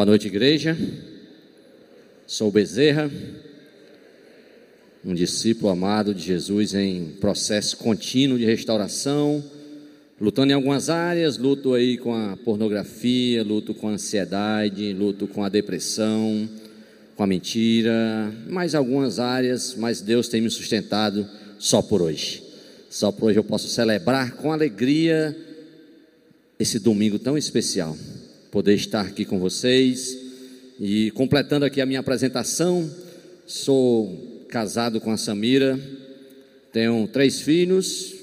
Boa 0.00 0.06
noite, 0.06 0.28
igreja. 0.28 0.74
Sou 2.26 2.50
Bezerra, 2.50 3.10
um 5.04 5.12
discípulo 5.12 5.68
amado 5.68 6.14
de 6.14 6.22
Jesus 6.22 6.72
em 6.72 7.08
processo 7.20 7.76
contínuo 7.76 8.38
de 8.38 8.46
restauração, 8.46 9.44
lutando 10.18 10.52
em 10.52 10.54
algumas 10.54 10.88
áreas, 10.88 11.36
luto 11.36 11.74
aí 11.74 11.98
com 11.98 12.14
a 12.14 12.34
pornografia, 12.34 13.44
luto 13.44 13.74
com 13.74 13.88
a 13.88 13.92
ansiedade, 13.92 14.94
luto 14.94 15.28
com 15.28 15.44
a 15.44 15.50
depressão, 15.50 16.48
com 17.14 17.22
a 17.22 17.26
mentira, 17.26 18.32
mais 18.48 18.74
algumas 18.74 19.18
áreas, 19.18 19.74
mas 19.76 20.00
Deus 20.00 20.28
tem 20.28 20.40
me 20.40 20.48
sustentado 20.48 21.28
só 21.58 21.82
por 21.82 22.00
hoje. 22.00 22.42
Só 22.88 23.12
por 23.12 23.26
hoje 23.26 23.38
eu 23.38 23.44
posso 23.44 23.68
celebrar 23.68 24.32
com 24.36 24.50
alegria 24.50 25.36
esse 26.58 26.78
domingo 26.78 27.18
tão 27.18 27.36
especial 27.36 27.94
poder 28.50 28.74
estar 28.74 29.02
aqui 29.02 29.24
com 29.24 29.38
vocês. 29.38 30.16
E 30.78 31.10
completando 31.12 31.64
aqui 31.64 31.80
a 31.80 31.86
minha 31.86 32.00
apresentação, 32.00 32.90
sou 33.46 34.46
casado 34.48 35.00
com 35.00 35.10
a 35.10 35.16
Samira, 35.16 35.78
tenho 36.72 37.06
três 37.08 37.40
filhos, 37.40 38.14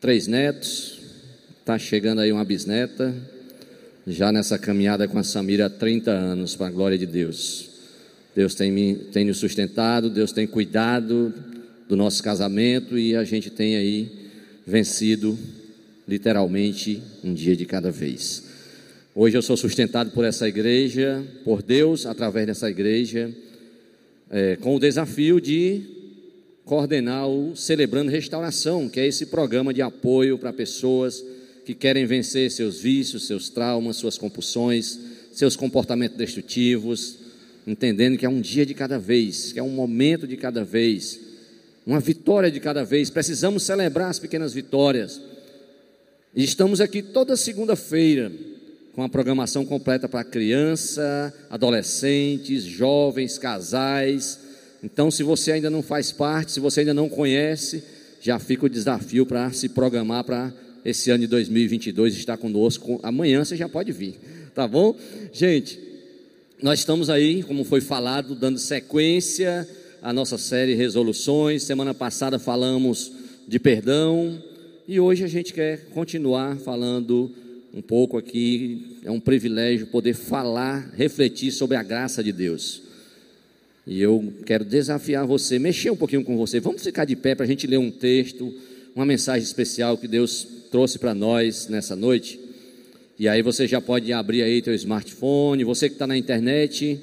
três 0.00 0.26
netos, 0.26 1.00
está 1.60 1.78
chegando 1.78 2.20
aí 2.20 2.30
uma 2.30 2.44
bisneta, 2.44 3.14
já 4.06 4.30
nessa 4.30 4.58
caminhada 4.58 5.08
com 5.08 5.18
a 5.18 5.24
Samira 5.24 5.66
há 5.66 5.70
30 5.70 6.10
anos, 6.10 6.54
para 6.54 6.68
a 6.68 6.70
glória 6.70 6.96
de 6.96 7.06
Deus. 7.06 7.70
Deus 8.34 8.54
tem 8.54 8.70
me 8.70 8.94
tem 8.94 9.24
nos 9.24 9.38
sustentado, 9.38 10.10
Deus 10.10 10.32
tem 10.32 10.46
cuidado 10.46 11.32
do 11.88 11.96
nosso 11.96 12.22
casamento 12.22 12.98
e 12.98 13.14
a 13.14 13.24
gente 13.24 13.50
tem 13.50 13.76
aí 13.76 14.10
vencido 14.66 15.38
literalmente 16.06 17.02
um 17.22 17.32
dia 17.32 17.56
de 17.56 17.64
cada 17.64 17.90
vez. 17.90 18.43
Hoje 19.16 19.36
eu 19.36 19.42
sou 19.42 19.56
sustentado 19.56 20.10
por 20.10 20.24
essa 20.24 20.48
igreja, 20.48 21.24
por 21.44 21.62
Deus, 21.62 22.04
através 22.04 22.48
dessa 22.48 22.68
igreja, 22.68 23.32
é, 24.28 24.56
com 24.56 24.74
o 24.74 24.80
desafio 24.80 25.40
de 25.40 25.82
coordenar 26.64 27.28
o 27.28 27.54
Celebrando 27.54 28.10
Restauração, 28.10 28.88
que 28.88 28.98
é 28.98 29.06
esse 29.06 29.26
programa 29.26 29.72
de 29.72 29.80
apoio 29.80 30.36
para 30.36 30.52
pessoas 30.52 31.24
que 31.64 31.74
querem 31.74 32.04
vencer 32.06 32.50
seus 32.50 32.80
vícios, 32.80 33.28
seus 33.28 33.48
traumas, 33.48 33.98
suas 33.98 34.18
compulsões, 34.18 34.98
seus 35.32 35.54
comportamentos 35.54 36.18
destrutivos, 36.18 37.18
entendendo 37.64 38.18
que 38.18 38.26
é 38.26 38.28
um 38.28 38.40
dia 38.40 38.66
de 38.66 38.74
cada 38.74 38.98
vez, 38.98 39.52
que 39.52 39.60
é 39.60 39.62
um 39.62 39.70
momento 39.70 40.26
de 40.26 40.36
cada 40.36 40.64
vez, 40.64 41.20
uma 41.86 42.00
vitória 42.00 42.50
de 42.50 42.58
cada 42.58 42.84
vez. 42.84 43.10
Precisamos 43.10 43.62
celebrar 43.62 44.10
as 44.10 44.18
pequenas 44.18 44.52
vitórias. 44.52 45.20
E 46.34 46.42
estamos 46.42 46.80
aqui 46.80 47.00
toda 47.00 47.36
segunda-feira 47.36 48.32
com 48.94 49.02
a 49.02 49.08
programação 49.08 49.64
completa 49.66 50.08
para 50.08 50.22
criança, 50.22 51.34
adolescentes, 51.50 52.62
jovens, 52.62 53.38
casais. 53.38 54.38
Então, 54.82 55.10
se 55.10 55.22
você 55.24 55.52
ainda 55.52 55.68
não 55.68 55.82
faz 55.82 56.12
parte, 56.12 56.52
se 56.52 56.60
você 56.60 56.80
ainda 56.80 56.94
não 56.94 57.08
conhece, 57.08 57.82
já 58.20 58.38
fica 58.38 58.66
o 58.66 58.68
desafio 58.68 59.26
para 59.26 59.50
se 59.50 59.68
programar 59.68 60.22
para 60.22 60.52
esse 60.84 61.10
ano 61.10 61.22
de 61.22 61.26
2022 61.26 62.16
estar 62.16 62.36
conosco. 62.36 63.00
Amanhã 63.02 63.44
você 63.44 63.56
já 63.56 63.68
pode 63.68 63.90
vir, 63.90 64.14
tá 64.54 64.68
bom? 64.68 64.94
Gente, 65.32 65.80
nós 66.62 66.78
estamos 66.78 67.10
aí, 67.10 67.42
como 67.42 67.64
foi 67.64 67.80
falado, 67.80 68.34
dando 68.34 68.58
sequência 68.58 69.68
à 70.00 70.12
nossa 70.12 70.38
série 70.38 70.74
Resoluções. 70.74 71.64
Semana 71.64 71.92
passada 71.92 72.38
falamos 72.38 73.10
de 73.48 73.58
perdão 73.58 74.40
e 74.86 75.00
hoje 75.00 75.24
a 75.24 75.28
gente 75.28 75.52
quer 75.52 75.86
continuar 75.86 76.56
falando 76.58 77.34
um 77.74 77.82
pouco 77.82 78.16
aqui, 78.16 79.00
é 79.02 79.10
um 79.10 79.18
privilégio 79.18 79.88
poder 79.88 80.14
falar, 80.14 80.92
refletir 80.96 81.50
sobre 81.50 81.76
a 81.76 81.82
graça 81.82 82.22
de 82.22 82.30
Deus. 82.30 82.82
E 83.84 84.00
eu 84.00 84.32
quero 84.46 84.64
desafiar 84.64 85.26
você, 85.26 85.58
mexer 85.58 85.90
um 85.90 85.96
pouquinho 85.96 86.22
com 86.22 86.36
você. 86.36 86.60
Vamos 86.60 86.84
ficar 86.84 87.04
de 87.04 87.16
pé 87.16 87.34
para 87.34 87.44
a 87.44 87.48
gente 87.48 87.66
ler 87.66 87.78
um 87.78 87.90
texto, 87.90 88.54
uma 88.94 89.04
mensagem 89.04 89.42
especial 89.42 89.98
que 89.98 90.06
Deus 90.06 90.46
trouxe 90.70 91.00
para 91.00 91.12
nós 91.14 91.66
nessa 91.66 91.96
noite. 91.96 92.38
E 93.18 93.26
aí 93.26 93.42
você 93.42 93.66
já 93.66 93.80
pode 93.80 94.12
abrir 94.12 94.42
aí 94.42 94.62
teu 94.62 94.74
smartphone, 94.74 95.64
você 95.64 95.88
que 95.88 95.96
está 95.96 96.06
na 96.06 96.16
internet, 96.16 97.00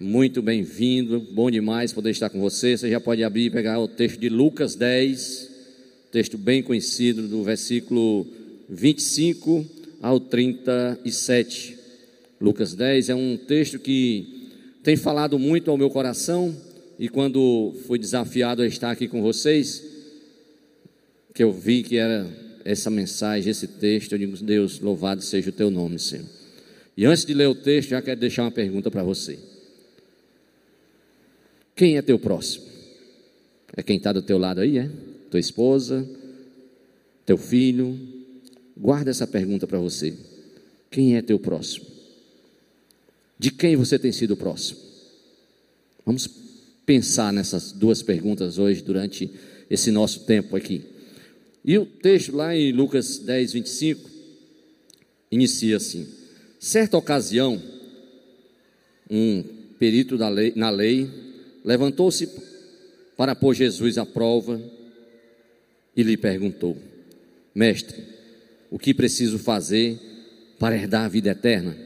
muito 0.00 0.42
bem-vindo, 0.42 1.20
bom 1.30 1.48
demais 1.48 1.92
poder 1.92 2.10
estar 2.10 2.28
com 2.28 2.40
você. 2.40 2.76
Você 2.76 2.90
já 2.90 2.98
pode 2.98 3.22
abrir 3.22 3.44
e 3.44 3.50
pegar 3.50 3.78
o 3.78 3.86
texto 3.86 4.18
de 4.18 4.28
Lucas 4.28 4.74
10, 4.74 5.48
texto 6.10 6.36
bem 6.36 6.60
conhecido 6.60 7.28
do 7.28 7.44
versículo 7.44 8.26
25 8.68 9.64
ao 10.02 10.20
37. 10.20 11.78
Lucas 12.40 12.74
10 12.74 13.08
é 13.08 13.14
um 13.14 13.36
texto 13.36 13.78
que 13.78 14.50
tem 14.82 14.96
falado 14.96 15.38
muito 15.38 15.70
ao 15.70 15.76
meu 15.76 15.90
coração 15.90 16.54
e 16.98 17.08
quando 17.08 17.74
fui 17.86 17.98
desafiado 17.98 18.62
a 18.62 18.66
estar 18.66 18.90
aqui 18.90 19.08
com 19.08 19.22
vocês, 19.22 19.84
que 21.34 21.42
eu 21.42 21.52
vi 21.52 21.82
que 21.82 21.96
era 21.96 22.28
essa 22.64 22.90
mensagem, 22.90 23.50
esse 23.50 23.66
texto, 23.66 24.12
eu 24.12 24.18
digo, 24.18 24.36
Deus, 24.44 24.80
louvado 24.80 25.22
seja 25.22 25.50
o 25.50 25.52
teu 25.52 25.70
nome, 25.70 25.98
Senhor. 25.98 26.26
E 26.96 27.06
antes 27.06 27.24
de 27.24 27.32
ler 27.32 27.48
o 27.48 27.54
texto, 27.54 27.90
já 27.90 28.02
quero 28.02 28.18
deixar 28.18 28.42
uma 28.42 28.50
pergunta 28.50 28.90
para 28.90 29.02
você. 29.02 29.38
Quem 31.74 31.96
é 31.96 32.02
teu 32.02 32.18
próximo? 32.18 32.66
É 33.76 33.82
quem 33.82 33.96
está 33.96 34.12
do 34.12 34.20
teu 34.20 34.36
lado 34.36 34.60
aí, 34.60 34.78
é? 34.78 34.90
Tua 35.30 35.38
esposa, 35.38 36.04
teu 37.24 37.38
filho, 37.38 37.96
Guarda 38.78 39.10
essa 39.10 39.26
pergunta 39.26 39.66
para 39.66 39.78
você. 39.78 40.14
Quem 40.90 41.16
é 41.16 41.22
teu 41.22 41.38
próximo? 41.38 41.86
De 43.38 43.50
quem 43.50 43.76
você 43.76 43.98
tem 43.98 44.12
sido 44.12 44.36
próximo? 44.36 44.78
Vamos 46.06 46.28
pensar 46.86 47.32
nessas 47.32 47.72
duas 47.72 48.02
perguntas 48.02 48.56
hoje 48.56 48.82
durante 48.82 49.30
esse 49.68 49.90
nosso 49.90 50.20
tempo 50.20 50.56
aqui. 50.56 50.82
E 51.64 51.76
o 51.76 51.84
texto 51.84 52.34
lá 52.34 52.56
em 52.56 52.72
Lucas 52.72 53.18
10, 53.18 53.52
25 53.52 54.10
inicia 55.30 55.76
assim: 55.76 56.06
certa 56.58 56.96
ocasião, 56.96 57.60
um 59.10 59.44
perito 59.78 60.16
lei, 60.30 60.52
na 60.56 60.70
lei 60.70 61.10
levantou-se 61.64 62.28
para 63.16 63.34
pôr 63.34 63.54
Jesus 63.54 63.98
à 63.98 64.06
prova 64.06 64.60
e 65.94 66.02
lhe 66.02 66.16
perguntou: 66.16 66.76
Mestre, 67.54 68.02
o 68.70 68.78
que 68.78 68.92
preciso 68.92 69.38
fazer 69.38 69.98
para 70.58 70.76
herdar 70.76 71.04
a 71.04 71.08
vida 71.08 71.30
eterna? 71.30 71.76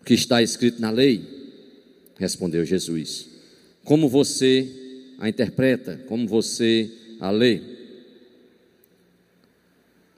O 0.00 0.04
que 0.04 0.14
está 0.14 0.42
escrito 0.42 0.80
na 0.80 0.90
lei? 0.90 1.22
Respondeu 2.18 2.64
Jesus. 2.64 3.28
Como 3.84 4.08
você 4.08 4.68
a 5.18 5.28
interpreta? 5.28 6.00
Como 6.06 6.26
você 6.28 6.90
a 7.20 7.30
lê? 7.30 7.60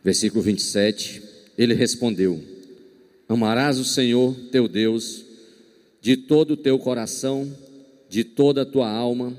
Versículo 0.05 0.43
27. 0.43 1.23
Ele 1.57 1.75
respondeu: 1.75 2.43
Amarás 3.29 3.79
o 3.79 3.85
Senhor 3.85 4.35
teu 4.53 4.69
Deus 4.69 5.25
de 6.01 6.17
todo 6.17 6.53
o 6.53 6.57
teu 6.57 6.79
coração, 6.79 7.51
de 8.09 8.25
toda 8.25 8.63
a 8.63 8.67
tua 8.67 8.91
alma, 8.91 9.37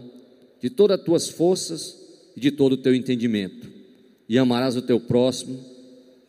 de 0.62 0.70
todas 0.70 1.00
as 1.00 1.06
tuas 1.06 1.30
forças 1.30 1.98
e 2.36 2.40
de 2.40 2.52
todo 2.52 2.74
o 2.74 2.78
teu 2.78 2.94
entendimento 2.94 3.79
e 4.30 4.38
amarás 4.38 4.76
o 4.76 4.82
teu 4.84 5.00
próximo 5.00 5.60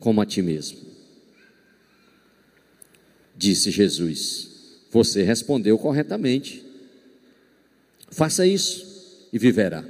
como 0.00 0.22
a 0.22 0.26
ti 0.26 0.40
mesmo. 0.40 0.78
Disse 3.36 3.70
Jesus: 3.70 4.48
Você 4.90 5.22
respondeu 5.22 5.78
corretamente. 5.78 6.64
Faça 8.10 8.46
isso 8.46 9.28
e 9.30 9.38
viverá. 9.38 9.84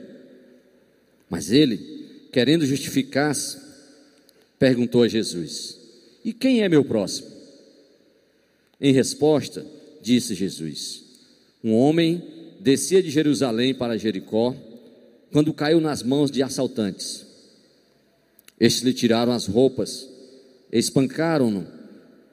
Mas 1.31 1.53
ele, 1.53 2.27
querendo 2.33 2.67
justificar-se, 2.67 3.59
perguntou 4.59 5.05
a 5.05 5.09
Jesus: 5.09 5.79
E 6.25 6.33
quem 6.33 6.63
é 6.63 6.69
meu 6.69 6.85
próximo? 6.85 7.31
Em 8.81 8.93
resposta, 8.93 9.65
disse 10.03 10.35
Jesus: 10.35 11.05
Um 11.63 11.75
homem 11.75 12.23
descia 12.59 13.01
de 13.01 13.09
Jerusalém 13.09 13.73
para 13.73 13.97
Jericó 13.97 14.55
quando 15.31 15.55
caiu 15.55 15.81
nas 15.81 16.03
mãos 16.03 16.29
de 16.29 16.43
assaltantes 16.43 17.30
estes 18.61 18.83
lhe 18.83 18.93
tiraram 18.93 19.33
as 19.33 19.47
roupas, 19.47 20.07
espancaram-no 20.71 21.67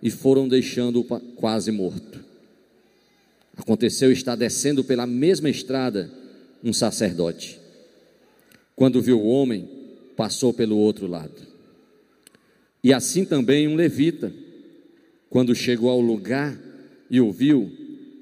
e 0.03 0.11
foram 0.11 0.47
deixando-o 0.47 1.03
quase 1.35 1.71
morto. 1.71 2.23
Aconteceu 3.55 4.11
estar 4.11 4.35
descendo 4.35 4.83
pela 4.83 5.07
mesma 5.07 5.49
estrada 5.49 6.11
um 6.63 6.73
sacerdote. 6.73 7.59
Quando 8.75 9.01
viu 9.01 9.19
o 9.19 9.27
homem, 9.27 9.67
passou 10.15 10.53
pelo 10.53 10.77
outro 10.77 11.07
lado. 11.07 11.47
E 12.83 12.93
assim 12.93 13.25
também 13.25 13.67
um 13.67 13.75
levita, 13.75 14.31
quando 15.29 15.55
chegou 15.55 15.89
ao 15.89 15.99
lugar 15.99 16.59
e 17.09 17.19
o 17.19 17.31
viu, 17.31 17.71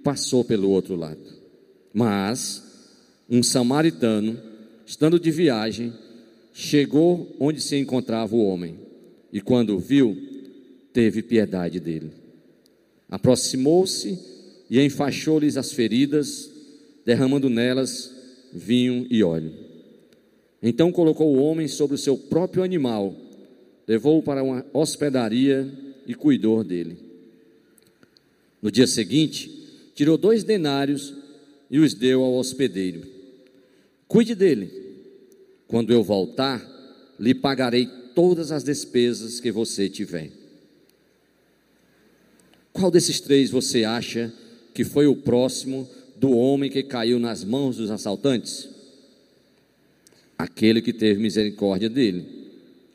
passou 0.04 0.46
pelo 0.46 0.70
outro 0.70 0.96
lado. 0.96 1.36
Mas 1.94 2.64
um 3.30 3.42
samaritano, 3.42 4.40
estando 4.86 5.20
de 5.20 5.32
viagem, 5.32 5.94
chegou 6.58 7.36
onde 7.38 7.60
se 7.60 7.76
encontrava 7.76 8.34
o 8.34 8.46
homem 8.46 8.80
e, 9.32 9.42
quando 9.42 9.76
o 9.76 9.80
viu, 9.80 10.18
teve 10.94 11.22
piedade 11.22 11.82
dele. 11.82 12.12
Aproximou-se 13.10 14.18
e 14.70 14.80
enfaixou-lhes 14.80 15.58
as 15.58 15.74
feridas, 15.74 16.50
derramando 17.06 17.50
nelas 17.50 18.16
vinho 18.54 19.06
e 19.10 19.22
óleo. 19.22 19.52
Então 20.64 20.94
colocou 20.94 21.36
o 21.36 21.40
homem 21.40 21.68
sobre 21.68 21.96
o 21.96 22.00
seu 22.00 22.18
próprio 22.18 22.64
animal, 22.64 23.14
levou-o 23.86 24.24
para 24.24 24.42
uma 24.42 24.66
hospedaria 24.72 25.70
e 26.08 26.16
cuidou 26.16 26.64
dele. 26.64 26.98
No 28.62 28.72
dia 28.72 28.88
seguinte, 28.88 29.52
tirou 29.94 30.18
dois 30.18 30.46
denários 30.46 31.14
e 31.70 31.80
os 31.80 31.94
deu 31.94 32.24
ao 32.24 32.36
hospedeiro. 32.36 33.02
Cuide 34.08 34.34
dele. 34.34 34.85
Quando 35.76 35.92
eu 35.92 36.02
voltar, 36.02 36.66
lhe 37.20 37.36
pagarei 37.36 37.86
todas 38.16 38.50
as 38.50 38.64
despesas 38.64 39.42
que 39.42 39.52
você 39.52 39.90
tiver. 39.90 40.32
Qual 42.72 42.90
desses 42.90 43.20
três 43.20 43.50
você 43.52 43.84
acha 43.84 44.34
que 44.74 44.86
foi 44.86 45.06
o 45.06 45.18
próximo 45.18 45.86
do 46.16 46.32
homem 46.32 46.72
que 46.72 46.82
caiu 46.82 47.20
nas 47.20 47.44
mãos 47.44 47.76
dos 47.76 47.92
assaltantes? 47.92 48.70
Aquele 50.38 50.82
que 50.82 50.94
teve 50.94 51.22
misericórdia 51.22 51.90
dele, 51.90 52.26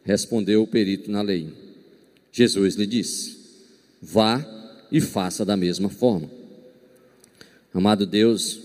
respondeu 0.02 0.62
o 0.62 0.66
perito 0.66 1.10
na 1.10 1.20
lei. 1.20 1.52
Jesus 2.32 2.76
lhe 2.76 2.86
disse: 2.86 3.36
Vá 4.00 4.42
e 4.90 5.02
faça 5.02 5.44
da 5.44 5.54
mesma 5.54 5.90
forma. 5.90 6.30
Amado 7.74 8.06
Deus, 8.06 8.58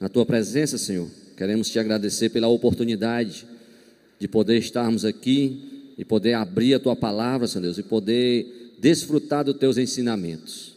na 0.00 0.08
tua 0.08 0.24
presença, 0.24 0.78
Senhor, 0.78 1.19
queremos 1.40 1.70
te 1.70 1.78
agradecer 1.78 2.28
pela 2.28 2.48
oportunidade 2.48 3.46
de 4.18 4.28
poder 4.28 4.58
estarmos 4.58 5.06
aqui 5.06 5.94
e 5.96 6.04
poder 6.04 6.34
abrir 6.34 6.74
a 6.74 6.78
tua 6.78 6.94
palavra, 6.94 7.46
Senhor 7.46 7.62
Deus, 7.62 7.78
e 7.78 7.82
poder 7.82 8.74
desfrutar 8.78 9.42
dos 9.42 9.56
teus 9.56 9.78
ensinamentos. 9.78 10.74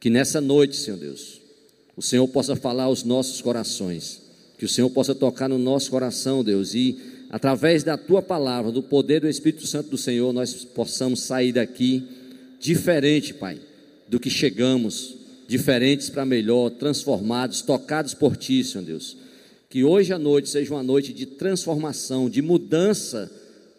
Que 0.00 0.10
nessa 0.10 0.40
noite, 0.40 0.74
Senhor 0.74 0.96
Deus, 0.96 1.40
o 1.96 2.02
Senhor 2.02 2.26
possa 2.26 2.56
falar 2.56 2.84
aos 2.84 3.04
nossos 3.04 3.40
corações, 3.40 4.20
que 4.58 4.64
o 4.64 4.68
Senhor 4.68 4.90
possa 4.90 5.14
tocar 5.14 5.48
no 5.48 5.58
nosso 5.58 5.92
coração, 5.92 6.42
Deus, 6.42 6.74
e 6.74 6.98
através 7.30 7.84
da 7.84 7.96
tua 7.96 8.20
palavra, 8.20 8.72
do 8.72 8.82
poder 8.82 9.20
do 9.20 9.28
Espírito 9.28 9.64
Santo 9.64 9.90
do 9.90 9.96
Senhor, 9.96 10.32
nós 10.32 10.64
possamos 10.64 11.20
sair 11.20 11.52
daqui 11.52 12.02
diferente, 12.58 13.32
Pai, 13.32 13.60
do 14.08 14.18
que 14.18 14.28
chegamos, 14.28 15.14
diferentes 15.46 16.10
para 16.10 16.24
melhor, 16.24 16.70
transformados, 16.70 17.62
tocados 17.62 18.12
por 18.12 18.36
Ti, 18.36 18.64
Senhor 18.64 18.84
Deus. 18.84 19.22
Que 19.74 19.82
hoje 19.82 20.12
à 20.12 20.18
noite 20.20 20.48
seja 20.48 20.72
uma 20.72 20.84
noite 20.84 21.12
de 21.12 21.26
transformação, 21.26 22.30
de 22.30 22.40
mudança 22.40 23.28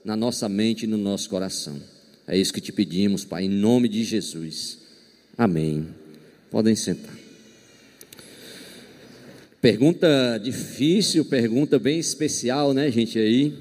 na 0.03 0.13
nossa 0.13 0.49
mente 0.49 0.83
e 0.83 0.87
no 0.87 0.97
nosso 0.97 1.29
coração. 1.29 1.81
É 2.27 2.37
isso 2.37 2.51
que 2.51 2.59
te 2.59 2.73
pedimos, 2.73 3.23
Pai, 3.23 3.45
em 3.45 3.49
nome 3.49 3.87
de 3.87 4.03
Jesus. 4.03 4.77
Amém. 5.37 5.87
Podem 6.51 6.75
sentar. 6.75 7.17
Pergunta 9.61 10.37
difícil, 10.37 11.23
pergunta 11.23 11.79
bem 11.79 11.97
especial, 11.97 12.73
né, 12.73 12.91
gente? 12.91 13.17
Aí, 13.17 13.53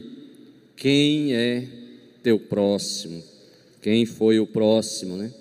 quem 0.75 1.33
é 1.37 1.69
teu 2.21 2.41
próximo? 2.41 3.23
Quem 3.81 4.05
foi 4.05 4.41
o 4.41 4.47
próximo, 4.49 5.17
né? 5.17 5.33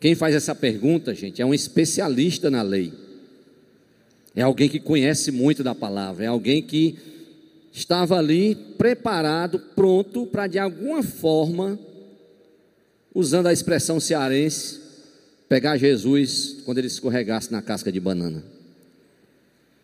Quem 0.00 0.16
faz 0.16 0.34
essa 0.34 0.56
pergunta, 0.56 1.14
gente, 1.14 1.40
é 1.40 1.46
um 1.46 1.54
especialista 1.54 2.50
na 2.50 2.62
lei. 2.62 2.92
É 4.38 4.42
alguém 4.42 4.68
que 4.68 4.78
conhece 4.78 5.32
muito 5.32 5.64
da 5.64 5.74
palavra, 5.74 6.22
é 6.22 6.28
alguém 6.28 6.62
que 6.62 6.96
estava 7.72 8.16
ali 8.16 8.54
preparado, 8.54 9.58
pronto 9.58 10.26
para 10.26 10.46
de 10.46 10.60
alguma 10.60 11.02
forma, 11.02 11.76
usando 13.12 13.48
a 13.48 13.52
expressão 13.52 13.98
cearense, 13.98 14.78
pegar 15.48 15.76
Jesus 15.76 16.58
quando 16.64 16.78
ele 16.78 16.86
escorregasse 16.86 17.50
na 17.50 17.60
casca 17.60 17.90
de 17.90 17.98
banana. 17.98 18.44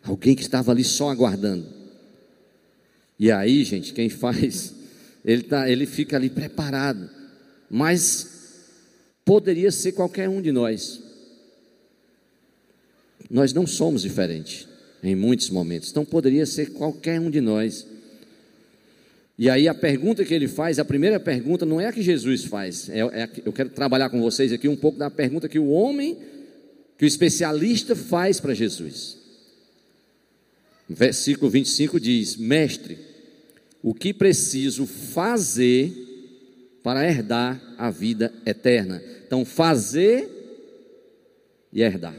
Alguém 0.01 0.33
que 0.33 0.43
estava 0.43 0.71
ali 0.71 0.85
só 0.85 1.09
aguardando. 1.09 1.65
E 3.19 3.29
aí, 3.29 3.61
gente, 3.65 3.91
quem 3.91 4.07
faz, 4.07 4.73
ele, 5.25 5.43
tá, 5.43 5.69
ele 5.69 5.85
fica 5.85 6.15
ali 6.15 6.29
preparado. 6.29 7.09
Mas 7.69 8.61
poderia 9.25 9.69
ser 9.69 9.91
qualquer 9.91 10.29
um 10.29 10.41
de 10.41 10.53
nós. 10.53 11.03
Nós 13.29 13.53
não 13.53 13.65
somos 13.65 14.03
diferentes 14.03 14.67
em 15.03 15.15
muitos 15.15 15.49
momentos, 15.49 15.89
então 15.89 16.05
poderia 16.05 16.45
ser 16.45 16.71
qualquer 16.71 17.19
um 17.19 17.29
de 17.29 17.41
nós. 17.41 17.85
E 19.37 19.49
aí 19.49 19.67
a 19.67 19.73
pergunta 19.73 20.23
que 20.23 20.33
ele 20.33 20.47
faz, 20.47 20.79
a 20.79 20.85
primeira 20.85 21.19
pergunta 21.19 21.65
não 21.65 21.79
é 21.79 21.87
a 21.87 21.93
que 21.93 22.01
Jesus 22.01 22.45
faz, 22.45 22.89
é, 22.89 22.99
é 22.99 23.29
eu 23.45 23.51
quero 23.51 23.69
trabalhar 23.69 24.09
com 24.09 24.21
vocês 24.21 24.51
aqui 24.51 24.67
um 24.67 24.75
pouco 24.75 24.97
da 24.97 25.11
pergunta 25.11 25.49
que 25.49 25.59
o 25.59 25.69
homem, 25.69 26.17
que 26.97 27.05
o 27.05 27.07
especialista 27.07 27.95
faz 27.95 28.39
para 28.39 28.53
Jesus. 28.53 29.17
Versículo 30.87 31.49
25 31.49 31.99
diz: 31.99 32.37
Mestre, 32.37 32.97
o 33.81 33.93
que 33.93 34.13
preciso 34.13 34.85
fazer 34.85 35.91
para 36.83 37.07
herdar 37.07 37.61
a 37.77 37.89
vida 37.89 38.33
eterna? 38.45 39.01
Então, 39.25 39.43
fazer 39.43 40.29
e 41.73 41.81
herdar. 41.81 42.15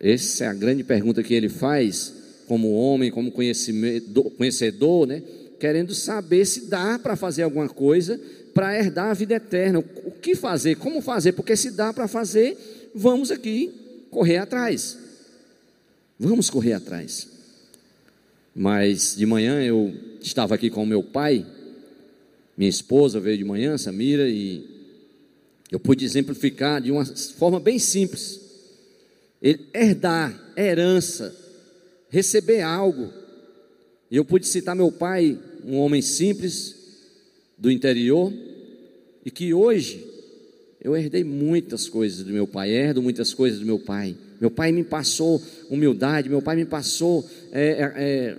Essa 0.00 0.44
é 0.44 0.46
a 0.46 0.54
grande 0.54 0.84
pergunta 0.84 1.22
que 1.22 1.34
ele 1.34 1.48
faz, 1.48 2.14
como 2.46 2.72
homem, 2.72 3.10
como 3.10 3.32
conhecedor, 3.32 5.06
né? 5.06 5.22
querendo 5.58 5.94
saber 5.94 6.46
se 6.46 6.66
dá 6.66 6.98
para 6.98 7.16
fazer 7.16 7.42
alguma 7.42 7.68
coisa 7.68 8.20
para 8.54 8.76
herdar 8.76 9.10
a 9.10 9.14
vida 9.14 9.34
eterna. 9.34 9.78
O 9.78 10.10
que 10.10 10.34
fazer? 10.34 10.76
Como 10.76 11.00
fazer? 11.00 11.32
Porque 11.32 11.56
se 11.56 11.70
dá 11.70 11.92
para 11.92 12.08
fazer, 12.08 12.56
vamos 12.94 13.30
aqui 13.30 13.72
correr 14.10 14.38
atrás. 14.38 14.98
Vamos 16.18 16.48
correr 16.48 16.72
atrás. 16.72 17.28
Mas 18.54 19.14
de 19.16 19.26
manhã 19.26 19.62
eu 19.62 19.94
estava 20.20 20.54
aqui 20.54 20.70
com 20.70 20.84
meu 20.84 21.02
pai, 21.02 21.46
minha 22.56 22.70
esposa 22.70 23.20
veio 23.20 23.38
de 23.38 23.44
manhã, 23.44 23.78
Samira, 23.78 24.28
e 24.28 24.64
eu 25.70 25.78
pude 25.78 26.04
exemplificar 26.04 26.80
de 26.80 26.90
uma 26.90 27.04
forma 27.04 27.60
bem 27.60 27.78
simples. 27.78 28.47
Herdar, 29.40 30.52
herança, 30.56 31.34
receber 32.08 32.62
algo. 32.62 33.12
E 34.10 34.16
eu 34.16 34.24
pude 34.24 34.46
citar 34.46 34.74
meu 34.74 34.90
pai, 34.90 35.38
um 35.64 35.76
homem 35.76 36.02
simples 36.02 36.76
do 37.56 37.70
interior, 37.70 38.32
e 39.24 39.30
que 39.30 39.52
hoje 39.52 40.04
eu 40.80 40.96
herdei 40.96 41.24
muitas 41.24 41.88
coisas 41.88 42.24
do 42.24 42.32
meu 42.32 42.46
pai, 42.46 42.70
herdo 42.70 43.02
muitas 43.02 43.34
coisas 43.34 43.58
do 43.60 43.66
meu 43.66 43.78
pai. 43.78 44.16
Meu 44.40 44.50
pai 44.50 44.72
me 44.72 44.84
passou 44.84 45.42
humildade, 45.68 46.28
meu 46.28 46.40
pai 46.40 46.56
me 46.56 46.64
passou 46.64 47.28
é, 47.52 47.62
é, 47.62 47.92
é, 47.96 48.38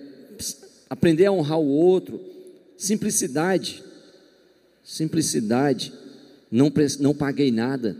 aprender 0.89 1.25
a 1.25 1.32
honrar 1.32 1.60
o 1.60 1.68
outro, 1.68 2.20
simplicidade, 2.77 3.84
simplicidade. 4.84 5.94
Não, 6.51 6.72
não 7.00 7.13
paguei 7.13 7.51
nada, 7.51 7.96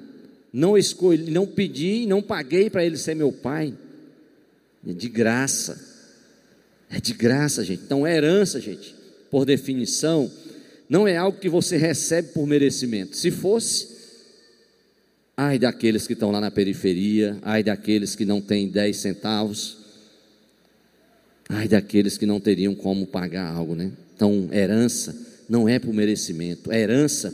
não 0.52 0.78
escolhi, 0.78 1.32
não 1.32 1.46
pedi, 1.46 2.06
não 2.06 2.22
paguei 2.22 2.70
para 2.70 2.84
ele 2.84 2.98
ser 2.98 3.16
meu 3.16 3.32
pai. 3.32 3.74
É 4.88 4.94
de 4.94 5.10
graça, 5.10 5.80
é 6.90 7.00
de 7.00 7.14
graça, 7.14 7.64
gente. 7.64 7.84
Então, 7.84 8.06
é 8.06 8.16
herança, 8.16 8.60
gente, 8.60 8.96
por 9.30 9.46
definição, 9.46 10.32
não 10.90 11.08
é 11.08 11.18
algo 11.18 11.40
que 11.40 11.50
você 11.50 11.78
recebe 11.78 12.30
por 12.30 12.48
merecimento. 12.48 13.16
Se 13.16 13.30
fosse, 13.30 14.00
Ai 15.42 15.58
daqueles 15.58 16.06
que 16.06 16.12
estão 16.12 16.32
lá 16.32 16.42
na 16.42 16.52
periferia, 16.52 17.38
ai 17.42 17.64
daqueles 17.64 18.14
que 18.14 18.26
não 18.26 18.42
têm 18.42 18.68
10 18.68 18.98
centavos, 18.98 19.78
ai 21.48 21.66
daqueles 21.66 22.18
que 22.18 22.26
não 22.26 22.42
teriam 22.42 22.76
como 22.76 23.08
pagar 23.08 23.48
algo, 23.50 23.74
né? 23.74 23.90
Então, 24.14 24.50
herança 24.52 25.16
não 25.48 25.70
é 25.70 25.80
por 25.80 25.94
merecimento, 25.94 26.74
herança 26.74 27.34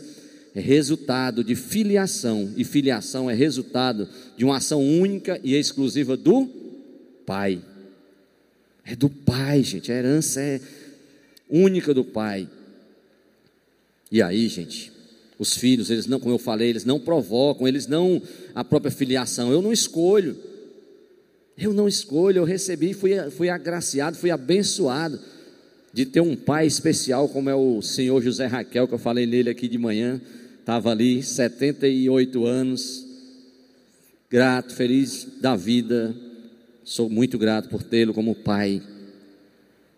é 0.56 0.62
resultado 0.62 1.44
de 1.44 1.54
filiação, 1.54 2.54
e 2.56 2.64
filiação 2.64 3.30
é 3.30 3.34
resultado 3.34 4.08
de 4.38 4.46
uma 4.46 4.58
ação 4.58 4.82
única 4.82 5.38
e 5.44 5.54
exclusiva 5.54 6.16
do 6.16 6.48
Pai. 7.26 7.62
É 8.86 8.96
do 8.96 9.10
Pai, 9.10 9.62
gente, 9.64 9.92
a 9.92 9.96
herança 9.96 10.40
é 10.40 10.62
única 11.50 11.94
do 11.94 12.06
Pai. 12.06 12.48
E 14.10 14.22
aí, 14.22 14.48
gente, 14.48 14.94
os 15.38 15.58
filhos, 15.58 15.90
eles 15.90 16.08
não, 16.08 16.22
como 16.22 16.34
eu 16.34 16.40
falei, 16.40 16.70
eles 16.70 16.86
não 16.86 17.02
provocam, 17.02 17.68
eles 17.68 17.86
não 17.86 18.22
a 18.54 18.64
própria 18.64 18.92
filiação. 18.92 19.52
Eu 19.52 19.62
não 19.62 19.74
escolho. 19.74 20.38
Eu 21.58 21.74
não 21.74 21.88
escolho, 21.88 22.40
eu 22.40 22.44
recebi, 22.44 22.94
fui, 22.94 23.12
fui 23.32 23.50
agraciado, 23.50 24.18
fui 24.18 24.30
abençoado 24.30 25.20
de 25.94 26.06
ter 26.06 26.20
um 26.20 26.36
pai 26.36 26.68
especial 26.68 27.30
como 27.30 27.50
é 27.50 27.56
o 27.56 27.82
senhor 27.82 28.22
José 28.22 28.46
Raquel, 28.46 28.88
que 28.88 28.94
eu 28.94 29.00
falei 29.00 29.26
nele 29.26 29.50
aqui 29.50 29.68
de 29.68 29.78
manhã. 29.78 30.22
Estava 30.66 30.90
ali, 30.90 31.22
78 31.22 32.44
anos, 32.44 33.06
grato, 34.28 34.74
feliz 34.74 35.28
da 35.40 35.56
vida. 35.56 36.16
Sou 36.84 37.08
muito 37.08 37.38
grato 37.38 37.70
por 37.70 37.84
tê-lo 37.84 38.16
como 38.16 38.34
pai. 38.34 38.82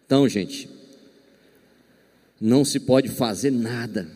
Então, 0.05 0.27
gente, 0.27 0.67
não 2.41 2.65
se 2.65 2.81
pode 2.81 3.07
fazer 3.07 3.49
nada 3.49 4.09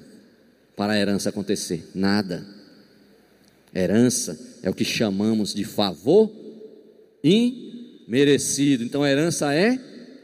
para 0.76 0.92
a 0.92 1.00
herança 1.00 1.30
acontecer. 1.30 1.88
Nada. 1.96 2.46
Herança 3.74 4.38
é 4.62 4.70
o 4.70 4.74
que 4.74 4.84
chamamos 4.84 5.54
de 5.54 5.64
favor 5.64 6.30
imerecido. 7.24 8.84
Então, 8.84 9.08
herança 9.08 9.54
é 9.54 9.80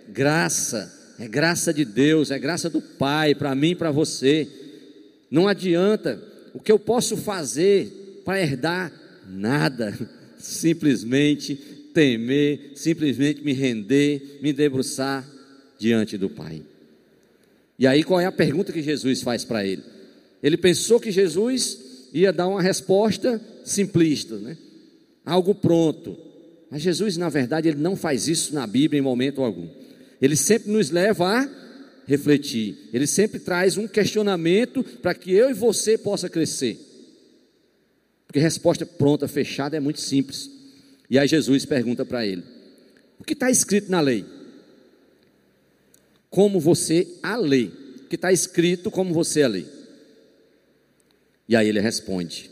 graça, 0.09 0.93
é 1.17 1.25
graça 1.25 1.73
de 1.73 1.85
Deus, 1.85 2.31
é 2.31 2.37
graça 2.37 2.69
do 2.69 2.81
Pai 2.81 3.33
para 3.33 3.55
mim 3.55 3.69
e 3.69 3.75
para 3.75 3.91
você. 3.91 4.56
Não 5.29 5.47
adianta 5.47 6.21
o 6.53 6.59
que 6.59 6.71
eu 6.71 6.79
posso 6.79 7.17
fazer 7.17 8.21
para 8.23 8.41
herdar 8.41 8.91
nada, 9.29 9.97
simplesmente 10.37 11.55
temer, 11.93 12.71
simplesmente 12.75 13.43
me 13.43 13.53
render, 13.53 14.39
me 14.41 14.53
debruçar 14.53 15.27
diante 15.79 16.17
do 16.17 16.29
Pai. 16.29 16.61
E 17.79 17.85
aí 17.85 18.03
qual 18.03 18.19
é 18.19 18.25
a 18.25 18.31
pergunta 18.31 18.73
que 18.73 18.81
Jesus 18.81 19.21
faz 19.21 19.43
para 19.43 19.65
ele? 19.65 19.83
Ele 20.41 20.57
pensou 20.57 20.99
que 20.99 21.11
Jesus 21.11 22.09
ia 22.13 22.31
dar 22.31 22.47
uma 22.47 22.61
resposta 22.61 23.41
simplista, 23.63 24.37
né? 24.37 24.57
Algo 25.25 25.53
pronto. 25.53 26.17
Mas 26.69 26.81
Jesus, 26.81 27.17
na 27.17 27.29
verdade, 27.29 27.67
ele 27.67 27.79
não 27.79 27.95
faz 27.95 28.27
isso 28.27 28.53
na 28.53 28.65
Bíblia 28.65 28.99
em 28.99 29.03
momento 29.03 29.41
algum. 29.41 29.67
Ele 30.21 30.35
sempre 30.35 30.71
nos 30.71 30.89
leva 30.89 31.25
a 31.27 31.49
refletir. 32.07 32.89
Ele 32.91 33.05
sempre 33.05 33.39
traz 33.39 33.77
um 33.77 33.87
questionamento 33.87 34.83
para 34.83 35.13
que 35.13 35.31
eu 35.31 35.49
e 35.49 35.53
você 35.53 35.97
possa 35.97 36.27
crescer. 36.27 36.79
Porque 38.25 38.39
resposta 38.39 38.85
pronta, 38.85 39.27
fechada 39.27 39.77
é 39.77 39.79
muito 39.79 40.01
simples. 40.01 40.49
E 41.09 41.19
aí 41.19 41.27
Jesus 41.27 41.65
pergunta 41.65 42.03
para 42.03 42.25
ele: 42.25 42.43
O 43.19 43.23
que 43.23 43.33
está 43.33 43.51
escrito 43.51 43.91
na 43.91 44.01
lei? 44.01 44.25
como 46.29 46.59
você 46.59 47.07
a 47.23 47.35
lê, 47.35 47.71
que 48.09 48.15
está 48.15 48.31
escrito 48.31 48.91
como 48.91 49.13
você 49.13 49.43
a 49.43 49.47
lê. 49.47 49.65
E 51.47 51.55
aí 51.55 51.67
ele 51.67 51.79
responde: 51.79 52.51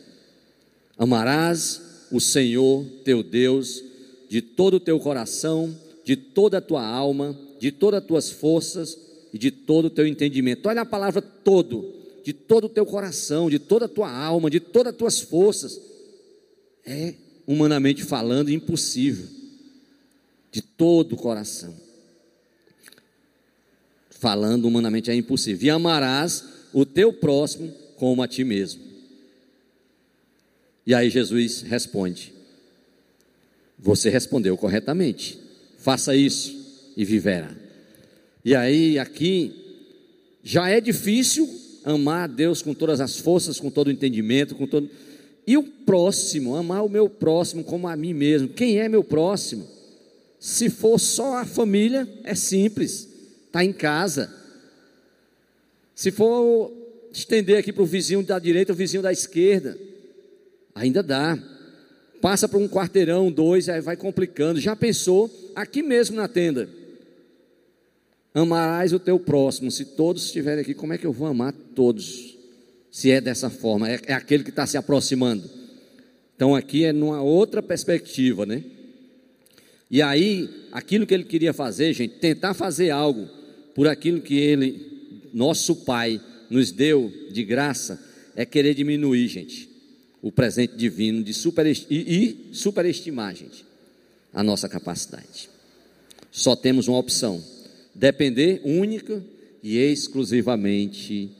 Amarás 0.98 2.08
o 2.12 2.20
Senhor 2.20 2.86
teu 3.04 3.22
Deus 3.22 3.84
de 4.30 4.42
todo 4.42 4.76
o 4.76 4.80
teu 4.80 5.00
coração, 5.00 5.78
de 6.04 6.16
toda 6.16 6.58
a 6.58 6.62
tua 6.62 6.86
alma, 6.86 7.38
de 7.60 7.72
todas 7.72 8.02
as 8.02 8.08
tuas 8.08 8.32
forças 8.32 8.98
e 9.36 9.38
de 9.38 9.51
todo 9.51 9.86
o 9.86 9.89
teu 9.89 10.08
entendimento. 10.08 10.68
Olha 10.68 10.82
a 10.82 10.86
palavra 10.86 11.22
todo, 11.22 11.94
de 12.24 12.34
todo 12.34 12.63
o 12.63 12.70
teu 12.70 12.88
coração, 12.88 13.51
de 13.51 13.60
toda 13.60 13.86
a 13.86 13.89
tua 13.89 14.10
alma, 14.10 14.50
de 14.50 14.60
todas 14.60 14.94
as 14.94 14.98
tuas 14.98 15.20
forças. 15.20 15.80
É, 16.84 17.13
humanamente 17.46 18.04
falando, 18.04 18.50
impossível. 18.50 19.27
De 20.51 20.62
todo 20.62 21.13
o 21.13 21.18
coração 21.18 21.86
falando 24.25 24.65
humanamente 24.65 25.12
é 25.12 25.15
impossível. 25.15 25.68
E 25.68 25.70
amarás 25.70 26.44
o 26.74 26.84
teu 26.84 27.13
próximo 27.13 27.72
como 27.96 28.24
a 28.24 28.27
ti 28.27 28.44
mesmo. 28.44 28.82
E 30.84 30.96
aí 30.96 31.12
Jesus 31.12 31.62
responde: 31.62 32.34
Você 33.77 34.10
respondeu 34.10 34.58
corretamente. 34.58 35.39
Faça 35.77 36.15
isso 36.15 36.92
e 36.98 37.06
viverá. 37.06 37.56
E 38.46 38.56
aí 38.56 38.98
aqui 38.98 39.52
já 40.44 40.70
é 40.70 40.80
difícil 40.80 41.50
amar 41.84 42.24
a 42.25 42.28
Deus 42.28 42.62
com 42.62 42.74
todas 42.74 43.02
as 43.02 43.20
forças, 43.20 43.60
com 43.60 43.70
todo 43.70 43.88
o 43.88 43.92
entendimento, 43.92 44.56
com 44.56 44.66
todo 44.66 44.90
e 45.48 45.58
o 45.58 45.64
próximo, 45.64 46.56
amar 46.56 46.84
o 46.84 46.90
meu 46.90 47.10
próximo 47.10 47.64
como 47.64 47.88
a 47.88 47.96
mim 47.96 48.14
mesmo. 48.14 48.48
Quem 48.48 48.80
é 48.80 48.88
meu 48.88 49.04
próximo? 49.04 49.68
Se 50.40 50.70
for 50.70 51.00
só 51.00 51.38
a 51.38 51.46
família, 51.46 52.08
é 52.24 52.34
simples 52.34 53.10
está 53.56 53.64
em 53.64 53.72
casa. 53.72 54.30
Se 55.96 56.12
for 56.12 56.74
estender 57.14 57.58
aqui 57.58 57.72
para 57.72 57.84
o 57.84 57.86
vizinho 57.86 58.22
da 58.22 58.38
direita, 58.38 58.74
o 58.74 58.75
vizinho 58.75 59.02
da 59.02 59.14
esquerda, 59.14 59.78
ainda 60.74 61.02
dá. 61.02 61.40
Passa 62.20 62.50
para 62.50 62.60
um 62.60 62.68
quarteirão, 62.68 63.32
dois, 63.32 63.70
aí 63.70 63.80
vai 63.80 63.96
complicando. 63.96 64.60
Já 64.60 64.75
pensou? 64.75 65.32
Aqui 65.56 65.82
mesmo 65.82 66.18
na 66.18 66.28
tenda. 66.28 66.68
Amarás 68.36 68.92
o 68.94 69.00
teu 69.00 69.18
próximo. 69.18 69.72
Se 69.72 69.86
todos 69.86 70.25
estiverem 70.25 70.62
aqui, 70.62 70.74
como 70.74 70.94
é 70.94 70.98
que 70.98 71.08
eu 71.08 71.13
vou 71.13 71.27
amar 71.27 71.54
todos? 71.74 72.38
Se 72.92 73.10
é 73.10 73.20
dessa 73.20 73.50
forma, 73.50 73.89
é, 73.89 74.00
é 74.06 74.13
aquele 74.13 74.44
que 74.44 74.50
está 74.50 74.68
se 74.68 74.77
aproximando. 74.77 75.50
Então 76.36 76.54
aqui 76.54 76.84
é 76.84 76.94
numa 76.94 77.22
outra 77.22 77.63
perspectiva, 77.63 78.46
né? 78.46 78.63
E 79.89 80.01
aí, 80.01 80.50
aquilo 80.72 81.06
que 81.06 81.13
ele 81.13 81.24
queria 81.24 81.54
fazer, 81.54 81.94
gente, 81.94 82.15
tentar 82.15 82.54
fazer 82.54 82.89
algo 82.89 83.30
por 83.75 83.88
aquilo 83.88 84.22
que 84.22 84.36
Ele, 84.36 85.30
nosso 85.34 85.75
Pai, 85.75 86.20
nos 86.50 86.72
deu 86.72 87.12
de 87.32 87.44
graça, 87.44 88.01
é 88.36 88.46
querer 88.46 88.74
diminuir, 88.74 89.27
gente, 89.27 89.70
o 90.22 90.32
presente 90.32 90.75
divino 90.75 91.24
de 91.24 91.34
superest 91.34 91.86
e, 91.89 91.96
e 91.96 92.56
superestimar, 92.56 93.36
gente, 93.36 93.65
a 94.34 94.42
nossa 94.42 94.68
capacidade. 94.68 95.50
Só 96.32 96.56
temos 96.56 96.88
uma 96.88 96.98
opção: 96.98 97.42
depender 97.96 98.62
única 98.66 99.24
e 99.64 99.78
exclusivamente 99.78 101.32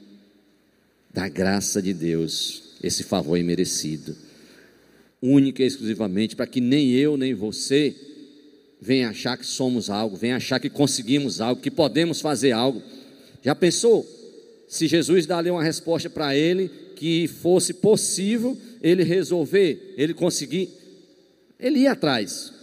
da 1.14 1.28
graça 1.28 1.82
de 1.82 1.94
Deus, 1.94 2.76
esse 2.82 3.04
favor 3.04 3.38
imerecido. 3.38 4.16
Única 5.22 5.62
e 5.62 5.66
exclusivamente 5.66 6.36
para 6.36 6.48
que 6.48 6.62
nem 6.62 6.92
eu 6.92 7.18
nem 7.18 7.34
você 7.34 7.96
vem 8.82 9.06
achar 9.06 9.38
que 9.38 9.46
somos 9.46 9.90
algo, 9.90 10.16
vem 10.16 10.34
achar 10.34 10.60
que 10.60 10.70
conseguimos 10.70 11.42
algo, 11.42 11.62
que 11.62 11.72
podemos 11.72 12.22
fazer 12.22 12.52
algo. 12.52 12.82
Já 13.44 13.54
pensou? 13.54 14.06
Se 14.68 14.88
Jesus 14.88 15.30
ali 15.30 15.50
uma 15.50 15.64
resposta 15.64 16.10
para 16.10 16.36
ele, 16.36 16.70
que 16.96 17.28
fosse 17.28 17.74
possível 17.74 18.58
ele 18.82 19.04
resolver, 19.04 19.94
ele 19.98 20.14
conseguir, 20.14 20.70
ele 21.60 21.80
ia 21.82 21.92
atrás. 21.92 22.54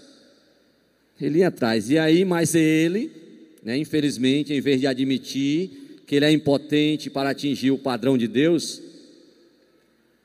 Ele 1.21 1.39
ia 1.39 1.49
atrás. 1.49 1.89
E 1.91 1.99
aí, 1.99 2.25
mas 2.25 2.55
ele, 2.55 3.22
né, 3.63 3.77
infelizmente, 3.77 4.53
em 4.53 4.61
vez 4.61 4.81
de 4.81 4.87
admitir 4.87 6.03
que 6.07 6.17
ele 6.17 6.25
é 6.25 6.33
impotente 6.33 7.09
para 7.09 7.31
atingir 7.31 7.71
o 7.71 7.79
padrão 7.79 8.19
de 8.19 8.27
Deus, 8.27 8.83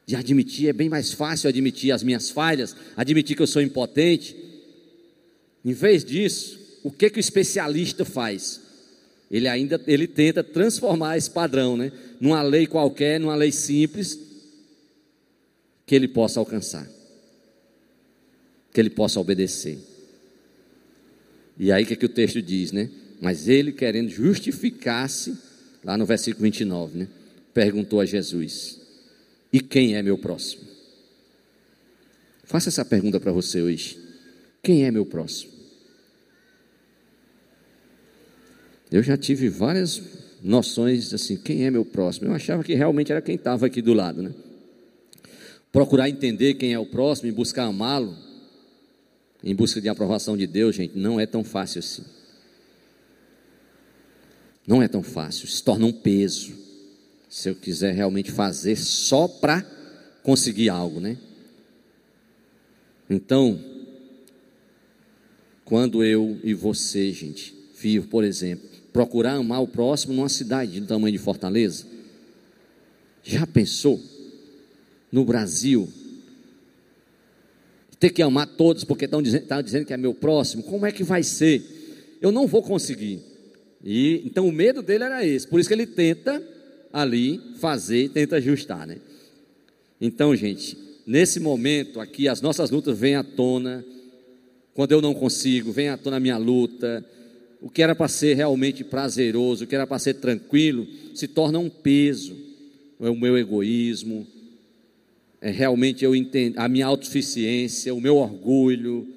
de 0.06 0.16
admitir, 0.16 0.70
é 0.70 0.74
bem 0.74 0.90
mais 0.90 1.12
fácil 1.12 1.48
admitir 1.48 1.92
as 1.92 2.02
minhas 2.02 2.30
falhas, 2.30 2.76
admitir 2.96 3.36
que 3.36 3.42
eu 3.42 3.48
sou 3.48 3.62
impotente, 3.62 4.36
em 5.64 5.74
vez 5.74 6.04
disso, 6.04 6.60
o 6.84 6.90
que 6.90 7.10
que 7.10 7.20
o 7.20 7.20
especialista 7.20 8.06
faz? 8.06 8.62
Ele 9.30 9.48
ainda 9.48 9.82
ele 9.86 10.08
tenta 10.08 10.44
transformar 10.44 11.18
esse 11.18 11.30
padrão, 11.30 11.76
né, 11.76 11.92
numa 12.20 12.42
lei 12.42 12.66
qualquer, 12.66 13.20
numa 13.20 13.36
lei 13.36 13.52
simples 13.52 14.18
que 15.86 15.94
ele 15.94 16.08
possa 16.08 16.40
alcançar. 16.40 16.88
Que 18.74 18.80
ele 18.80 18.90
possa 18.90 19.20
obedecer. 19.20 19.78
E 21.60 21.72
aí 21.72 21.84
o 21.84 21.88
que, 21.88 21.96
que 21.96 22.06
o 22.06 22.10
texto 22.10 22.42
diz, 22.42 22.72
né? 22.72 22.90
Mas 23.20 23.48
ele 23.48 23.72
querendo 23.72 24.10
justificar-se, 24.10 25.36
lá 25.84 25.98
no 25.98 26.06
versículo 26.06 26.44
29, 26.44 27.00
né? 27.00 27.08
Perguntou 27.54 28.00
a 28.00 28.06
Jesus: 28.06 28.80
E 29.52 29.60
quem 29.60 29.96
é 29.96 30.02
meu 30.02 30.18
próximo? 30.18 30.64
Faça 32.44 32.70
essa 32.70 32.86
pergunta 32.86 33.20
para 33.20 33.32
você 33.32 33.62
hoje. 33.62 33.98
Quem 34.62 34.86
é 34.86 34.92
meu 34.92 35.06
próximo? 35.06 35.52
Eu 38.92 39.04
já 39.04 39.18
tive 39.18 39.50
várias 39.50 40.02
noções 40.42 41.14
assim, 41.14 41.36
quem 41.36 41.66
é 41.66 41.72
meu 41.72 41.84
próximo? 41.84 42.28
Eu 42.28 42.34
achava 42.34 42.64
que 42.64 42.74
realmente 42.74 43.12
era 43.12 43.22
quem 43.22 43.36
estava 43.36 43.66
aqui 43.66 43.82
do 43.82 43.94
lado, 43.94 44.22
né? 44.22 44.32
Procurar 45.72 46.10
entender 46.10 46.54
quem 46.54 46.74
é 46.74 46.80
o 46.80 46.86
próximo 46.86 47.28
e 47.28 47.32
buscar 47.32 47.66
amá-lo, 47.66 48.16
em 49.44 49.54
busca 49.54 49.82
de 49.82 49.90
aprovação 49.90 50.38
de 50.38 50.48
Deus, 50.48 50.76
gente, 50.76 50.98
não 50.98 51.20
é 51.20 51.26
tão 51.26 51.44
fácil 51.44 51.80
assim. 51.80 52.04
Não 54.68 54.84
é 54.84 54.88
tão 54.90 55.02
fácil, 55.02 55.48
se 55.48 55.64
torna 55.64 55.86
um 55.86 55.94
peso. 55.94 56.54
Se 57.30 57.50
eu 57.50 57.56
quiser 57.56 57.94
realmente 57.94 58.32
fazer 58.32 58.76
só 58.76 59.28
para 59.28 59.62
conseguir 60.22 60.68
algo, 60.68 61.00
né? 61.00 61.18
Então, 63.10 63.58
quando 65.64 66.04
eu 66.04 66.38
e 66.44 66.54
você, 66.54 67.14
gente, 67.14 67.56
vivo, 67.80 68.10
por 68.10 68.26
exemplo, 68.26 68.68
procurar 68.92 69.36
amar 69.36 69.62
o 69.62 69.68
próximo 69.68 70.14
numa 70.14 70.28
cidade 70.28 70.82
do 70.82 70.88
tamanho 70.88 71.14
de 71.14 71.18
Fortaleza? 71.18 71.86
Já 73.24 73.48
pensou? 73.48 74.02
No 75.10 75.24
Brasil, 75.24 75.88
ter 77.98 78.10
que 78.10 78.22
amar 78.22 78.48
todos 78.48 78.84
porque 78.84 79.06
estão 79.06 79.22
dizendo, 79.22 79.44
estão 79.44 79.62
dizendo 79.62 79.86
que 79.86 79.94
é 79.94 79.98
meu 79.98 80.14
próximo, 80.14 80.64
como 80.64 80.86
é 80.86 80.92
que 80.92 81.04
vai 81.04 81.24
ser? 81.24 81.64
Eu 82.22 82.32
não 82.32 82.46
vou 82.46 82.62
conseguir. 82.62 83.22
E 83.84 84.22
então 84.26 84.48
o 84.48 84.52
medo 84.52 84.82
dele 84.82 85.04
era 85.04 85.26
esse, 85.26 85.48
por 85.48 85.60
isso 85.60 85.70
que 85.70 85.74
ele 85.74 85.86
tenta 85.86 86.42
ali 86.92 87.40
fazer, 87.60 88.10
tenta 88.10 88.38
ajustar, 88.38 88.88
né? 88.88 88.98
Então, 90.00 90.36
gente, 90.36 90.78
nesse 91.06 91.40
momento 91.40 92.00
aqui 92.00 92.28
as 92.28 92.42
nossas 92.42 92.70
lutas 92.70 92.98
vêm 92.98 93.16
à 93.16 93.24
tona. 93.24 93.86
Quando 94.74 94.92
eu 94.92 95.02
não 95.02 95.14
consigo, 95.14 95.72
vem 95.72 95.90
à 95.90 95.98
tona 95.98 96.18
a 96.18 96.20
minha 96.20 96.38
luta 96.38 97.04
o 97.62 97.70
que 97.70 97.82
era 97.82 97.96
para 97.96 98.08
ser 98.08 98.36
realmente 98.36 98.84
prazeroso, 98.84 99.64
o 99.64 99.68
que 99.68 99.76
era 99.76 99.88
para 99.88 100.00
ser 100.00 100.16
tranquilo, 100.16 100.88
se 101.14 101.28
torna 101.28 101.60
um 101.60 101.70
peso. 101.70 102.36
É 103.00 103.10
o 103.10 103.16
meu 103.16 103.38
egoísmo, 103.38 104.26
é 105.40 105.52
realmente 105.52 106.04
eu 106.04 106.16
entendo, 106.16 106.58
a 106.58 106.68
minha 106.68 106.88
autossuficiência, 106.88 107.94
o 107.94 108.02
meu 108.02 108.16
orgulho, 108.16 109.08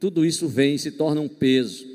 tudo 0.00 0.24
isso 0.24 0.48
vem 0.48 0.76
e 0.76 0.78
se 0.78 0.92
torna 0.92 1.20
um 1.20 1.28
peso. 1.28 1.86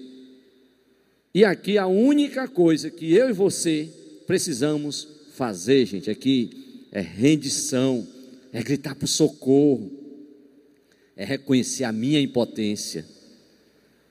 E 1.34 1.46
aqui 1.46 1.78
a 1.78 1.88
única 1.88 2.48
coisa 2.48 2.90
que 2.90 3.14
eu 3.14 3.30
e 3.30 3.34
você 3.34 3.90
precisamos 4.26 5.08
fazer, 5.34 5.86
gente, 5.86 6.10
aqui 6.10 6.86
é 6.92 7.02
rendição, 7.02 8.08
é 8.52 8.64
gritar 8.64 8.96
por 8.96 9.08
socorro, 9.08 9.92
é 11.16 11.26
reconhecer 11.26 11.84
a 11.84 11.92
minha 11.92 12.20
impotência 12.20 13.06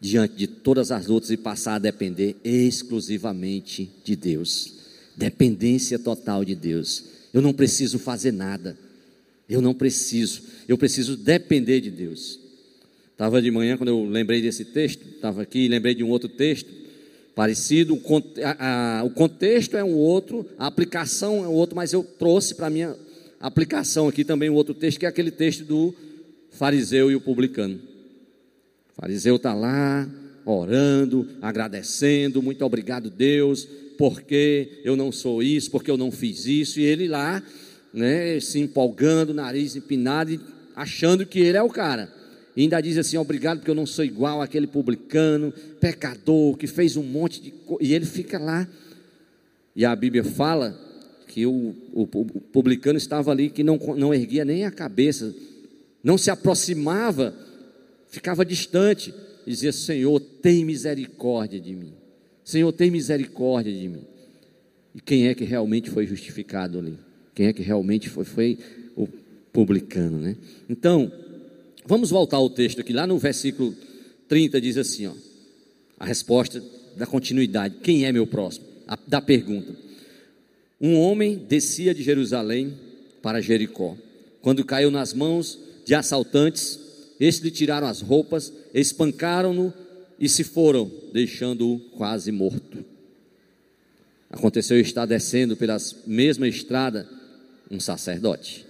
diante 0.00 0.36
de 0.36 0.46
todas 0.46 0.92
as 0.92 1.06
lutas 1.06 1.30
e 1.30 1.36
passar 1.36 1.76
a 1.76 1.78
depender 1.78 2.36
exclusivamente 2.44 3.90
de 4.04 4.14
Deus. 4.14 4.74
Dependência 5.16 5.98
total 5.98 6.44
de 6.44 6.54
Deus. 6.54 7.04
Eu 7.32 7.40
não 7.40 7.52
preciso 7.52 7.98
fazer 7.98 8.32
nada. 8.32 8.76
Eu 9.48 9.60
não 9.60 9.72
preciso. 9.72 10.42
Eu 10.68 10.76
preciso 10.76 11.16
depender 11.16 11.80
de 11.80 11.90
Deus. 11.90 12.38
Estava 13.12 13.40
de 13.40 13.50
manhã, 13.50 13.78
quando 13.78 13.88
eu 13.88 14.04
lembrei 14.04 14.42
desse 14.42 14.64
texto, 14.64 15.02
estava 15.08 15.42
aqui 15.42 15.60
e 15.60 15.68
lembrei 15.68 15.94
de 15.94 16.04
um 16.04 16.10
outro 16.10 16.28
texto 16.28 16.85
parecido. 17.36 17.94
O, 17.94 19.10
contexto 19.10 19.76
é 19.76 19.84
um 19.84 19.94
outro, 19.94 20.46
a 20.58 20.66
aplicação 20.66 21.44
é 21.44 21.48
um 21.48 21.52
outro, 21.52 21.76
mas 21.76 21.92
eu 21.92 22.02
trouxe 22.02 22.54
para 22.54 22.68
a 22.68 22.70
minha 22.70 22.96
aplicação 23.38 24.08
aqui 24.08 24.24
também 24.24 24.48
um 24.48 24.54
outro 24.54 24.72
texto, 24.72 24.98
que 24.98 25.04
é 25.04 25.08
aquele 25.08 25.30
texto 25.30 25.62
do 25.62 25.94
fariseu 26.50 27.10
e 27.10 27.14
o 27.14 27.20
publicano. 27.20 27.78
O 28.96 29.02
fariseu 29.02 29.36
está 29.36 29.52
lá, 29.52 30.08
orando, 30.46 31.28
agradecendo, 31.42 32.42
muito 32.42 32.64
obrigado, 32.64 33.10
Deus, 33.10 33.68
porque 33.98 34.80
eu 34.82 34.96
não 34.96 35.12
sou 35.12 35.42
isso, 35.42 35.70
porque 35.70 35.90
eu 35.90 35.98
não 35.98 36.10
fiz 36.10 36.46
isso, 36.46 36.80
e 36.80 36.84
ele 36.84 37.06
lá, 37.06 37.42
né, 37.92 38.40
se 38.40 38.58
empolgando, 38.58 39.34
nariz 39.34 39.76
empinado, 39.76 40.40
achando 40.74 41.26
que 41.26 41.40
ele 41.40 41.58
é 41.58 41.62
o 41.62 41.68
cara. 41.68 42.15
E 42.56 42.62
ainda 42.62 42.80
diz 42.80 42.96
assim: 42.96 43.18
obrigado, 43.18 43.58
porque 43.58 43.70
eu 43.70 43.74
não 43.74 43.84
sou 43.86 44.04
igual 44.04 44.40
àquele 44.40 44.66
publicano, 44.66 45.52
pecador, 45.78 46.56
que 46.56 46.66
fez 46.66 46.96
um 46.96 47.02
monte 47.02 47.42
de 47.42 47.50
coisa. 47.50 47.84
E 47.84 47.92
ele 47.92 48.06
fica 48.06 48.38
lá. 48.38 48.66
E 49.74 49.84
a 49.84 49.94
Bíblia 49.94 50.24
fala 50.24 50.74
que 51.28 51.44
o, 51.44 51.74
o, 51.92 52.02
o 52.02 52.40
publicano 52.40 52.96
estava 52.96 53.30
ali, 53.30 53.50
que 53.50 53.62
não, 53.62 53.76
não 53.96 54.14
erguia 54.14 54.42
nem 54.42 54.64
a 54.64 54.70
cabeça, 54.70 55.34
não 56.02 56.16
se 56.16 56.30
aproximava, 56.30 57.34
ficava 58.08 58.42
distante, 58.42 59.12
dizia: 59.46 59.70
Senhor, 59.70 60.18
tem 60.18 60.64
misericórdia 60.64 61.60
de 61.60 61.74
mim. 61.74 61.92
Senhor, 62.42 62.72
tem 62.72 62.90
misericórdia 62.90 63.72
de 63.72 63.86
mim. 63.86 64.04
E 64.94 65.00
quem 65.00 65.26
é 65.26 65.34
que 65.34 65.44
realmente 65.44 65.90
foi 65.90 66.06
justificado 66.06 66.78
ali? 66.78 66.98
Quem 67.34 67.48
é 67.48 67.52
que 67.52 67.60
realmente 67.60 68.08
foi? 68.08 68.24
Foi 68.24 68.58
o 68.96 69.06
publicano, 69.52 70.18
né? 70.18 70.36
Então, 70.70 71.12
vamos 71.86 72.10
voltar 72.10 72.36
ao 72.36 72.50
texto 72.50 72.80
aqui, 72.80 72.92
lá 72.92 73.06
no 73.06 73.18
versículo 73.18 73.74
30 74.28 74.60
diz 74.60 74.76
assim, 74.76 75.06
ó, 75.06 75.12
a 75.98 76.04
resposta 76.04 76.62
da 76.96 77.06
continuidade: 77.06 77.76
quem 77.82 78.04
é 78.04 78.12
meu 78.12 78.26
próximo? 78.26 78.66
A, 78.86 78.98
da 79.06 79.20
pergunta. 79.20 79.74
Um 80.80 80.98
homem 80.98 81.36
descia 81.36 81.94
de 81.94 82.02
Jerusalém 82.02 82.74
para 83.22 83.40
Jericó. 83.40 83.96
Quando 84.42 84.64
caiu 84.64 84.90
nas 84.90 85.12
mãos 85.12 85.58
de 85.84 85.94
assaltantes, 85.94 86.78
estes 87.18 87.42
lhe 87.42 87.50
tiraram 87.50 87.86
as 87.86 88.00
roupas, 88.00 88.52
espancaram-no 88.74 89.72
e 90.20 90.28
se 90.28 90.44
foram, 90.44 90.90
deixando-o 91.12 91.78
quase 91.96 92.30
morto. 92.30 92.84
Aconteceu 94.30 94.78
estar 94.78 95.06
descendo 95.06 95.56
pela 95.56 95.76
mesma 96.06 96.46
estrada 96.46 97.08
um 97.70 97.80
sacerdote. 97.80 98.66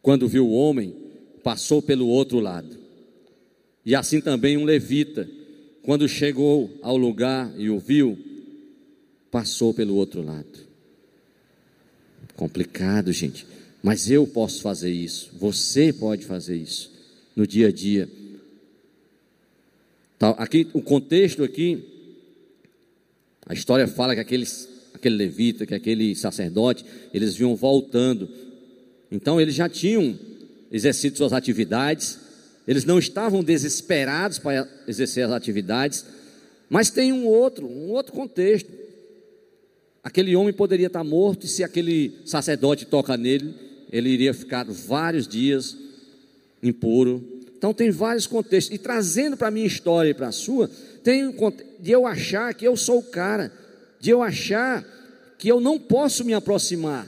Quando 0.00 0.28
viu 0.28 0.46
o 0.46 0.52
homem, 0.52 0.94
passou 1.42 1.82
pelo 1.82 2.06
outro 2.06 2.40
lado. 2.40 2.78
E 3.84 3.94
assim 3.94 4.20
também 4.20 4.56
um 4.56 4.64
levita, 4.64 5.28
quando 5.82 6.08
chegou 6.08 6.70
ao 6.82 6.96
lugar 6.96 7.52
e 7.58 7.68
o 7.68 7.78
viu, 7.78 8.18
passou 9.30 9.74
pelo 9.74 9.94
outro 9.96 10.22
lado. 10.22 10.72
Complicado, 12.36 13.12
gente. 13.12 13.46
Mas 13.82 14.10
eu 14.10 14.26
posso 14.26 14.62
fazer 14.62 14.92
isso. 14.92 15.30
Você 15.38 15.92
pode 15.92 16.24
fazer 16.24 16.56
isso 16.56 16.92
no 17.34 17.46
dia 17.46 17.68
a 17.68 17.72
dia. 17.72 18.08
Tá, 20.18 20.30
aqui, 20.30 20.68
o 20.72 20.80
contexto 20.80 21.42
aqui, 21.42 21.82
a 23.44 23.54
história 23.54 23.88
fala 23.88 24.14
que 24.14 24.20
aqueles, 24.20 24.68
aquele 24.94 25.16
levita, 25.16 25.66
que 25.66 25.74
aquele 25.74 26.14
sacerdote, 26.14 26.84
eles 27.12 27.34
vinham 27.34 27.56
voltando. 27.56 28.28
Então 29.10 29.40
eles 29.40 29.54
já 29.54 29.68
tinham 29.68 30.16
exercido 30.72 31.18
suas 31.18 31.34
atividades, 31.34 32.18
eles 32.66 32.84
não 32.84 32.98
estavam 32.98 33.44
desesperados 33.44 34.38
para 34.38 34.66
exercer 34.88 35.26
as 35.26 35.32
atividades, 35.32 36.04
mas 36.70 36.88
tem 36.88 37.12
um 37.12 37.26
outro, 37.26 37.66
um 37.66 37.90
outro 37.90 38.12
contexto. 38.12 38.70
Aquele 40.02 40.34
homem 40.34 40.52
poderia 40.52 40.86
estar 40.86 41.04
morto, 41.04 41.44
e 41.44 41.48
se 41.48 41.62
aquele 41.62 42.18
sacerdote 42.24 42.86
toca 42.86 43.16
nele, 43.16 43.54
ele 43.92 44.08
iria 44.08 44.32
ficar 44.32 44.64
vários 44.64 45.28
dias 45.28 45.76
impuro. 46.62 47.22
Então 47.56 47.74
tem 47.74 47.90
vários 47.90 48.26
contextos. 48.26 48.74
E 48.74 48.78
trazendo 48.78 49.36
para 49.36 49.48
a 49.48 49.50
minha 49.50 49.66
história 49.66 50.10
e 50.10 50.14
para 50.14 50.28
a 50.28 50.32
sua, 50.32 50.68
tem 51.04 51.26
um 51.26 51.34
de 51.78 51.90
eu 51.90 52.06
achar 52.06 52.54
que 52.54 52.66
eu 52.66 52.76
sou 52.76 52.98
o 53.00 53.02
cara, 53.02 53.52
de 54.00 54.10
eu 54.10 54.22
achar 54.22 54.84
que 55.38 55.48
eu 55.48 55.60
não 55.60 55.78
posso 55.78 56.24
me 56.24 56.32
aproximar 56.32 57.06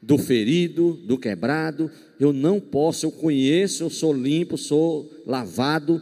do 0.00 0.16
ferido, 0.16 0.92
do 0.92 1.18
quebrado, 1.18 1.90
eu 2.18 2.32
não 2.32 2.60
posso, 2.60 3.06
eu 3.06 3.10
conheço, 3.10 3.82
eu 3.82 3.90
sou 3.90 4.12
limpo, 4.12 4.56
sou 4.56 5.10
lavado 5.26 6.00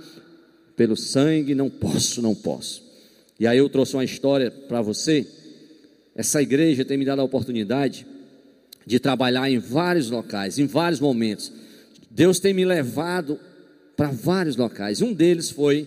pelo 0.77 0.97
sangue, 0.97 1.55
não 1.55 1.71
posso, 1.71 2.21
não 2.21 2.35
posso. 2.35 2.85
E 3.41 3.47
aí 3.47 3.59
eu 3.59 3.69
trouxe 3.69 3.95
uma 3.95 4.05
história 4.05 4.51
para 4.51 4.83
você 4.83 5.27
essa 6.17 6.41
igreja 6.41 6.83
tem 6.83 6.97
me 6.97 7.05
dado 7.05 7.21
a 7.21 7.25
oportunidade 7.25 8.07
de 8.87 8.99
trabalhar 8.99 9.51
em 9.51 9.59
vários 9.59 10.11
locais, 10.11 10.59
em 10.59 10.67
vários 10.67 10.99
momentos. 10.99 11.53
Deus 12.11 12.41
tem 12.41 12.55
me 12.55 12.65
levado 12.65 13.39
para 13.95 14.09
vários 14.09 14.57
locais. 14.57 15.03
Um 15.03 15.13
deles 15.13 15.51
foi 15.51 15.87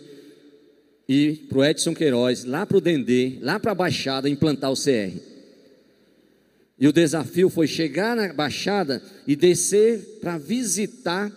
ir 1.07 1.47
para 1.49 1.57
o 1.57 1.65
Edson 1.65 1.95
Queiroz, 1.95 2.45
lá 2.45 2.63
para 2.63 2.77
o 2.77 2.81
Dendê, 2.81 3.39
lá 3.41 3.59
para 3.59 3.71
a 3.71 3.75
Baixada, 3.75 4.29
implantar 4.29 4.71
o 4.71 4.75
CR. 4.75 5.17
E 6.79 6.87
o 6.87 6.93
desafio 6.93 7.49
foi 7.49 7.67
chegar 7.67 8.15
na 8.15 8.31
Baixada 8.31 9.03
e 9.27 9.35
descer 9.35 10.19
para 10.21 10.37
visitar 10.37 11.31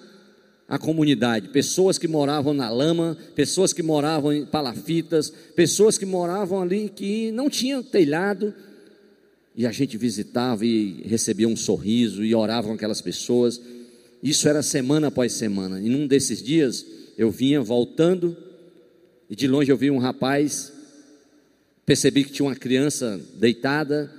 a 0.68 0.78
comunidade, 0.78 1.48
pessoas 1.48 1.98
que 1.98 2.08
moravam 2.08 2.54
na 2.54 2.70
lama, 2.70 3.18
pessoas 3.34 3.72
que 3.74 3.82
moravam 3.82 4.32
em 4.32 4.46
palafitas, 4.46 5.30
pessoas 5.54 5.98
que 5.98 6.06
moravam 6.06 6.62
ali 6.62 6.88
que 6.88 7.30
não 7.32 7.50
tinham 7.50 7.82
telhado, 7.82 8.54
e 9.54 9.66
a 9.66 9.72
gente 9.72 9.98
visitava 9.98 10.64
e 10.64 11.02
recebia 11.04 11.46
um 11.46 11.56
sorriso 11.56 12.24
e 12.24 12.34
orava 12.34 12.68
com 12.68 12.74
aquelas 12.74 13.02
pessoas. 13.02 13.60
Isso 14.22 14.48
era 14.48 14.62
semana 14.62 15.08
após 15.08 15.32
semana. 15.32 15.78
E 15.78 15.90
num 15.90 16.06
desses 16.06 16.42
dias 16.42 16.86
eu 17.18 17.30
vinha 17.30 17.60
voltando 17.60 18.34
e 19.28 19.36
de 19.36 19.46
longe 19.46 19.70
eu 19.70 19.76
vi 19.76 19.90
um 19.90 19.98
rapaz, 19.98 20.72
percebi 21.84 22.24
que 22.24 22.32
tinha 22.32 22.48
uma 22.48 22.56
criança 22.56 23.20
deitada 23.34 24.10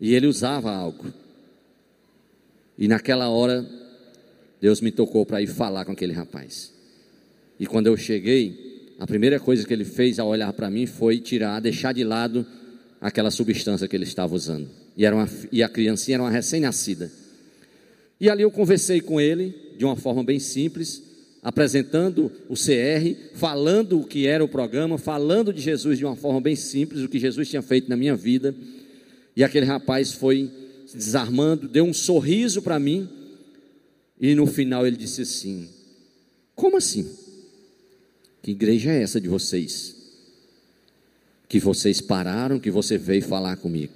e 0.00 0.14
ele 0.14 0.26
usava 0.26 0.70
algo. 0.72 1.06
E 2.78 2.88
naquela 2.88 3.28
hora 3.28 3.66
Deus 4.60 4.80
me 4.80 4.90
tocou 4.90 5.26
para 5.26 5.42
ir 5.42 5.46
falar 5.46 5.84
com 5.84 5.92
aquele 5.92 6.12
rapaz. 6.12 6.72
E 7.58 7.66
quando 7.66 7.86
eu 7.88 7.96
cheguei, 7.96 8.94
a 8.98 9.06
primeira 9.06 9.38
coisa 9.38 9.66
que 9.66 9.72
ele 9.72 9.84
fez 9.84 10.18
ao 10.18 10.28
olhar 10.28 10.52
para 10.52 10.70
mim 10.70 10.86
foi 10.86 11.18
tirar, 11.18 11.60
deixar 11.60 11.92
de 11.92 12.04
lado 12.04 12.46
aquela 13.00 13.30
substância 13.30 13.88
que 13.88 13.96
ele 13.96 14.04
estava 14.04 14.34
usando. 14.34 14.68
E, 14.96 15.04
era 15.04 15.16
uma, 15.16 15.28
e 15.50 15.62
a 15.62 15.68
criancinha 15.68 16.16
era 16.16 16.22
uma 16.22 16.30
recém-nascida. 16.30 17.10
E 18.20 18.28
ali 18.28 18.42
eu 18.42 18.50
conversei 18.50 19.00
com 19.00 19.20
ele 19.20 19.54
de 19.78 19.84
uma 19.84 19.96
forma 19.96 20.22
bem 20.22 20.38
simples, 20.38 21.02
apresentando 21.42 22.30
o 22.48 22.54
CR, 22.54 23.16
falando 23.34 24.00
o 24.00 24.04
que 24.04 24.26
era 24.26 24.44
o 24.44 24.48
programa, 24.48 24.98
falando 24.98 25.52
de 25.52 25.60
Jesus 25.62 25.98
de 25.98 26.04
uma 26.04 26.14
forma 26.14 26.40
bem 26.40 26.54
simples, 26.54 27.02
o 27.02 27.08
que 27.08 27.18
Jesus 27.18 27.48
tinha 27.48 27.62
feito 27.62 27.88
na 27.88 27.96
minha 27.96 28.14
vida. 28.14 28.54
E 29.36 29.44
aquele 29.44 29.66
rapaz 29.66 30.12
foi 30.12 30.50
se 30.86 30.96
desarmando, 30.96 31.68
deu 31.68 31.84
um 31.84 31.94
sorriso 31.94 32.62
para 32.62 32.78
mim, 32.78 33.08
e 34.20 34.34
no 34.34 34.46
final 34.46 34.86
ele 34.86 34.96
disse 34.96 35.22
assim: 35.22 35.68
Como 36.54 36.76
assim? 36.76 37.08
Que 38.42 38.50
igreja 38.50 38.90
é 38.90 39.02
essa 39.02 39.20
de 39.20 39.28
vocês? 39.28 40.00
que 41.50 41.58
vocês 41.58 42.00
pararam, 42.00 42.60
que 42.60 42.70
você 42.70 42.96
veio 42.96 43.24
falar 43.24 43.56
comigo. 43.56 43.94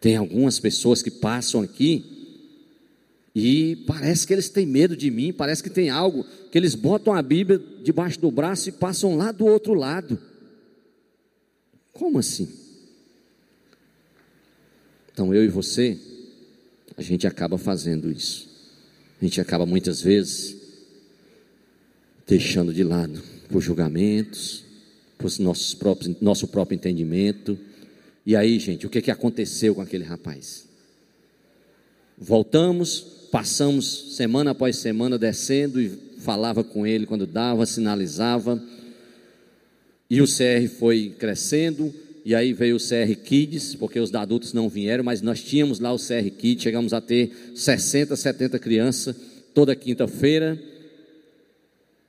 Tem 0.00 0.16
algumas 0.16 0.58
pessoas 0.58 1.00
que 1.00 1.10
passam 1.10 1.60
aqui 1.60 2.04
e 3.32 3.76
parece 3.86 4.26
que 4.26 4.32
eles 4.32 4.48
têm 4.48 4.66
medo 4.66 4.96
de 4.96 5.08
mim, 5.08 5.32
parece 5.32 5.62
que 5.62 5.70
tem 5.70 5.88
algo 5.88 6.26
que 6.50 6.58
eles 6.58 6.74
botam 6.74 7.14
a 7.14 7.22
Bíblia 7.22 7.62
debaixo 7.80 8.18
do 8.18 8.28
braço 8.28 8.68
e 8.68 8.72
passam 8.72 9.16
lá 9.16 9.30
do 9.30 9.46
outro 9.46 9.72
lado. 9.72 10.18
Como 11.92 12.18
assim? 12.18 12.52
Então 15.16 15.32
eu 15.32 15.42
e 15.42 15.48
você, 15.48 15.96
a 16.94 17.00
gente 17.00 17.26
acaba 17.26 17.56
fazendo 17.56 18.12
isso. 18.12 18.46
A 19.18 19.24
gente 19.24 19.40
acaba 19.40 19.64
muitas 19.64 20.02
vezes 20.02 20.54
deixando 22.26 22.70
de 22.70 22.84
lado 22.84 23.22
por 23.48 23.62
julgamentos, 23.62 24.62
por 25.16 25.30
nossos 25.38 25.72
próprios, 25.72 26.20
nosso 26.20 26.46
próprio 26.46 26.76
entendimento. 26.76 27.58
E 28.26 28.36
aí, 28.36 28.58
gente, 28.58 28.86
o 28.86 28.90
que, 28.90 29.00
que 29.00 29.10
aconteceu 29.10 29.74
com 29.74 29.80
aquele 29.80 30.04
rapaz? 30.04 30.66
Voltamos, 32.18 33.00
passamos 33.32 34.16
semana 34.16 34.50
após 34.50 34.76
semana 34.76 35.16
descendo 35.16 35.80
e 35.80 35.98
falava 36.18 36.62
com 36.62 36.86
ele 36.86 37.06
quando 37.06 37.26
dava, 37.26 37.64
sinalizava. 37.64 38.62
E 40.10 40.20
o 40.20 40.26
CR 40.26 40.68
foi 40.78 41.14
crescendo, 41.18 41.90
e 42.26 42.34
aí 42.34 42.52
veio 42.52 42.74
o 42.74 42.80
CR 42.80 43.14
Kids, 43.22 43.76
porque 43.76 44.00
os 44.00 44.12
adultos 44.12 44.52
não 44.52 44.68
vieram, 44.68 45.04
mas 45.04 45.22
nós 45.22 45.40
tínhamos 45.44 45.78
lá 45.78 45.92
o 45.92 45.96
CR 45.96 46.28
Kids, 46.36 46.60
chegamos 46.60 46.92
a 46.92 47.00
ter 47.00 47.52
60, 47.54 48.16
70 48.16 48.58
crianças 48.58 49.14
toda 49.54 49.76
quinta-feira. 49.76 50.60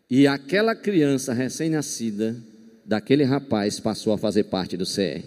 E 0.10 0.26
aquela 0.26 0.74
criança 0.74 1.34
recém-nascida, 1.34 2.36
daquele 2.84 3.24
rapaz, 3.26 3.80
passou 3.80 4.12
a 4.12 4.18
fazer 4.18 4.46
parte 4.46 4.76
do 4.76 4.86
CR. 4.86 5.22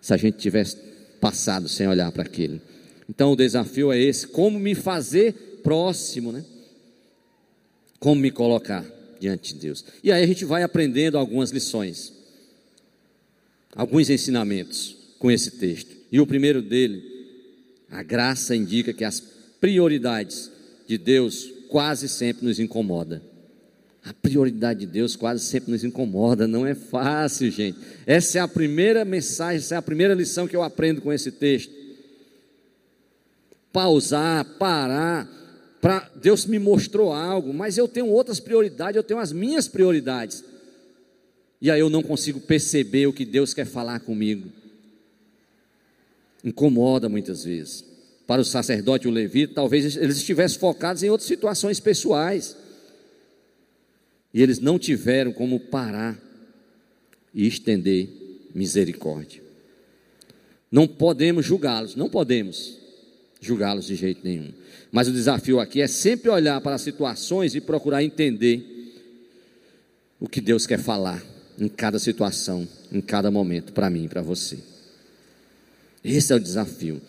Se 0.00 0.14
a 0.14 0.16
gente 0.16 0.38
tivesse 0.38 0.78
passado 1.20 1.68
sem 1.68 1.86
olhar 1.86 2.10
para 2.10 2.22
aquele. 2.22 2.62
Então 3.06 3.32
o 3.32 3.36
desafio 3.36 3.92
é 3.92 3.98
esse: 3.98 4.26
como 4.28 4.58
me 4.58 4.74
fazer 4.74 5.60
próximo, 5.62 6.32
né? 6.32 6.42
Como 8.00 8.18
me 8.18 8.30
colocar 8.30 8.82
diante 9.20 9.52
de 9.52 9.60
Deus. 9.60 9.84
E 10.02 10.10
aí 10.10 10.24
a 10.24 10.26
gente 10.26 10.46
vai 10.46 10.62
aprendendo 10.62 11.18
algumas 11.18 11.50
lições, 11.50 12.14
alguns 13.74 14.10
ensinamentos 14.10 14.96
com 15.18 15.30
esse 15.30 15.52
texto. 15.52 15.96
E 16.10 16.20
o 16.20 16.26
primeiro 16.26 16.62
dele, 16.62 17.02
a 17.90 18.02
graça 18.02 18.54
indica 18.54 18.92
que 18.92 19.04
as 19.04 19.20
prioridades 19.60 20.50
de 20.86 20.96
Deus 20.96 21.50
quase 21.68 22.08
sempre 22.08 22.46
nos 22.46 22.58
incomoda. 22.58 23.22
A 24.04 24.14
prioridade 24.14 24.80
de 24.80 24.86
Deus 24.86 25.16
quase 25.16 25.44
sempre 25.44 25.70
nos 25.70 25.84
incomoda, 25.84 26.46
não 26.46 26.66
é 26.66 26.74
fácil, 26.74 27.50
gente. 27.50 27.78
Essa 28.06 28.38
é 28.38 28.40
a 28.40 28.48
primeira 28.48 29.04
mensagem, 29.04 29.58
essa 29.58 29.74
é 29.74 29.78
a 29.78 29.82
primeira 29.82 30.14
lição 30.14 30.48
que 30.48 30.56
eu 30.56 30.62
aprendo 30.62 31.00
com 31.02 31.12
esse 31.12 31.30
texto 31.32 31.78
pausar, 33.72 34.44
parar, 34.58 35.28
para 35.80 36.10
Deus 36.16 36.46
me 36.46 36.58
mostrou 36.58 37.12
algo, 37.12 37.54
mas 37.54 37.78
eu 37.78 37.86
tenho 37.86 38.08
outras 38.08 38.40
prioridades, 38.40 38.96
eu 38.96 39.02
tenho 39.02 39.20
as 39.20 39.32
minhas 39.32 39.68
prioridades. 39.68 40.42
E 41.60 41.70
aí 41.70 41.80
eu 41.80 41.90
não 41.90 42.02
consigo 42.02 42.40
perceber 42.40 43.06
o 43.06 43.12
que 43.12 43.24
Deus 43.24 43.52
quer 43.52 43.66
falar 43.66 44.00
comigo. 44.00 44.48
Incomoda 46.44 47.08
muitas 47.08 47.44
vezes. 47.44 47.84
Para 48.26 48.40
o 48.40 48.44
sacerdote 48.44 49.08
o 49.08 49.10
levita, 49.10 49.54
talvez 49.54 49.96
eles 49.96 50.18
estivessem 50.18 50.58
focados 50.58 51.02
em 51.02 51.10
outras 51.10 51.26
situações 51.26 51.80
pessoais. 51.80 52.56
E 54.32 54.42
eles 54.42 54.60
não 54.60 54.78
tiveram 54.78 55.32
como 55.32 55.58
parar 55.58 56.20
e 57.34 57.46
estender 57.46 58.08
misericórdia. 58.54 59.42
Não 60.70 60.86
podemos 60.86 61.44
julgá-los, 61.44 61.96
não 61.96 62.08
podemos 62.08 62.78
julgá-los 63.40 63.86
de 63.86 63.96
jeito 63.96 64.20
nenhum. 64.22 64.52
Mas 64.92 65.08
o 65.08 65.12
desafio 65.12 65.58
aqui 65.58 65.80
é 65.80 65.88
sempre 65.88 66.30
olhar 66.30 66.60
para 66.60 66.76
as 66.76 66.82
situações 66.82 67.54
e 67.54 67.60
procurar 67.60 68.04
entender 68.04 68.94
o 70.20 70.28
que 70.28 70.40
Deus 70.40 70.66
quer 70.66 70.78
falar 70.78 71.22
em 71.58 71.68
cada 71.68 71.98
situação, 71.98 72.66
em 72.92 73.00
cada 73.00 73.30
momento, 73.30 73.72
para 73.72 73.90
mim 73.90 74.04
e 74.04 74.08
para 74.08 74.22
você. 74.22 74.58
Esse 76.04 76.32
é 76.32 76.36
o 76.36 76.40
desafio. 76.40 77.00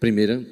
Primeira 0.00 0.42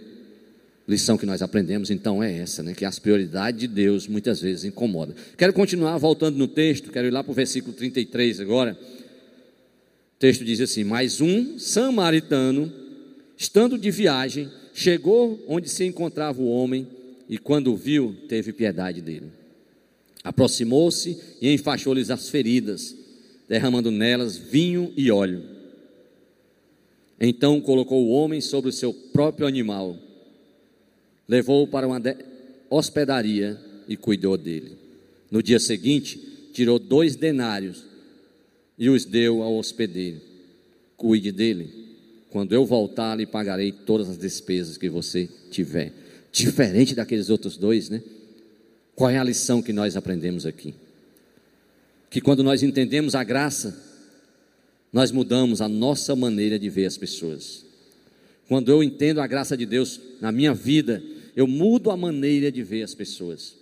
lição 0.87 1.19
que 1.19 1.27
nós 1.27 1.43
aprendemos 1.43 1.91
então 1.91 2.23
é 2.23 2.39
essa, 2.39 2.63
né? 2.63 2.75
Que 2.75 2.85
as 2.85 2.99
prioridades 2.99 3.61
de 3.61 3.67
Deus 3.67 4.07
muitas 4.07 4.41
vezes 4.41 4.65
incomodam. 4.65 5.15
Quero 5.37 5.53
continuar 5.53 5.99
voltando 5.99 6.37
no 6.37 6.47
texto, 6.47 6.91
quero 6.91 7.09
ir 7.09 7.13
lá 7.13 7.25
para 7.25 7.33
o 7.33 7.35
versículo 7.35 7.75
33 7.75 8.41
agora. 8.41 8.79
O 8.81 10.19
texto 10.19 10.45
diz 10.45 10.61
assim: 10.61 10.85
Mas 10.85 11.21
um 11.21 11.59
samaritano, 11.59 12.73
estando 13.37 13.77
de 13.77 13.91
viagem, 13.91 14.49
Chegou 14.79 15.43
onde 15.49 15.71
se 15.71 15.87
encontrava 15.87 16.39
o 16.43 16.51
homem 16.51 16.87
e, 17.31 17.39
quando 17.39 17.73
o 17.73 17.77
viu, 17.77 18.15
teve 18.29 18.53
piedade 18.53 19.01
dele. 19.01 19.33
Aproximou-se 20.23 21.19
e 21.41 21.51
enfaixou-lhes 21.51 22.11
as 22.11 22.29
feridas, 22.29 22.95
derramando 23.49 23.91
nelas 23.91 24.37
vinho 24.37 24.93
e 24.97 25.11
óleo. 25.11 25.43
Então 27.21 27.61
colocou 27.61 28.05
o 28.05 28.11
homem 28.11 28.41
sobre 28.41 28.71
o 28.71 28.73
seu 28.73 28.93
próprio 28.93 29.47
animal, 29.47 29.97
levou-o 31.29 31.67
para 31.67 31.87
uma 31.87 32.03
hospedaria 32.69 33.59
e 33.89 33.97
cuidou 33.97 34.37
dele. 34.37 34.77
No 35.31 35.43
dia 35.43 35.59
seguinte, 35.59 36.21
tirou 36.53 36.79
dois 36.79 37.17
denários 37.17 37.85
e 38.79 38.91
os 38.91 39.05
deu 39.05 39.43
ao 39.43 39.57
hospedeiro. 39.57 40.21
Cuide 40.97 41.33
dele 41.33 41.87
quando 42.37 42.53
eu 42.53 42.67
voltar, 42.67 43.17
lhe 43.17 43.25
pagarei 43.25 43.73
todas 43.73 44.11
as 44.11 44.19
despesas 44.19 44.77
que 44.77 44.91
você 44.91 45.27
tiver. 45.51 45.91
Diferente 46.31 46.95
daqueles 46.95 47.31
outros 47.31 47.57
dois, 47.57 47.89
né? 47.89 48.03
Qual 48.95 49.09
é 49.09 49.17
a 49.17 49.25
lição 49.25 49.63
que 49.63 49.73
nós 49.73 49.97
aprendemos 49.97 50.45
aqui? 50.45 50.75
Que 52.11 52.21
quando 52.21 52.43
nós 52.43 52.63
entendemos 52.63 53.15
a 53.15 53.25
graça, 53.25 53.83
nós 54.93 55.11
mudamos 55.11 55.61
a 55.61 55.69
nossa 55.69 56.15
maneira 56.17 56.59
de 56.59 56.71
ver 56.71 56.87
as 56.87 56.97
pessoas. 56.97 57.65
Quando 58.49 58.71
eu 58.71 58.83
entendo 58.83 59.21
a 59.21 59.27
graça 59.27 59.57
de 59.57 59.67
Deus 59.67 60.01
na 60.21 60.31
minha 60.31 60.55
vida, 60.55 61.03
eu 61.35 61.47
mudo 61.47 61.91
a 61.91 61.97
maneira 61.97 62.51
de 62.51 62.63
ver 62.63 62.83
as 62.83 62.95
pessoas. 62.95 63.57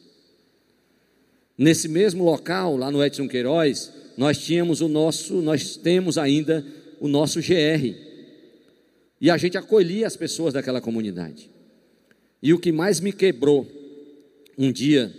Nesse 1.57 1.89
mesmo 1.89 2.25
local, 2.25 2.77
lá 2.77 2.91
no 2.91 3.03
Edson 3.03 3.29
Queiroz, 3.29 3.93
nós 4.17 4.39
tínhamos 4.39 4.81
o 4.81 4.89
nosso, 4.89 5.41
nós 5.41 5.77
temos 5.77 6.19
ainda 6.19 6.65
o 7.01 7.09
nosso 7.09 7.41
GR, 7.41 7.95
e 9.21 9.31
a 9.31 9.37
gente 9.37 9.57
acolhia 9.57 10.07
as 10.07 10.17
pessoas 10.17 10.53
daquela 10.53 10.81
comunidade. 10.81 11.49
E 12.43 12.53
o 12.53 12.59
que 12.59 12.71
mais 12.71 13.01
me 13.01 13.13
quebrou 13.13 13.67
um 14.59 14.71
dia, 14.71 15.15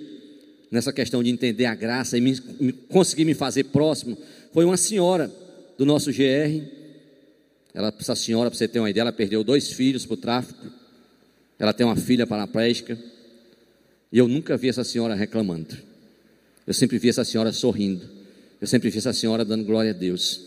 nessa 0.75 0.91
questão 0.91 1.23
de 1.23 1.29
entender 1.29 1.65
a 1.65 1.73
graça 1.73 2.17
e 2.17 2.21
me, 2.21 2.37
me, 2.59 2.73
conseguir 2.73 3.23
me 3.23 3.33
fazer 3.33 3.63
próximo, 3.65 4.17
foi 4.53 4.65
uma 4.65 4.75
senhora 4.75 5.31
do 5.77 5.85
nosso 5.85 6.11
GR. 6.11 6.61
Ela, 7.73 7.93
essa 7.97 8.13
senhora, 8.13 8.49
para 8.49 8.57
você 8.57 8.67
ter 8.67 8.79
uma 8.79 8.89
ideia, 8.89 9.03
ela 9.03 9.13
perdeu 9.13 9.43
dois 9.43 9.71
filhos 9.71 10.05
para 10.05 10.13
o 10.13 10.17
tráfico. 10.17 10.67
Ela 11.57 11.73
tem 11.73 11.85
uma 11.85 11.95
filha 11.95 12.27
paraplégica. 12.27 12.97
E 14.11 14.17
eu 14.17 14.27
nunca 14.27 14.57
vi 14.57 14.67
essa 14.67 14.83
senhora 14.83 15.15
reclamando. 15.15 15.75
Eu 16.67 16.73
sempre 16.73 16.97
vi 16.97 17.09
essa 17.09 17.23
senhora 17.23 17.53
sorrindo. 17.53 18.07
Eu 18.59 18.67
sempre 18.67 18.89
vi 18.89 18.97
essa 18.97 19.13
senhora 19.13 19.45
dando 19.45 19.63
glória 19.63 19.91
a 19.91 19.93
Deus. 19.93 20.41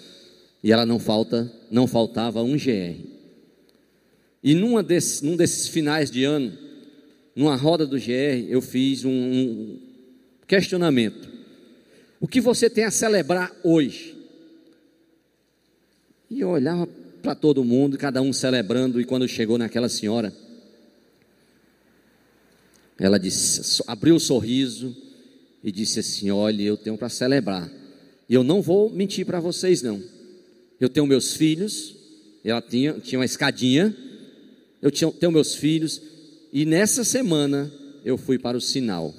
E 0.62 0.72
ela 0.72 0.84
não 0.84 0.98
falta, 0.98 1.50
não 1.70 1.86
faltava 1.86 2.42
um 2.42 2.56
GR. 2.56 3.00
E 4.42 4.54
numa 4.54 4.82
desse, 4.82 5.24
num 5.24 5.36
desses 5.36 5.68
finais 5.68 6.10
de 6.10 6.24
ano, 6.24 6.52
numa 7.34 7.56
roda 7.56 7.86
do 7.86 7.96
GR, 7.96 8.46
eu 8.48 8.60
fiz 8.60 9.04
um, 9.04 9.10
um 9.10 9.87
questionamento. 10.48 11.28
O 12.18 12.26
que 12.26 12.40
você 12.40 12.68
tem 12.68 12.84
a 12.84 12.90
celebrar 12.90 13.54
hoje? 13.62 14.16
E 16.30 16.40
eu 16.40 16.48
olhava 16.48 16.88
para 17.22 17.34
todo 17.34 17.62
mundo, 17.62 17.98
cada 17.98 18.22
um 18.22 18.32
celebrando, 18.32 19.00
e 19.00 19.04
quando 19.04 19.28
chegou 19.28 19.58
naquela 19.58 19.88
senhora, 19.88 20.32
ela 22.98 23.18
disse, 23.18 23.82
abriu 23.86 24.14
o 24.14 24.16
um 24.16 24.20
sorriso 24.20 24.96
e 25.62 25.70
disse 25.70 26.00
assim: 26.00 26.30
Olha, 26.30 26.62
eu 26.62 26.76
tenho 26.76 26.98
para 26.98 27.08
celebrar. 27.08 27.70
E 28.28 28.34
eu 28.34 28.42
não 28.42 28.60
vou 28.60 28.90
mentir 28.90 29.24
para 29.24 29.40
vocês, 29.40 29.82
não. 29.82 30.02
Eu 30.80 30.88
tenho 30.88 31.06
meus 31.06 31.34
filhos, 31.34 31.94
ela 32.44 32.60
tinha, 32.60 32.94
tinha 32.94 33.18
uma 33.18 33.24
escadinha, 33.24 33.94
eu 34.82 34.90
tinha, 34.90 35.10
tenho 35.12 35.32
meus 35.32 35.54
filhos, 35.54 36.00
e 36.52 36.64
nessa 36.64 37.04
semana 37.04 37.72
eu 38.04 38.18
fui 38.18 38.38
para 38.38 38.56
o 38.56 38.60
sinal. 38.60 39.14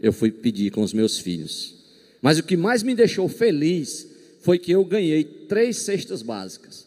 Eu 0.00 0.12
fui 0.12 0.30
pedir 0.30 0.70
com 0.70 0.82
os 0.82 0.92
meus 0.92 1.18
filhos. 1.18 1.74
Mas 2.22 2.38
o 2.38 2.42
que 2.42 2.56
mais 2.56 2.82
me 2.82 2.94
deixou 2.94 3.28
feliz 3.28 4.06
foi 4.40 4.58
que 4.58 4.72
eu 4.72 4.84
ganhei 4.84 5.24
três 5.24 5.78
cestas 5.78 6.22
básicas. 6.22 6.86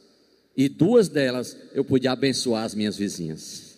E 0.56 0.70
duas 0.70 1.08
delas 1.08 1.56
eu 1.74 1.84
pude 1.84 2.08
abençoar 2.08 2.64
as 2.64 2.76
minhas 2.76 2.98
vizinhas. 2.98 3.74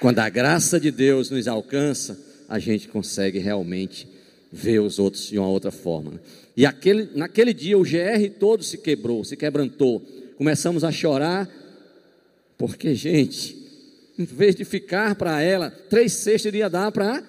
Quando 0.00 0.18
a 0.18 0.28
graça 0.28 0.78
de 0.78 0.90
Deus 0.90 1.30
nos 1.30 1.48
alcança, 1.48 2.18
a 2.46 2.58
gente 2.58 2.88
consegue 2.88 3.38
realmente 3.38 4.06
ver 4.52 4.78
os 4.80 4.98
outros 4.98 5.26
de 5.26 5.38
uma 5.38 5.48
outra 5.48 5.70
forma. 5.70 6.12
Né? 6.12 6.18
E 6.56 6.66
aquele, 6.66 7.08
naquele 7.14 7.54
dia 7.54 7.78
o 7.78 7.82
GR 7.82 8.28
todo 8.38 8.62
se 8.62 8.78
quebrou, 8.78 9.24
se 9.24 9.36
quebrantou. 9.36 10.00
Começamos 10.36 10.84
a 10.84 10.92
chorar, 10.92 11.48
porque, 12.56 12.94
gente, 12.94 13.56
em 14.18 14.24
vez 14.24 14.54
de 14.54 14.64
ficar 14.64 15.14
para 15.14 15.40
ela, 15.42 15.70
três 15.70 16.12
cestas 16.12 16.46
iria 16.46 16.70
dar 16.70 16.92
para 16.92 17.22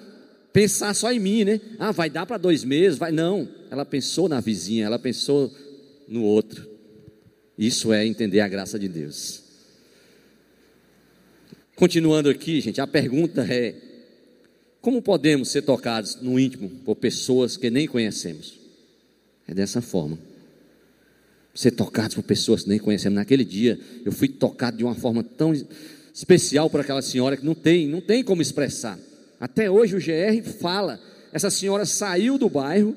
pensar 0.53 0.93
só 0.93 1.11
em 1.11 1.19
mim, 1.19 1.43
né? 1.43 1.59
Ah, 1.77 1.91
vai 1.91 2.09
dar 2.09 2.25
para 2.25 2.37
dois 2.37 2.63
meses, 2.63 2.97
vai. 2.97 3.11
Não, 3.11 3.47
ela 3.69 3.85
pensou 3.85 4.29
na 4.29 4.39
vizinha, 4.39 4.85
ela 4.85 4.97
pensou 4.97 5.53
no 6.07 6.23
outro. 6.23 6.69
Isso 7.57 7.91
é 7.91 8.05
entender 8.05 8.39
a 8.39 8.47
graça 8.47 8.77
de 8.77 8.87
Deus. 8.87 9.43
Continuando 11.75 12.29
aqui, 12.29 12.61
gente, 12.61 12.79
a 12.79 12.87
pergunta 12.87 13.45
é: 13.49 13.75
como 14.79 15.01
podemos 15.01 15.49
ser 15.49 15.63
tocados 15.63 16.21
no 16.21 16.39
íntimo 16.39 16.69
por 16.85 16.95
pessoas 16.95 17.57
que 17.57 17.69
nem 17.69 17.87
conhecemos? 17.87 18.57
É 19.47 19.53
dessa 19.53 19.81
forma. 19.81 20.17
Ser 21.55 21.71
tocados 21.71 22.15
por 22.15 22.23
pessoas 22.23 22.63
que 22.63 22.69
nem 22.69 22.77
conhecemos. 22.77 23.15
Naquele 23.15 23.43
dia, 23.43 23.79
eu 24.05 24.11
fui 24.11 24.27
tocado 24.27 24.77
de 24.77 24.83
uma 24.83 24.93
forma 24.93 25.23
tão 25.23 25.53
especial 26.13 26.69
por 26.69 26.81
aquela 26.81 27.01
senhora 27.01 27.35
que 27.35 27.45
não 27.45 27.55
tem, 27.55 27.87
não 27.87 28.01
tem 28.01 28.23
como 28.23 28.41
expressar. 28.41 28.99
Até 29.39 29.71
hoje 29.71 29.95
o 29.95 29.99
GR 29.99 30.47
fala, 30.59 30.99
essa 31.33 31.49
senhora 31.49 31.85
saiu 31.85 32.37
do 32.37 32.49
bairro, 32.49 32.95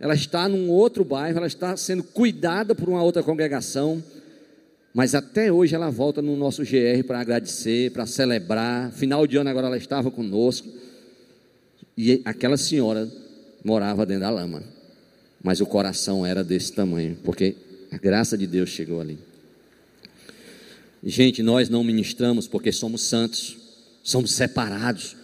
ela 0.00 0.14
está 0.14 0.48
num 0.48 0.70
outro 0.70 1.04
bairro, 1.04 1.38
ela 1.38 1.46
está 1.46 1.76
sendo 1.76 2.02
cuidada 2.02 2.74
por 2.74 2.88
uma 2.88 3.02
outra 3.02 3.22
congregação, 3.22 4.02
mas 4.96 5.14
até 5.14 5.52
hoje 5.52 5.74
ela 5.74 5.90
volta 5.90 6.22
no 6.22 6.36
nosso 6.36 6.62
GR 6.62 7.04
para 7.06 7.20
agradecer, 7.20 7.90
para 7.92 8.06
celebrar. 8.06 8.90
Final 8.92 9.26
de 9.26 9.36
ano 9.36 9.50
agora 9.50 9.66
ela 9.66 9.76
estava 9.76 10.10
conosco. 10.10 10.66
E 11.96 12.22
aquela 12.24 12.56
senhora 12.56 13.06
morava 13.62 14.06
dentro 14.06 14.22
da 14.22 14.30
lama. 14.30 14.62
Mas 15.42 15.60
o 15.60 15.66
coração 15.66 16.24
era 16.24 16.42
desse 16.42 16.72
tamanho, 16.72 17.18
porque 17.22 17.54
a 17.96 17.98
graça 17.98 18.36
de 18.36 18.46
Deus 18.46 18.68
chegou 18.68 19.00
ali. 19.00 19.18
Gente, 21.02 21.42
nós 21.42 21.70
não 21.70 21.82
ministramos 21.82 22.46
porque 22.46 22.70
somos 22.70 23.00
santos, 23.00 23.56
somos 24.02 24.32
separados, 24.32 25.16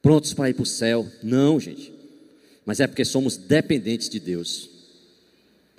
prontos 0.00 0.32
para 0.32 0.48
ir 0.48 0.54
para 0.54 0.62
o 0.62 0.66
céu. 0.66 1.04
Não, 1.24 1.58
gente. 1.58 1.92
Mas 2.64 2.78
é 2.78 2.86
porque 2.86 3.04
somos 3.04 3.36
dependentes 3.36 4.08
de 4.08 4.20
Deus. 4.20 4.70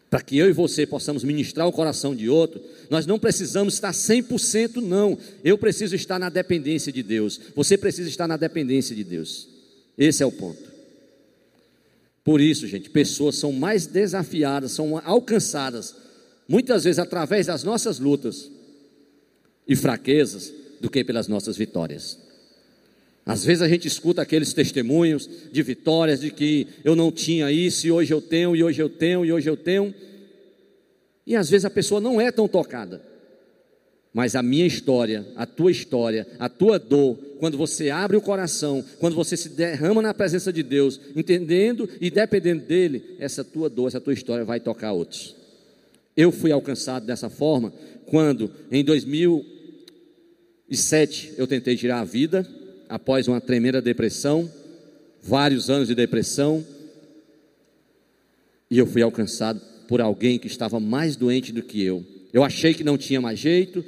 Para 0.10 0.22
que 0.22 0.38
eu 0.38 0.50
e 0.50 0.52
você 0.52 0.86
possamos 0.86 1.24
ministrar 1.24 1.68
o 1.68 1.72
coração 1.72 2.14
de 2.14 2.28
outro, 2.28 2.62
nós 2.90 3.06
não 3.06 3.18
precisamos 3.18 3.76
estar 3.76 3.92
100% 3.92 4.82
não. 4.82 5.18
Eu 5.42 5.58
preciso 5.58 5.96
estar 5.96 6.20
na 6.20 6.30
dependência 6.30 6.92
de 6.92 7.02
Deus. 7.02 7.40
Você 7.56 7.78
precisa 7.78 8.10
estar 8.10 8.28
na 8.28 8.36
dependência 8.36 8.94
de 8.94 9.06
Deus. 9.06 9.48
Esse 9.98 10.22
é 10.22 10.26
o 10.26 10.32
ponto. 10.34 10.73
Por 12.24 12.40
isso, 12.40 12.68
gente, 12.68 12.90
pessoas 12.90 13.36
são 13.36 13.52
mais 13.52 13.86
desafiadas, 13.86 14.72
são 14.72 14.98
alcançadas, 15.04 15.96
muitas 16.48 16.86
vezes 16.86 17.00
através 17.00 17.48
das 17.48 17.64
nossas 17.64 18.00
lutas 18.00 18.50
e 19.68 19.76
fraquezas, 19.76 20.54
do 20.80 20.90
que 20.90 21.04
pelas 21.04 21.28
nossas 21.28 21.56
vitórias. 21.58 22.18
Às 23.26 23.46
vezes 23.46 23.62
a 23.62 23.68
gente 23.70 23.88
escuta 23.88 24.22
aqueles 24.22 24.54
testemunhos 24.54 25.30
de 25.52 25.64
vitórias, 25.64 26.20
de 26.20 26.30
que 26.30 26.68
eu 26.84 26.96
não 26.96 27.12
tinha 27.12 27.52
isso, 27.52 27.88
e 27.88 27.92
hoje 27.92 28.14
eu 28.14 28.22
tenho, 28.22 28.56
e 28.56 28.64
hoje 28.64 28.82
eu 28.82 28.90
tenho, 28.90 29.26
e 29.26 29.32
hoje 29.32 29.50
eu 29.50 29.56
tenho. 29.56 29.94
E 31.26 31.36
às 31.36 31.50
vezes 31.50 31.64
a 31.64 31.70
pessoa 31.70 32.02
não 32.02 32.20
é 32.20 32.32
tão 32.32 32.48
tocada. 32.50 33.02
Mas 34.14 34.36
a 34.36 34.44
minha 34.44 34.68
história, 34.68 35.26
a 35.36 35.46
tua 35.46 35.72
história, 35.72 36.28
a 36.38 36.48
tua 36.48 36.78
dor, 36.78 37.18
quando 37.40 37.58
você 37.58 37.90
abre 37.90 38.16
o 38.16 38.22
coração, 38.22 38.86
quando 39.00 39.16
você 39.16 39.36
se 39.36 39.50
derrama 39.50 40.04
na 40.04 40.14
presença 40.14 40.54
de 40.54 40.62
Deus, 40.62 41.02
entendendo 41.16 41.90
e 42.00 42.12
dependendo 42.12 42.64
dele, 42.64 43.16
essa 43.20 43.44
tua 43.44 43.68
dor, 43.70 43.88
essa 43.88 44.00
tua 44.00 44.14
história 44.14 44.46
vai 44.46 44.60
tocar 44.60 44.94
outros. 44.94 45.36
Eu 46.16 46.32
fui 46.32 46.52
alcançado 46.52 47.08
dessa 47.08 47.28
forma 47.28 47.74
quando, 48.06 48.52
em 48.72 48.84
2007, 48.84 51.34
eu 51.36 51.48
tentei 51.48 51.76
tirar 51.76 52.02
a 52.02 52.06
vida 52.06 52.48
após 52.88 53.28
uma 53.28 53.42
tremenda 53.42 53.82
depressão, 53.82 54.48
vários 55.24 55.72
anos 55.72 55.88
de 55.88 55.96
depressão, 55.96 56.64
e 58.70 58.78
eu 58.78 58.86
fui 58.86 59.02
alcançado 59.02 59.60
por 59.88 60.02
alguém 60.02 60.38
que 60.38 60.46
estava 60.46 60.80
mais 60.80 61.16
doente 61.16 61.52
do 61.52 61.64
que 61.64 61.84
eu. 61.84 62.06
Eu 62.32 62.44
achei 62.44 62.76
que 62.76 62.84
não 62.84 62.98
tinha 62.98 63.20
mais 63.20 63.40
jeito, 63.40 63.84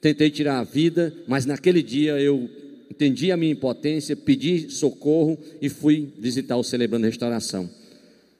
tentei 0.00 0.30
tirar 0.30 0.58
a 0.58 0.64
vida, 0.64 1.14
mas 1.26 1.44
naquele 1.46 1.82
dia 1.82 2.18
eu 2.20 2.48
entendi 2.90 3.30
a 3.30 3.36
minha 3.36 3.52
impotência, 3.52 4.16
pedi 4.16 4.70
socorro 4.70 5.38
e 5.60 5.68
fui 5.68 6.12
visitar 6.18 6.56
o 6.56 6.64
Celebrando 6.64 7.06
Restauração. 7.06 7.68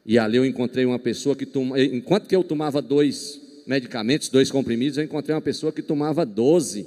E 0.05 0.19
ali 0.19 0.37
eu 0.37 0.45
encontrei 0.45 0.85
uma 0.85 0.99
pessoa 0.99 1.37
que, 1.37 1.45
tom... 1.45 1.77
enquanto 1.77 2.27
que 2.27 2.35
eu 2.35 2.43
tomava 2.43 2.81
dois 2.81 3.41
medicamentos, 3.67 4.29
dois 4.29 4.51
comprimidos, 4.51 4.97
eu 4.97 5.05
encontrei 5.05 5.35
uma 5.35 5.43
pessoa 5.43 5.71
que 5.71 5.83
tomava 5.83 6.25
doze. 6.25 6.87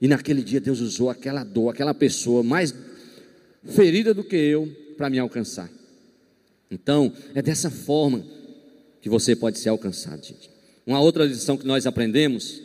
E 0.00 0.08
naquele 0.08 0.42
dia 0.42 0.60
Deus 0.60 0.80
usou 0.80 1.08
aquela 1.08 1.44
dor, 1.44 1.70
aquela 1.70 1.94
pessoa 1.94 2.42
mais 2.42 2.74
ferida 3.64 4.12
do 4.12 4.24
que 4.24 4.36
eu 4.36 4.68
para 4.96 5.08
me 5.08 5.18
alcançar. 5.18 5.70
Então, 6.70 7.12
é 7.34 7.40
dessa 7.40 7.70
forma 7.70 8.24
que 9.00 9.08
você 9.08 9.36
pode 9.36 9.58
ser 9.58 9.68
alcançado, 9.68 10.26
gente. 10.26 10.50
Uma 10.84 11.00
outra 11.00 11.24
lição 11.24 11.56
que 11.56 11.66
nós 11.66 11.86
aprendemos, 11.86 12.60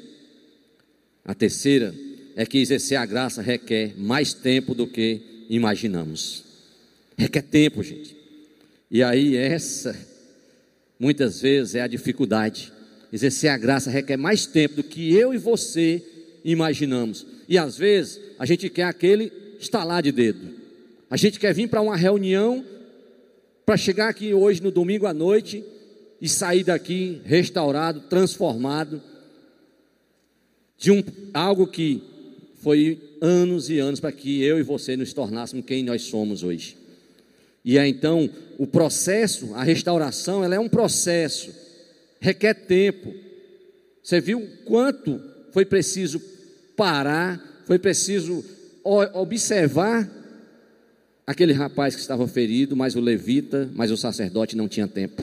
a 1.26 1.34
terceira, 1.34 1.94
é 2.36 2.46
que 2.46 2.58
exercer 2.58 2.98
a 2.98 3.06
graça 3.06 3.42
requer 3.42 3.94
mais 3.98 4.34
tempo 4.34 4.74
do 4.74 4.88
que 4.88 5.22
imaginamos. 5.50 6.44
Requer 7.18 7.44
tempo, 7.44 7.84
gente. 7.84 8.16
E 8.90 9.04
aí, 9.04 9.36
essa, 9.36 9.96
muitas 11.00 11.42
vezes, 11.42 11.76
é 11.76 11.82
a 11.82 11.88
dificuldade. 11.88 12.72
Exercer 13.12 13.50
a 13.50 13.58
graça 13.58 13.90
requer 13.90 14.18
mais 14.18 14.46
tempo 14.46 14.78
do 14.78 14.84
que 14.84 15.14
eu 15.14 15.34
e 15.34 15.38
você 15.38 16.04
imaginamos. 16.44 17.26
E 17.48 17.58
às 17.58 17.78
vezes 17.78 18.20
a 18.40 18.46
gente 18.46 18.70
quer 18.70 18.84
aquele 18.84 19.32
estalar 19.60 20.02
de 20.02 20.12
dedo. 20.12 20.56
A 21.10 21.18
gente 21.18 21.40
quer 21.40 21.54
vir 21.54 21.68
para 21.68 21.82
uma 21.82 21.96
reunião 21.98 22.66
para 23.66 23.78
chegar 23.78 24.10
aqui 24.10 24.34
hoje 24.34 24.64
no 24.64 24.72
domingo 24.72 25.06
à 25.06 25.14
noite 25.14 25.64
e 26.22 26.28
sair 26.30 26.64
daqui 26.64 27.22
restaurado, 27.26 28.02
transformado 28.02 29.02
de 30.82 30.90
um 30.90 31.04
algo 31.32 31.68
que 31.68 32.02
foi 32.56 33.00
anos 33.22 33.70
e 33.70 33.78
anos 33.78 34.00
para 34.00 34.12
que 34.12 34.42
eu 34.42 34.60
e 34.60 34.64
você 34.64 34.98
nos 34.98 35.14
tornássemos 35.14 35.64
quem 35.64 35.84
nós 35.84 36.02
somos 36.02 36.42
hoje. 36.42 36.76
E 37.64 37.78
é 37.78 37.88
então 37.88 38.28
o 38.58 38.66
processo, 38.66 39.54
a 39.54 39.64
restauração, 39.64 40.44
ela 40.44 40.56
é 40.56 40.60
um 40.60 40.68
processo, 40.68 41.54
requer 42.20 42.56
tempo. 42.66 43.14
Você 44.02 44.20
viu 44.20 44.50
quanto 44.66 45.22
foi 45.52 45.66
preciso 45.66 46.20
parar, 46.76 47.64
foi 47.68 47.78
preciso 47.78 48.44
observar 49.14 50.10
aquele 51.28 51.54
rapaz 51.54 51.94
que 51.94 52.02
estava 52.02 52.28
ferido, 52.28 52.76
mas 52.76 52.96
o 52.96 53.00
levita, 53.00 53.70
mas 53.76 53.92
o 53.92 53.98
sacerdote 53.98 54.58
não 54.58 54.68
tinha 54.68 54.88
tempo. 54.88 55.22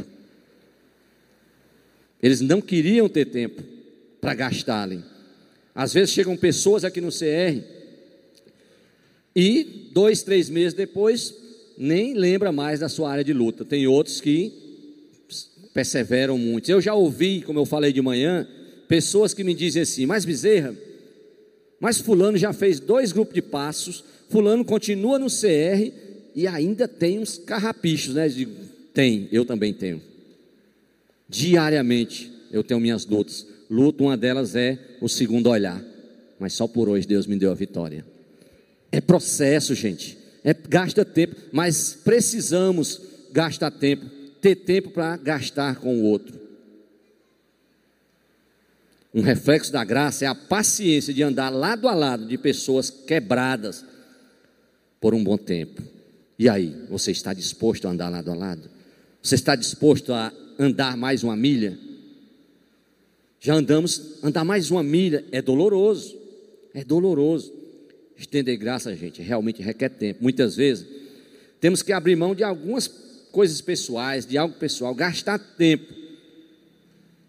Eles 2.23 2.41
não 2.41 2.61
queriam 2.61 3.09
ter 3.09 3.25
tempo 3.25 3.61
para 4.21 4.35
gastarem. 4.35 5.03
Às 5.79 5.93
vezes 5.93 6.13
chegam 6.13 6.37
pessoas 6.37 6.83
aqui 6.83 7.01
no 7.01 7.09
CR 7.09 7.63
e 9.33 9.91
dois, 9.93 10.25
três 10.25 10.51
meses 10.51 10.75
depois 10.75 11.33
nem 11.79 12.15
lembra 12.15 12.51
mais 12.51 12.81
da 12.81 12.89
sua 12.89 13.13
área 13.13 13.23
de 13.23 13.33
luta. 13.33 13.65
Tem 13.65 13.87
outros 13.87 14.21
que 14.21 14.53
perseveram 15.73 16.37
muito. 16.37 16.69
Eu 16.69 16.81
já 16.81 16.95
ouvi, 16.95 17.43
como 17.43 17.61
eu 17.61 17.65
falei 17.65 17.93
de 17.93 18.03
manhã, 18.03 18.45
pessoas 18.89 19.33
que 19.33 19.45
me 19.45 19.55
dizem 19.55 19.83
assim: 19.83 20.05
Mas 20.05 20.25
Bezerra, 20.25 20.75
mas 21.79 22.01
Fulano 22.01 22.37
já 22.37 22.53
fez 22.53 22.81
dois 22.81 23.13
grupos 23.13 23.35
de 23.35 23.43
passos, 23.43 24.03
Fulano 24.29 24.65
continua 24.65 25.17
no 25.17 25.29
CR 25.29 25.93
e 26.35 26.49
ainda 26.49 26.89
tem 26.89 27.21
uns 27.21 27.39
carrapichos, 27.39 28.17
né? 28.17 28.29
Tem, 28.93 29.29
eu 29.31 29.45
também 29.45 29.73
tenho. 29.73 30.03
Diariamente 31.29 32.33
eu 32.51 32.65
tenho 32.65 32.81
minhas 32.81 33.07
lutas. 33.07 33.47
Luta, 33.71 34.03
uma 34.03 34.17
delas 34.17 34.57
é 34.57 34.79
o 35.01 35.09
segundo 35.09 35.51
olhar. 35.51 35.83
Mas 36.39 36.55
só 36.55 36.67
por 36.67 36.89
hoje 36.89 37.07
Deus 37.07 37.27
me 37.27 37.37
deu 37.37 37.51
a 37.51 37.55
vitória. 37.55 38.05
É 38.91 39.01
processo, 39.01 39.75
gente. 39.75 40.17
É, 40.45 40.55
gasta 40.55 41.05
tempo, 41.05 41.37
mas 41.53 41.99
precisamos 42.05 43.01
gastar 43.33 43.71
tempo, 43.71 44.07
ter 44.41 44.57
tempo 44.57 44.91
para 44.91 45.17
gastar 45.17 45.77
com 45.77 45.99
o 45.99 46.05
outro. 46.05 46.39
Um 49.13 49.21
reflexo 49.21 49.73
da 49.73 49.85
graça 49.85 50.25
é 50.25 50.29
a 50.29 50.35
paciência 50.35 51.13
de 51.13 51.23
andar 51.23 51.51
lado 51.51 51.89
a 51.89 51.95
lado 51.95 52.27
de 52.27 52.39
pessoas 52.39 52.89
quebradas 52.89 53.85
por 55.01 55.15
um 55.15 55.25
bom 55.25 55.37
tempo. 55.37 55.83
E 56.39 56.49
aí, 56.49 56.85
você 56.89 57.11
está 57.11 57.35
disposto 57.35 57.89
a 57.89 57.91
andar 57.91 58.09
lado 58.09 58.31
a 58.31 58.35
lado? 58.35 58.71
Você 59.21 59.35
está 59.35 59.57
disposto 59.57 60.13
a 60.13 60.33
andar 60.59 60.97
mais 60.97 61.25
uma 61.25 61.37
milha? 61.37 61.79
Já 63.41 63.55
andamos, 63.55 64.19
andar 64.23 64.45
mais 64.45 64.71
uma 64.71 64.83
milha 64.83 65.25
é 65.31 65.41
doloroso, 65.41 66.19
é 66.75 66.85
doloroso. 66.85 67.53
Estender 68.17 68.57
graça, 68.59 68.95
gente, 68.97 69.23
realmente 69.23 69.63
requer 69.63 69.91
tempo. 69.91 70.23
Muitas 70.23 70.57
vezes 70.57 70.87
temos 71.61 71.83
que 71.83 71.93
abrir 71.93 72.17
mão 72.17 72.35
de 72.35 72.43
algumas 72.43 72.89
coisas 73.31 73.61
pessoais, 73.61 74.27
de 74.27 74.37
algo 74.37 74.55
pessoal, 74.55 74.95
gastar 74.95 75.39
tempo 75.39 75.99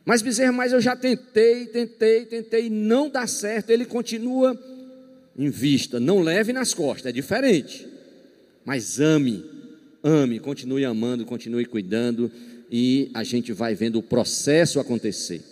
mas 0.09 0.23
Bezerra, 0.23 0.51
mas 0.51 0.71
eu 0.71 0.81
já 0.81 0.95
tentei, 0.95 1.67
tentei, 1.67 2.25
tentei, 2.25 2.67
não 2.67 3.11
dá 3.11 3.27
certo. 3.27 3.69
Ele 3.69 3.85
continua 3.85 4.59
em 5.37 5.51
vista. 5.51 5.99
Não 5.99 6.19
leve 6.19 6.51
nas 6.51 6.73
costas, 6.73 7.05
é 7.05 7.11
diferente. 7.11 7.87
Mas 8.65 8.99
ame, 8.99 9.45
ame, 10.03 10.39
continue 10.39 10.83
amando, 10.83 11.25
continue 11.25 11.63
cuidando 11.63 12.31
e 12.71 13.11
a 13.13 13.23
gente 13.23 13.53
vai 13.53 13.75
vendo 13.75 13.99
o 13.99 14.01
processo 14.01 14.79
acontecer. 14.79 15.43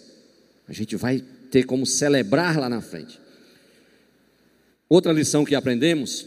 A 0.68 0.74
gente 0.74 0.96
vai 0.96 1.24
ter 1.50 1.64
como 1.64 1.86
celebrar 1.86 2.58
lá 2.58 2.70
na 2.70 2.82
frente. 2.82 3.20
Outra 4.90 5.12
lição 5.12 5.46
que 5.46 5.56
aprendemos 5.56 6.26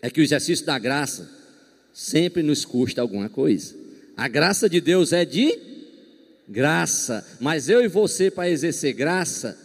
é 0.00 0.10
que 0.10 0.20
o 0.20 0.22
exercício 0.22 0.64
da 0.64 0.78
graça 0.78 1.28
sempre 1.92 2.42
nos 2.42 2.64
custa 2.64 3.00
alguma 3.00 3.28
coisa. 3.28 3.74
A 4.16 4.28
graça 4.28 4.68
de 4.68 4.80
Deus 4.80 5.12
é 5.12 5.24
de 5.24 5.58
graça, 6.48 7.26
mas 7.40 7.68
eu 7.68 7.82
e 7.82 7.88
você, 7.88 8.30
para 8.30 8.48
exercer 8.48 8.92
graça, 8.92 9.58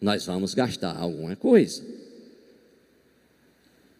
nós 0.00 0.24
vamos 0.24 0.54
gastar 0.54 0.96
alguma 0.96 1.36
coisa. 1.36 1.82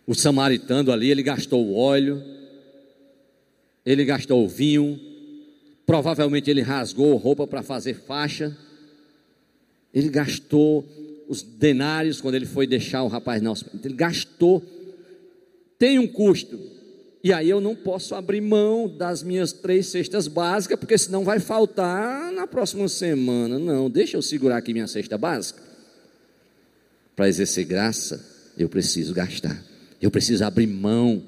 O 0.06 0.14
samaritano 0.14 0.92
ali, 0.92 1.10
ele 1.10 1.22
gastou 1.22 1.64
o 1.66 1.74
óleo, 1.74 2.22
ele 3.84 4.04
gastou 4.04 4.44
o 4.44 4.48
vinho, 4.48 5.00
provavelmente 5.84 6.50
ele 6.50 6.62
rasgou 6.62 7.16
roupa 7.16 7.46
para 7.46 7.62
fazer 7.62 7.94
faixa, 7.94 8.56
ele 9.96 10.10
gastou 10.10 10.86
os 11.26 11.42
denários 11.42 12.20
quando 12.20 12.34
ele 12.34 12.44
foi 12.44 12.66
deixar 12.66 13.02
o 13.02 13.08
rapaz 13.08 13.40
na 13.40 13.50
hospedagem, 13.50 13.86
ele 13.86 13.94
gastou, 13.94 14.62
tem 15.78 15.98
um 15.98 16.06
custo, 16.06 16.60
e 17.24 17.32
aí 17.32 17.48
eu 17.48 17.62
não 17.62 17.74
posso 17.74 18.14
abrir 18.14 18.42
mão 18.42 18.94
das 18.94 19.22
minhas 19.22 19.54
três 19.54 19.86
cestas 19.86 20.28
básicas, 20.28 20.78
porque 20.78 20.98
senão 20.98 21.24
vai 21.24 21.40
faltar 21.40 22.30
na 22.30 22.46
próxima 22.46 22.86
semana. 22.88 23.58
Não, 23.58 23.88
deixa 23.88 24.18
eu 24.18 24.22
segurar 24.22 24.58
aqui 24.58 24.74
minha 24.74 24.86
cesta 24.86 25.16
básica. 25.16 25.62
Para 27.16 27.26
exercer 27.26 27.64
graça, 27.64 28.22
eu 28.56 28.68
preciso 28.68 29.14
gastar. 29.14 29.64
Eu 30.00 30.10
preciso 30.10 30.44
abrir 30.44 30.66
mão, 30.66 31.22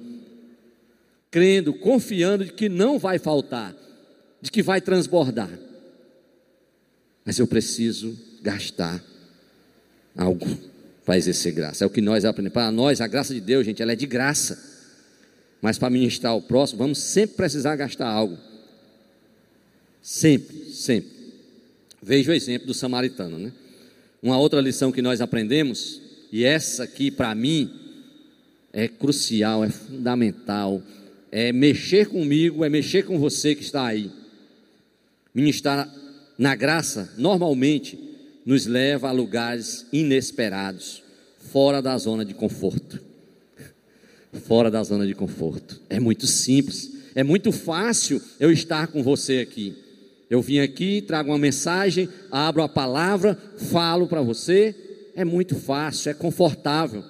crendo, 1.30 1.72
confiando 1.72 2.44
de 2.44 2.52
que 2.52 2.68
não 2.68 2.98
vai 2.98 3.18
faltar, 3.18 3.74
de 4.42 4.52
que 4.52 4.62
vai 4.62 4.80
transbordar. 4.82 5.58
Mas 7.24 7.38
eu 7.38 7.46
preciso 7.46 8.27
gastar 8.42 9.02
algo 10.16 10.46
para 11.04 11.16
exercer 11.16 11.52
graça. 11.52 11.84
É 11.84 11.86
o 11.86 11.90
que 11.90 12.00
nós 12.00 12.24
aprendemos. 12.24 12.52
Para 12.52 12.70
nós, 12.70 13.00
a 13.00 13.06
graça 13.06 13.32
de 13.32 13.40
Deus, 13.40 13.64
gente, 13.64 13.80
ela 13.80 13.92
é 13.92 13.96
de 13.96 14.06
graça. 14.06 14.58
Mas 15.62 15.78
para 15.78 15.90
ministrar 15.90 16.36
o 16.36 16.42
próximo, 16.42 16.78
vamos 16.78 16.98
sempre 16.98 17.36
precisar 17.36 17.76
gastar 17.76 18.08
algo. 18.08 18.38
Sempre, 20.02 20.70
sempre. 20.70 21.10
Veja 22.02 22.30
o 22.30 22.34
exemplo 22.34 22.66
do 22.66 22.74
samaritano, 22.74 23.38
né? 23.38 23.52
Uma 24.22 24.38
outra 24.38 24.60
lição 24.60 24.92
que 24.92 25.02
nós 25.02 25.20
aprendemos, 25.20 26.00
e 26.32 26.44
essa 26.44 26.84
aqui 26.84 27.10
para 27.10 27.34
mim 27.34 27.70
é 28.72 28.88
crucial, 28.88 29.64
é 29.64 29.70
fundamental, 29.70 30.82
é 31.30 31.52
mexer 31.52 32.06
comigo, 32.06 32.64
é 32.64 32.68
mexer 32.68 33.04
com 33.04 33.18
você 33.18 33.54
que 33.54 33.62
está 33.62 33.86
aí. 33.86 34.10
Ministrar 35.34 35.92
na 36.36 36.54
graça, 36.54 37.12
normalmente, 37.16 38.07
nos 38.48 38.64
leva 38.64 39.10
a 39.10 39.12
lugares 39.12 39.86
inesperados, 39.92 41.02
fora 41.52 41.82
da 41.82 41.96
zona 41.98 42.24
de 42.24 42.32
conforto 42.32 43.06
fora 44.32 44.70
da 44.70 44.82
zona 44.82 45.06
de 45.06 45.14
conforto. 45.14 45.80
É 45.88 45.98
muito 45.98 46.26
simples, 46.26 46.92
é 47.14 47.22
muito 47.22 47.52
fácil 47.52 48.20
eu 48.38 48.50
estar 48.50 48.88
com 48.88 49.02
você 49.02 49.38
aqui. 49.38 49.76
Eu 50.30 50.42
vim 50.42 50.58
aqui, 50.58 51.02
trago 51.02 51.30
uma 51.30 51.38
mensagem, 51.38 52.08
abro 52.30 52.62
a 52.62 52.68
palavra, 52.68 53.36
falo 53.56 54.06
para 54.06 54.20
você. 54.20 54.74
É 55.14 55.24
muito 55.24 55.54
fácil, 55.54 56.10
é 56.10 56.14
confortável. 56.14 57.02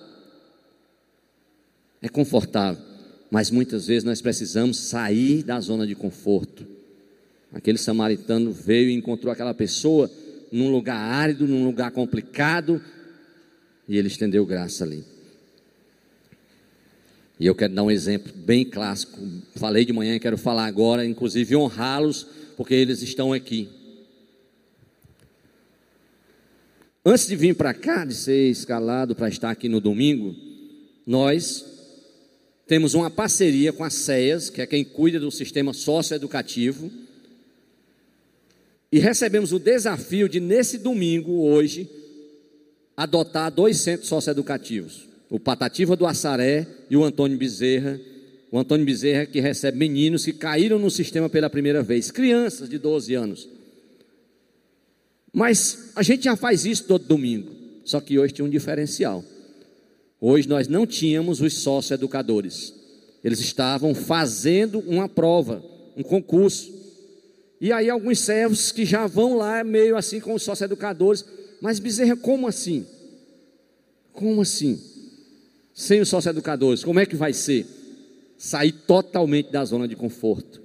É 2.01 2.09
confortável, 2.09 2.83
mas 3.29 3.51
muitas 3.51 3.89
vezes 3.89 4.05
nós 4.05 4.23
precisamos 4.23 4.77
sair 4.77 5.43
da 5.43 5.59
zona 5.59 5.85
de 5.85 5.97
conforto. 5.97 6.65
Aquele 7.53 7.79
samaritano 7.79 8.53
veio 8.53 8.91
e 8.91 8.95
encontrou 8.95 9.33
aquela 9.33 9.53
pessoa 9.53 10.09
num 10.51 10.71
lugar 10.71 10.97
árido, 10.97 11.47
num 11.47 11.65
lugar 11.65 11.91
complicado, 11.91 12.83
e 13.89 13.97
ele 13.97 14.09
estendeu 14.09 14.45
graça 14.45 14.85
ali. 14.85 15.05
E 17.41 17.47
eu 17.47 17.55
quero 17.55 17.73
dar 17.73 17.85
um 17.85 17.91
exemplo 17.91 18.33
bem 18.35 18.65
clássico. 18.65 19.19
Falei 19.55 19.85
de 19.85 19.93
manhã 19.93 20.19
quero 20.19 20.37
falar 20.37 20.67
agora, 20.67 21.07
inclusive 21.07 21.55
honrá-los, 21.55 22.27
porque 22.57 22.75
eles 22.75 23.01
estão 23.01 23.33
aqui. 23.33 23.69
Antes 27.05 27.29
de 27.29 27.37
vir 27.37 27.55
para 27.55 27.73
cá, 27.73 28.05
de 28.05 28.15
ser 28.15 28.51
escalado 28.51 29.15
para 29.15 29.29
estar 29.29 29.51
aqui 29.51 29.69
no 29.69 29.81
domingo, 29.81 30.35
nós 31.07 31.65
temos 32.67 32.93
uma 32.93 33.09
parceria 33.09 33.73
com 33.73 33.85
a 33.85 33.89
CEAS, 33.89 34.51
que 34.51 34.61
é 34.61 34.67
quem 34.67 34.85
cuida 34.85 35.19
do 35.19 35.31
sistema 35.31 35.73
socioeducativo, 35.73 36.91
e 38.91 38.99
recebemos 38.99 39.53
o 39.53 39.59
desafio 39.59 40.29
de, 40.29 40.41
nesse 40.41 40.79
domingo, 40.79 41.43
hoje, 41.43 41.89
adotar 42.97 43.51
dois 43.51 43.79
centros 43.79 44.09
socioeducativos 44.09 45.09
o 45.31 45.39
Patativa 45.39 45.95
do 45.95 46.07
Assaré 46.07 46.67
e 46.89 46.97
o 46.97 47.05
Antônio 47.05 47.37
Bezerra. 47.37 48.01
O 48.51 48.59
Antônio 48.59 48.87
Bezerra 48.87 49.27
que 49.27 49.41
recebe 49.41 49.77
meninos 49.77 50.25
que 50.25 50.33
caíram 50.33 50.79
no 50.79 50.91
sistema 50.91 51.29
pela 51.29 51.51
primeira 51.51 51.83
vez, 51.83 52.11
crianças 52.11 52.69
de 52.69 52.79
12 52.79 53.15
anos. 53.15 53.49
Mas 55.33 55.91
a 55.95 56.03
gente 56.03 56.25
já 56.25 56.35
faz 56.35 56.65
isso 56.65 56.85
todo 56.85 57.05
domingo, 57.05 57.51
só 57.85 58.01
que 58.01 58.19
hoje 58.19 58.33
tinha 58.33 58.47
um 58.47 58.51
diferencial. 58.51 59.23
Hoje 60.19 60.49
nós 60.49 60.67
não 60.67 60.87
tínhamos 60.87 61.43
os 61.43 61.59
sócio-educadores. 61.59 62.73
Eles 63.23 63.39
estavam 63.39 63.95
fazendo 63.95 64.79
uma 64.81 65.09
prova, 65.09 65.63
um 65.95 66.03
concurso. 66.03 66.78
E 67.61 67.73
aí 67.73 67.91
alguns 67.91 68.21
servos 68.21 68.71
que 68.73 68.85
já 68.85 69.07
vão 69.07 69.37
lá 69.37 69.65
meio 69.65 69.97
assim 69.97 70.21
com 70.21 70.35
os 70.35 70.43
sócio-educadores. 70.43 71.25
Mas 71.61 71.79
Bezerra, 71.79 72.17
como 72.17 72.47
assim? 72.47 72.87
Como 74.13 74.43
assim? 74.43 74.79
sem 75.79 76.01
os 76.01 76.09
socioeducadores, 76.09 76.83
como 76.83 76.99
é 76.99 77.07
que 77.07 77.15
vai 77.15 77.33
ser? 77.33 77.65
Sair 78.37 78.73
totalmente 78.73 79.53
da 79.53 79.65
zona 79.65 79.87
de 79.87 79.95
conforto. 79.95 80.61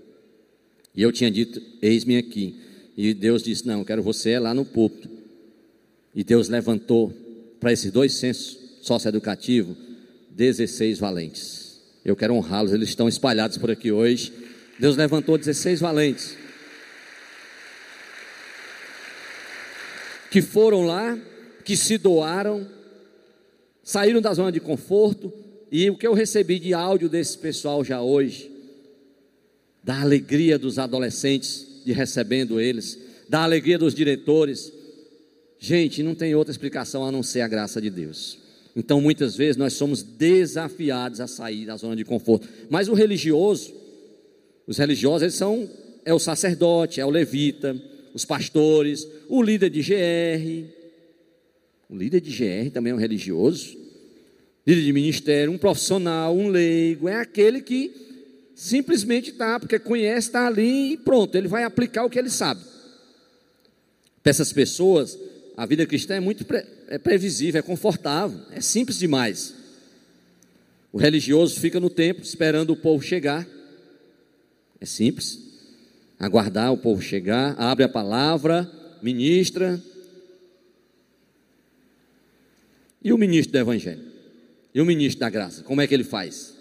E 0.95 1.03
eu 1.03 1.11
tinha 1.11 1.29
dito, 1.29 1.61
eis-me 1.83 2.17
aqui. 2.17 2.55
E 2.97 3.13
Deus 3.13 3.43
disse, 3.43 3.67
não, 3.67 3.83
quero 3.83 4.01
você 4.01 4.39
lá 4.39 4.55
no 4.55 4.65
púlpito. 4.65 5.07
E 6.15 6.23
Deus 6.23 6.49
levantou 6.49 7.13
para 7.59 7.71
esses 7.71 7.91
dois 7.91 8.15
censos 8.15 8.57
socioeducativos 8.81 9.77
16 10.31 10.97
valentes. 10.97 11.79
Eu 12.03 12.15
quero 12.15 12.33
honrá-los, 12.33 12.73
eles 12.73 12.89
estão 12.89 13.07
espalhados 13.07 13.59
por 13.59 13.69
aqui 13.69 13.91
hoje. 13.91 14.33
Deus 14.79 14.97
levantou 14.97 15.37
16 15.37 15.79
valentes. 15.79 16.35
Que 20.33 20.41
foram 20.41 20.83
lá, 20.83 21.15
que 21.63 21.77
se 21.77 21.95
doaram, 21.95 22.67
saíram 23.83 24.19
da 24.19 24.33
zona 24.33 24.51
de 24.51 24.59
conforto, 24.59 25.31
e 25.71 25.87
o 25.91 25.95
que 25.95 26.07
eu 26.07 26.13
recebi 26.15 26.57
de 26.57 26.73
áudio 26.73 27.07
desse 27.07 27.37
pessoal 27.37 27.83
já 27.83 28.01
hoje, 28.01 28.49
da 29.83 30.01
alegria 30.01 30.57
dos 30.57 30.79
adolescentes 30.79 31.83
de 31.85 31.93
recebendo 31.93 32.59
eles, 32.59 32.97
da 33.29 33.43
alegria 33.43 33.77
dos 33.77 33.93
diretores. 33.93 34.73
Gente, 35.59 36.01
não 36.01 36.15
tem 36.15 36.33
outra 36.33 36.51
explicação 36.51 37.05
a 37.05 37.11
não 37.11 37.21
ser 37.21 37.41
a 37.41 37.47
graça 37.47 37.79
de 37.79 37.91
Deus. 37.91 38.39
Então, 38.75 38.99
muitas 38.99 39.35
vezes 39.35 39.55
nós 39.55 39.73
somos 39.73 40.01
desafiados 40.01 41.21
a 41.21 41.27
sair 41.27 41.67
da 41.67 41.77
zona 41.77 41.95
de 41.95 42.03
conforto. 42.03 42.49
Mas 42.71 42.89
o 42.89 42.95
religioso, 42.95 43.71
os 44.65 44.79
religiosos, 44.79 45.21
eles 45.21 45.35
são 45.35 45.69
é 46.03 46.11
o 46.11 46.17
sacerdote, 46.17 46.99
é 46.99 47.05
o 47.05 47.11
levita, 47.11 47.79
os 48.13 48.25
pastores, 48.25 49.07
o 49.27 49.41
líder 49.41 49.69
de 49.69 49.81
GR, 49.81 50.69
o 51.89 51.95
líder 51.95 52.21
de 52.21 52.31
GR 52.31 52.71
também 52.71 52.91
é 52.91 52.95
um 52.95 52.99
religioso. 52.99 53.77
Líder 54.65 54.81
de 54.81 54.93
ministério, 54.93 55.51
um 55.51 55.57
profissional, 55.57 56.35
um 56.35 56.47
leigo, 56.47 57.09
é 57.09 57.15
aquele 57.15 57.61
que 57.61 57.93
simplesmente 58.55 59.31
está, 59.31 59.59
porque 59.59 59.77
conhece, 59.77 60.27
está 60.27 60.47
ali 60.47 60.93
e 60.93 60.97
pronto, 60.97 61.35
ele 61.35 61.47
vai 61.47 61.63
aplicar 61.63 62.05
o 62.05 62.09
que 62.09 62.17
ele 62.17 62.29
sabe. 62.29 62.61
Para 64.21 64.29
essas 64.29 64.53
pessoas, 64.53 65.19
a 65.57 65.65
vida 65.65 65.85
cristã 65.85 66.15
é 66.15 66.19
muito 66.19 66.45
pre, 66.45 66.63
é 66.87 66.97
previsível, 66.97 67.59
é 67.59 67.61
confortável, 67.61 68.39
é 68.51 68.61
simples 68.61 68.97
demais. 68.97 69.53
O 70.91 70.97
religioso 70.97 71.59
fica 71.59 71.79
no 71.79 71.89
templo 71.89 72.23
esperando 72.23 72.69
o 72.69 72.75
povo 72.75 73.03
chegar. 73.03 73.47
É 74.79 74.85
simples. 74.85 75.39
Aguardar 76.19 76.71
o 76.71 76.77
povo 76.77 77.01
chegar, 77.01 77.55
abre 77.57 77.83
a 77.83 77.89
palavra, 77.89 78.69
ministra, 79.01 79.81
E 83.03 83.11
o 83.11 83.17
ministro 83.17 83.51
do 83.51 83.59
Evangelho? 83.59 84.01
E 84.73 84.79
o 84.79 84.85
ministro 84.85 85.19
da 85.19 85.29
graça? 85.29 85.61
Como 85.63 85.81
é 85.81 85.87
que 85.87 85.93
ele 85.93 86.05
faz? 86.05 86.53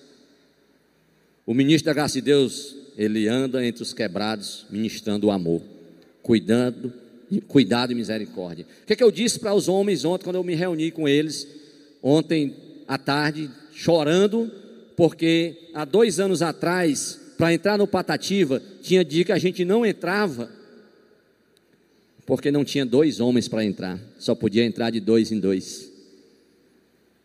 O 1.47 1.55
ministro 1.55 1.87
da 1.87 1.95
graça 1.95 2.15
de 2.15 2.23
Deus, 2.23 2.75
ele 2.97 3.29
anda 3.29 3.65
entre 3.65 3.83
os 3.83 3.95
quebrados, 3.95 4.67
ministrando 4.69 5.29
o 5.29 5.31
amor, 5.31 5.63
cuidando, 6.21 6.93
cuidado 7.47 7.93
e 7.93 7.95
misericórdia. 7.95 8.67
O 8.83 8.87
que, 8.87 8.93
é 8.93 8.97
que 8.97 9.05
eu 9.05 9.11
disse 9.11 9.39
para 9.39 9.55
os 9.55 9.69
homens 9.69 10.05
ontem, 10.05 10.25
quando 10.25 10.37
eu 10.37 10.45
me 10.45 10.55
reuni 10.55 10.91
com 10.91 11.09
eles, 11.09 11.47
ontem 12.03 12.57
à 12.89 12.99
tarde, 12.99 13.49
chorando, 13.73 14.51
porque 14.97 15.71
há 15.73 15.85
dois 15.85 16.19
anos 16.19 16.43
atrás, 16.43 17.21
para 17.43 17.53
entrar 17.53 17.77
no 17.77 17.89
Patativa, 17.89 18.63
tinha 18.83 19.05
dia 19.05 19.25
que 19.25 19.33
a 19.33 19.37
gente 19.37 19.65
não 19.65 19.85
entrava, 19.85 20.49
porque 22.25 22.53
não 22.53 22.65
tinha 22.65 22.87
dois 22.87 23.19
homens 23.19 23.49
para 23.49 23.65
entrar, 23.65 23.99
só 24.17 24.33
podia 24.33 24.65
entrar 24.65 24.91
de 24.91 25.01
dois 25.01 25.33
em 25.33 25.41
dois. 25.41 25.91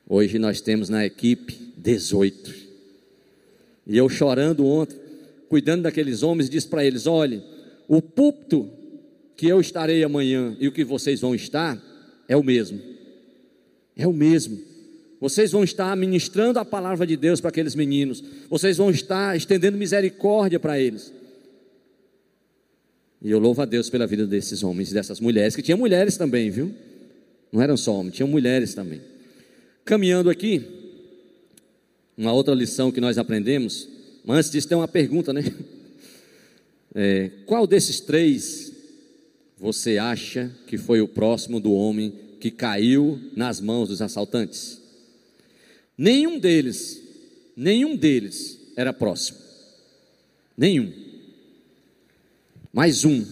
Hoje 0.09 0.39
nós 0.39 0.59
temos 0.59 0.89
na 0.89 1.05
equipe 1.05 1.71
18. 1.77 2.51
E 3.85 3.95
eu 3.95 4.09
chorando 4.09 4.65
ontem, 4.65 4.97
cuidando 5.49 5.83
daqueles 5.83 6.23
homens, 6.23 6.49
disse 6.49 6.67
para 6.67 6.83
eles: 6.83 7.05
olha, 7.05 7.43
o 7.87 8.01
púlpito 8.01 8.71
que 9.35 9.45
eu 9.45 9.61
estarei 9.61 10.03
amanhã 10.03 10.57
e 10.59 10.67
o 10.67 10.71
que 10.71 10.83
vocês 10.83 11.21
vão 11.21 11.35
estar 11.35 11.79
é 12.27 12.35
o 12.35 12.41
mesmo. 12.41 12.81
É 13.95 14.07
o 14.07 14.13
mesmo. 14.13 14.59
Vocês 15.19 15.51
vão 15.51 15.63
estar 15.63 15.95
ministrando 15.97 16.59
a 16.59 16.65
palavra 16.65 17.05
de 17.07 17.17
Deus 17.17 17.41
para 17.41 17.49
aqueles 17.49 17.73
meninos. 17.73 18.23
Vocês 18.49 18.77
vão 18.77 18.89
estar 18.91 19.35
estendendo 19.35 19.77
misericórdia 19.77 20.59
para 20.59 20.79
eles. 20.79 21.11
E 23.21 23.31
eu 23.31 23.39
louvo 23.39 23.61
a 23.61 23.65
Deus 23.65 23.89
pela 23.89 24.05
vida 24.05 24.27
desses 24.27 24.61
homens 24.63 24.91
e 24.91 24.93
dessas 24.93 25.19
mulheres, 25.19 25.55
que 25.55 25.63
tinha 25.63 25.75
mulheres 25.75 26.17
também, 26.17 26.51
viu? 26.51 26.73
Não 27.51 27.61
eram 27.61 27.75
só 27.75 27.95
homens, 27.95 28.15
tinham 28.15 28.27
mulheres 28.27 28.75
também. 28.75 29.01
Caminhando 29.83 30.29
aqui, 30.29 30.61
uma 32.15 32.31
outra 32.31 32.53
lição 32.53 32.91
que 32.91 33.01
nós 33.01 33.17
aprendemos, 33.17 33.87
mas 34.23 34.37
antes 34.37 34.51
disso 34.51 34.67
tem 34.67 34.77
uma 34.77 34.87
pergunta, 34.87 35.33
né? 35.33 35.43
É, 36.99 37.29
qual 37.45 37.67
desses 37.67 37.99
três 37.99 38.71
você 39.55 39.99
acha 39.99 40.49
que 40.65 40.79
foi 40.79 40.99
o 40.99 41.07
próximo 41.07 41.59
do 41.59 41.71
homem 41.71 42.11
que 42.39 42.49
caiu 42.49 43.19
nas 43.35 43.61
mãos 43.61 43.89
dos 43.89 44.01
assaltantes? 44.01 44.76
Nenhum 45.97 46.37
deles, 46.37 47.01
nenhum 47.55 47.95
deles 47.95 48.59
era 48.75 48.93
próximo. 48.93 49.39
Nenhum. 50.55 50.93
Mas 52.71 53.03
um 53.03 53.25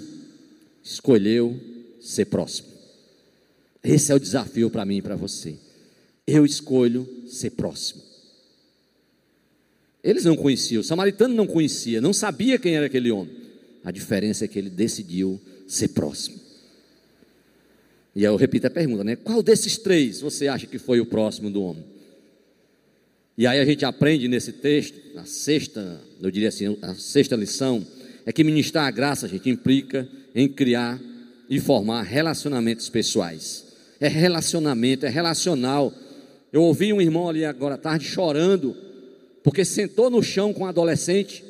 escolheu 0.84 1.60
ser 2.00 2.26
próximo. 2.26 2.68
Esse 3.84 4.12
é 4.12 4.16
o 4.16 4.20
desafio 4.20 4.70
para 4.70 4.86
mim 4.86 4.98
e 4.98 5.02
para 5.02 5.16
você. 5.16 5.56
Eu 6.26 6.44
escolho 6.44 7.08
ser 7.28 7.52
próximo. 7.52 8.02
Eles 10.04 10.24
não 10.24 10.36
conheciam, 10.36 10.82
o 10.82 10.84
samaritano 10.84 11.34
não 11.34 11.48
conhecia, 11.48 12.02
não 12.02 12.14
sabia 12.14 12.60
quem 12.60 12.76
era 12.76 12.88
aquele 12.88 13.12
homem. 13.12 13.36
A 13.84 13.92
diferença 13.92 14.46
é 14.46 14.48
que 14.48 14.58
ele 14.58 14.70
decidiu 14.70 15.40
ser 15.68 15.90
próximo. 15.90 16.40
E 18.16 18.26
aí 18.26 18.32
eu 18.32 18.36
repito 18.36 18.66
a 18.66 18.70
pergunta, 18.70 19.04
né? 19.04 19.16
Qual 19.16 19.44
desses 19.44 19.78
três 19.78 20.22
você 20.22 20.48
acha 20.48 20.66
que 20.66 20.80
foi 20.80 21.00
o 21.00 21.06
próximo 21.06 21.52
do 21.52 21.62
homem? 21.62 21.95
E 23.38 23.46
aí 23.46 23.60
a 23.60 23.66
gente 23.66 23.84
aprende 23.84 24.28
nesse 24.28 24.54
texto, 24.54 24.98
a 25.18 25.26
sexta, 25.26 26.00
eu 26.22 26.32
diria 26.32 26.48
assim, 26.48 26.78
a 26.82 26.94
sexta 26.94 27.36
lição, 27.36 27.86
é 28.26 28.32
que 28.32 28.44
ministrar 28.44 28.86
a 28.86 28.92
graça, 28.92 29.26
a 29.26 29.30
gente, 29.30 29.50
implica 29.50 30.08
em 30.34 30.48
criar 30.48 31.00
e 31.50 31.60
formar 31.60 32.04
relacionamentos 32.04 32.90
pessoais. 32.90 33.66
É 34.00 34.08
relacionamento, 34.08 35.06
é 35.06 35.10
relacional. 35.10 35.94
Eu 36.52 36.64
ouvi 36.64 36.94
um 36.94 37.02
irmão 37.02 37.28
ali 37.28 37.44
agora 37.44 37.76
à 37.76 37.78
tarde 37.78 38.06
chorando, 38.06 38.76
porque 39.44 39.66
sentou 39.66 40.10
no 40.10 40.24
chão 40.24 40.54
com 40.54 40.64
um 40.64 40.68
adolescente, 40.68 41.44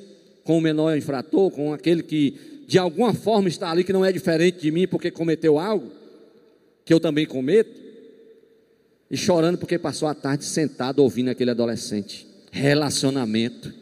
com 0.43 0.57
o 0.57 0.61
menor 0.61 0.97
infrator, 0.97 1.51
com 1.51 1.71
aquele 1.71 2.01
que 2.01 2.33
de 2.67 2.79
alguma 2.79 3.13
forma 3.13 3.47
está 3.47 3.69
ali 3.69 3.83
que 3.83 3.93
não 3.93 4.03
é 4.03 4.11
diferente 4.11 4.59
de 4.59 4.71
mim 4.71 4.87
porque 4.87 5.11
cometeu 5.11 5.59
algo 5.59 5.91
que 6.83 6.91
eu 6.91 6.99
também 6.99 7.25
cometo 7.25 7.84
e 9.15 9.17
chorando 9.17 9.57
porque 9.57 9.79
passou 9.79 10.09
a 10.09 10.13
tarde 10.13 10.43
sentado 10.43 10.99
ouvindo 10.99 11.29
aquele 11.29 11.49
adolescente. 11.49 12.27
Relacionamento. 12.51 13.73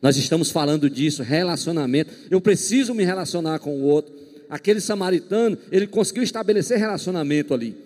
Nós 0.00 0.16
estamos 0.16 0.50
falando 0.50 0.88
disso, 0.88 1.22
relacionamento. 1.22 2.10
Eu 2.30 2.40
preciso 2.40 2.94
me 2.94 3.04
relacionar 3.04 3.58
com 3.58 3.78
o 3.78 3.82
outro. 3.82 4.14
Aquele 4.48 4.80
samaritano, 4.80 5.58
ele 5.70 5.86
conseguiu 5.86 6.22
estabelecer 6.22 6.78
relacionamento 6.78 7.52
ali. 7.52 7.76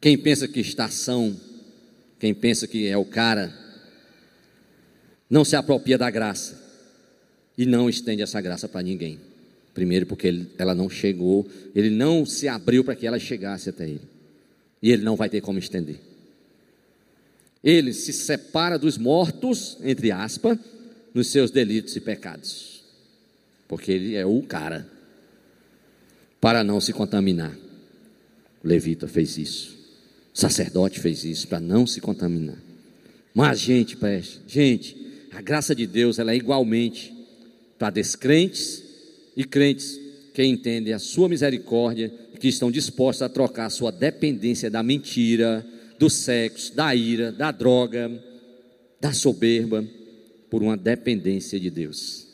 Quem 0.00 0.16
pensa 0.16 0.46
que 0.46 0.60
estação, 0.60 1.36
quem 2.16 2.32
pensa 2.32 2.68
que 2.68 2.86
é 2.86 2.96
o 2.96 3.04
cara, 3.04 3.52
não 5.28 5.44
se 5.44 5.56
apropria 5.56 5.98
da 5.98 6.08
graça 6.08 6.62
e 7.58 7.66
não 7.66 7.90
estende 7.90 8.22
essa 8.22 8.40
graça 8.40 8.68
para 8.68 8.82
ninguém. 8.82 9.27
Primeiro, 9.78 10.06
porque 10.06 10.26
ele, 10.26 10.50
ela 10.58 10.74
não 10.74 10.90
chegou, 10.90 11.48
ele 11.72 11.88
não 11.88 12.26
se 12.26 12.48
abriu 12.48 12.82
para 12.82 12.96
que 12.96 13.06
ela 13.06 13.16
chegasse 13.16 13.70
até 13.70 13.84
ele. 13.84 14.00
E 14.82 14.90
ele 14.90 15.04
não 15.04 15.14
vai 15.14 15.28
ter 15.28 15.40
como 15.40 15.56
estender. 15.56 16.00
Ele 17.62 17.92
se 17.92 18.12
separa 18.12 18.76
dos 18.76 18.98
mortos, 18.98 19.78
entre 19.80 20.10
aspas, 20.10 20.58
nos 21.14 21.28
seus 21.28 21.52
delitos 21.52 21.94
e 21.94 22.00
pecados. 22.00 22.82
Porque 23.68 23.92
ele 23.92 24.16
é 24.16 24.26
o 24.26 24.42
cara. 24.42 24.84
Para 26.40 26.64
não 26.64 26.80
se 26.80 26.92
contaminar. 26.92 27.56
O 28.64 28.66
levita 28.66 29.06
fez 29.06 29.38
isso. 29.38 29.78
O 30.34 30.38
sacerdote 30.40 30.98
fez 30.98 31.22
isso 31.22 31.46
para 31.46 31.60
não 31.60 31.86
se 31.86 32.00
contaminar. 32.00 32.58
Mas, 33.32 33.60
gente, 33.60 33.96
preste, 33.96 34.40
gente, 34.48 34.96
a 35.30 35.40
graça 35.40 35.72
de 35.72 35.86
Deus 35.86 36.18
ela 36.18 36.32
é 36.32 36.36
igualmente 36.36 37.14
para 37.78 37.90
descrentes 37.90 38.87
e 39.38 39.44
crentes 39.44 40.00
que 40.34 40.44
entendem 40.44 40.92
a 40.92 40.98
sua 40.98 41.28
misericórdia 41.28 42.12
e 42.34 42.38
que 42.38 42.48
estão 42.48 42.72
dispostos 42.72 43.22
a 43.22 43.28
trocar 43.28 43.66
a 43.66 43.70
sua 43.70 43.92
dependência 43.92 44.68
da 44.68 44.82
mentira, 44.82 45.64
do 45.96 46.10
sexo, 46.10 46.74
da 46.74 46.92
ira, 46.92 47.30
da 47.30 47.52
droga, 47.52 48.10
da 49.00 49.12
soberba, 49.12 49.86
por 50.50 50.60
uma 50.60 50.76
dependência 50.76 51.60
de 51.60 51.70
Deus. 51.70 52.26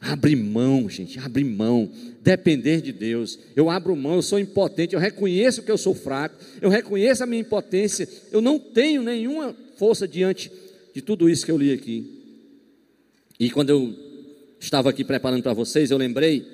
Abre 0.00 0.34
mão, 0.34 0.88
gente, 0.88 1.18
abre 1.18 1.44
mão. 1.44 1.90
Depender 2.22 2.80
de 2.80 2.92
Deus. 2.92 3.38
Eu 3.54 3.68
abro 3.68 3.94
mão, 3.94 4.14
eu 4.14 4.22
sou 4.22 4.38
impotente, 4.38 4.94
eu 4.94 5.00
reconheço 5.00 5.62
que 5.62 5.70
eu 5.70 5.76
sou 5.76 5.94
fraco, 5.94 6.36
eu 6.62 6.70
reconheço 6.70 7.22
a 7.22 7.26
minha 7.26 7.42
impotência, 7.42 8.08
eu 8.32 8.40
não 8.40 8.58
tenho 8.58 9.02
nenhuma 9.02 9.54
força 9.76 10.08
diante 10.08 10.50
de 10.94 11.02
tudo 11.02 11.28
isso 11.28 11.44
que 11.44 11.52
eu 11.52 11.58
li 11.58 11.72
aqui. 11.72 12.10
E 13.38 13.50
quando 13.50 13.70
eu 13.70 14.07
estava 14.60 14.90
aqui 14.90 15.04
preparando 15.04 15.42
para 15.42 15.54
vocês, 15.54 15.90
eu 15.90 15.98
lembrei 15.98 16.46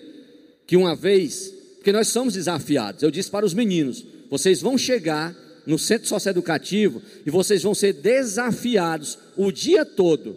que 0.66 0.76
uma 0.76 0.94
vez, 0.94 1.52
porque 1.76 1.92
nós 1.92 2.08
somos 2.08 2.34
desafiados, 2.34 3.02
eu 3.02 3.10
disse 3.10 3.30
para 3.30 3.46
os 3.46 3.54
meninos: 3.54 4.04
vocês 4.30 4.60
vão 4.60 4.76
chegar 4.76 5.36
no 5.66 5.78
centro 5.78 6.08
socioeducativo 6.08 7.02
e 7.24 7.30
vocês 7.30 7.62
vão 7.62 7.74
ser 7.74 7.94
desafiados 7.94 9.18
o 9.36 9.50
dia 9.50 9.84
todo 9.84 10.36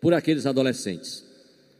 por 0.00 0.14
aqueles 0.14 0.46
adolescentes. 0.46 1.24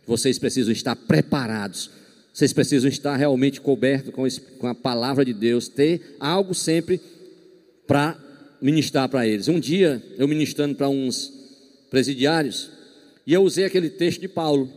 Vocês 0.07 0.39
precisam 0.39 0.73
estar 0.73 0.97
preparados, 0.97 1.91
vocês 2.33 2.53
precisam 2.53 2.89
estar 2.89 3.17
realmente 3.17 3.61
cobertos 3.61 4.13
com, 4.13 4.27
com 4.59 4.67
a 4.67 4.75
palavra 4.75 5.25
de 5.25 5.33
Deus, 5.33 5.69
ter 5.69 6.17
algo 6.19 6.55
sempre 6.55 7.01
para 7.87 8.19
ministrar 8.61 9.09
para 9.09 9.27
eles. 9.27 9.49
Um 9.49 9.61
dia, 9.61 10.03
eu 10.19 10.27
ministrando 10.27 10.75
para 10.75 10.89
uns 10.89 11.33
presidiários, 11.91 12.71
e 13.27 13.33
eu 13.33 13.43
usei 13.43 13.65
aquele 13.65 13.89
texto 13.89 14.21
de 14.21 14.29
Paulo, 14.29 14.71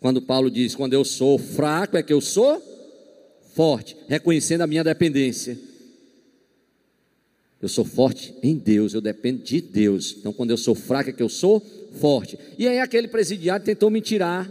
quando 0.00 0.22
Paulo 0.22 0.50
diz: 0.50 0.74
Quando 0.74 0.94
eu 0.94 1.04
sou 1.04 1.38
fraco, 1.38 1.96
é 1.96 2.02
que 2.02 2.12
eu 2.12 2.20
sou 2.20 2.60
forte, 3.54 3.96
reconhecendo 4.08 4.62
a 4.62 4.66
minha 4.66 4.82
dependência. 4.82 5.58
Eu 7.60 7.68
sou 7.68 7.84
forte 7.84 8.34
em 8.42 8.56
Deus, 8.56 8.94
eu 8.94 9.02
dependo 9.02 9.42
de 9.42 9.60
Deus. 9.60 10.16
Então, 10.18 10.32
quando 10.32 10.50
eu 10.50 10.56
sou 10.56 10.74
fraco, 10.74 11.10
é 11.10 11.12
que 11.12 11.22
eu 11.22 11.28
sou 11.28 11.60
forte. 12.00 12.38
E 12.56 12.66
aí, 12.66 12.78
aquele 12.78 13.06
presidiário 13.06 13.64
tentou 13.64 13.90
me 13.90 14.00
tirar 14.00 14.50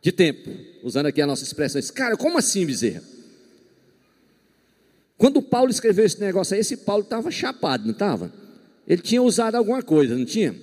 de 0.00 0.10
tempo, 0.10 0.50
usando 0.82 1.06
aqui 1.06 1.20
a 1.20 1.26
nossa 1.26 1.44
expressão. 1.44 1.82
Cara, 1.94 2.16
como 2.16 2.38
assim, 2.38 2.64
Bezerra? 2.64 3.02
Quando 5.18 5.42
Paulo 5.42 5.70
escreveu 5.70 6.06
esse 6.06 6.18
negócio 6.20 6.54
aí, 6.54 6.60
esse 6.60 6.78
Paulo 6.78 7.02
estava 7.02 7.30
chapado, 7.30 7.84
não 7.84 7.92
estava? 7.92 8.32
Ele 8.88 9.02
tinha 9.02 9.22
usado 9.22 9.56
alguma 9.56 9.82
coisa, 9.82 10.16
não 10.16 10.24
tinha? 10.24 10.54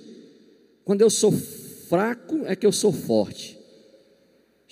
Quando 0.84 1.02
eu 1.02 1.10
sou 1.10 1.30
fraco, 1.30 2.42
é 2.46 2.56
que 2.56 2.66
eu 2.66 2.72
sou 2.72 2.92
forte. 2.92 3.58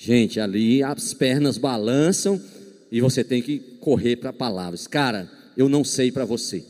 Gente, 0.05 0.41
ali 0.41 0.83
as 0.83 1.15
pernas 1.15 1.57
balançam 1.57 2.43
e 2.91 3.01
você 3.01 3.23
tem 3.23 3.41
que 3.41 3.61
correr 3.79 4.17
para 4.17 4.33
palavras. 4.33 4.89
Cara, 4.89 5.31
eu 5.57 5.69
não 5.69 5.85
sei 5.85 6.11
para 6.11 6.25
você. 6.25 6.65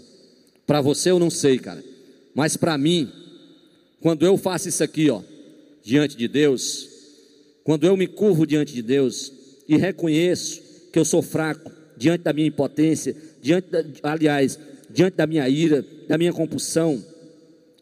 Para 0.66 0.82
você 0.82 1.10
eu 1.10 1.18
não 1.18 1.30
sei, 1.30 1.58
cara. 1.58 1.82
Mas 2.34 2.58
para 2.58 2.76
mim, 2.76 3.10
quando 4.02 4.26
eu 4.26 4.36
faço 4.36 4.68
isso 4.68 4.84
aqui, 4.84 5.08
ó, 5.08 5.22
diante 5.82 6.14
de 6.14 6.28
Deus, 6.28 6.86
quando 7.64 7.86
eu 7.86 7.96
me 7.96 8.06
curvo 8.06 8.46
diante 8.46 8.74
de 8.74 8.82
Deus 8.82 9.32
e 9.66 9.78
reconheço 9.78 10.60
que 10.92 10.98
eu 10.98 11.04
sou 11.04 11.22
fraco 11.22 11.72
diante 11.96 12.24
da 12.24 12.34
minha 12.34 12.48
impotência, 12.48 13.16
diante 13.40 13.70
da, 13.70 13.82
aliás, 14.02 14.58
diante 14.90 15.16
da 15.16 15.26
minha 15.26 15.48
ira, 15.48 15.82
da 16.06 16.18
minha 16.18 16.34
compulsão, 16.34 17.02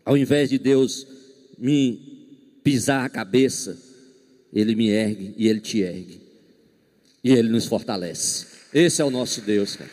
ao 0.04 0.16
invés 0.16 0.48
de 0.48 0.58
Deus 0.58 1.04
me 1.58 1.98
pisar 2.62 3.04
a 3.04 3.08
cabeça, 3.08 3.89
ele 4.52 4.74
me 4.74 4.88
ergue 4.88 5.34
e 5.36 5.48
Ele 5.48 5.60
te 5.60 5.80
ergue. 5.80 6.20
E 7.22 7.30
Ele 7.32 7.48
nos 7.48 7.66
fortalece. 7.66 8.46
Esse 8.72 9.02
é 9.02 9.04
o 9.04 9.10
nosso 9.10 9.40
Deus, 9.40 9.76
cara. 9.76 9.90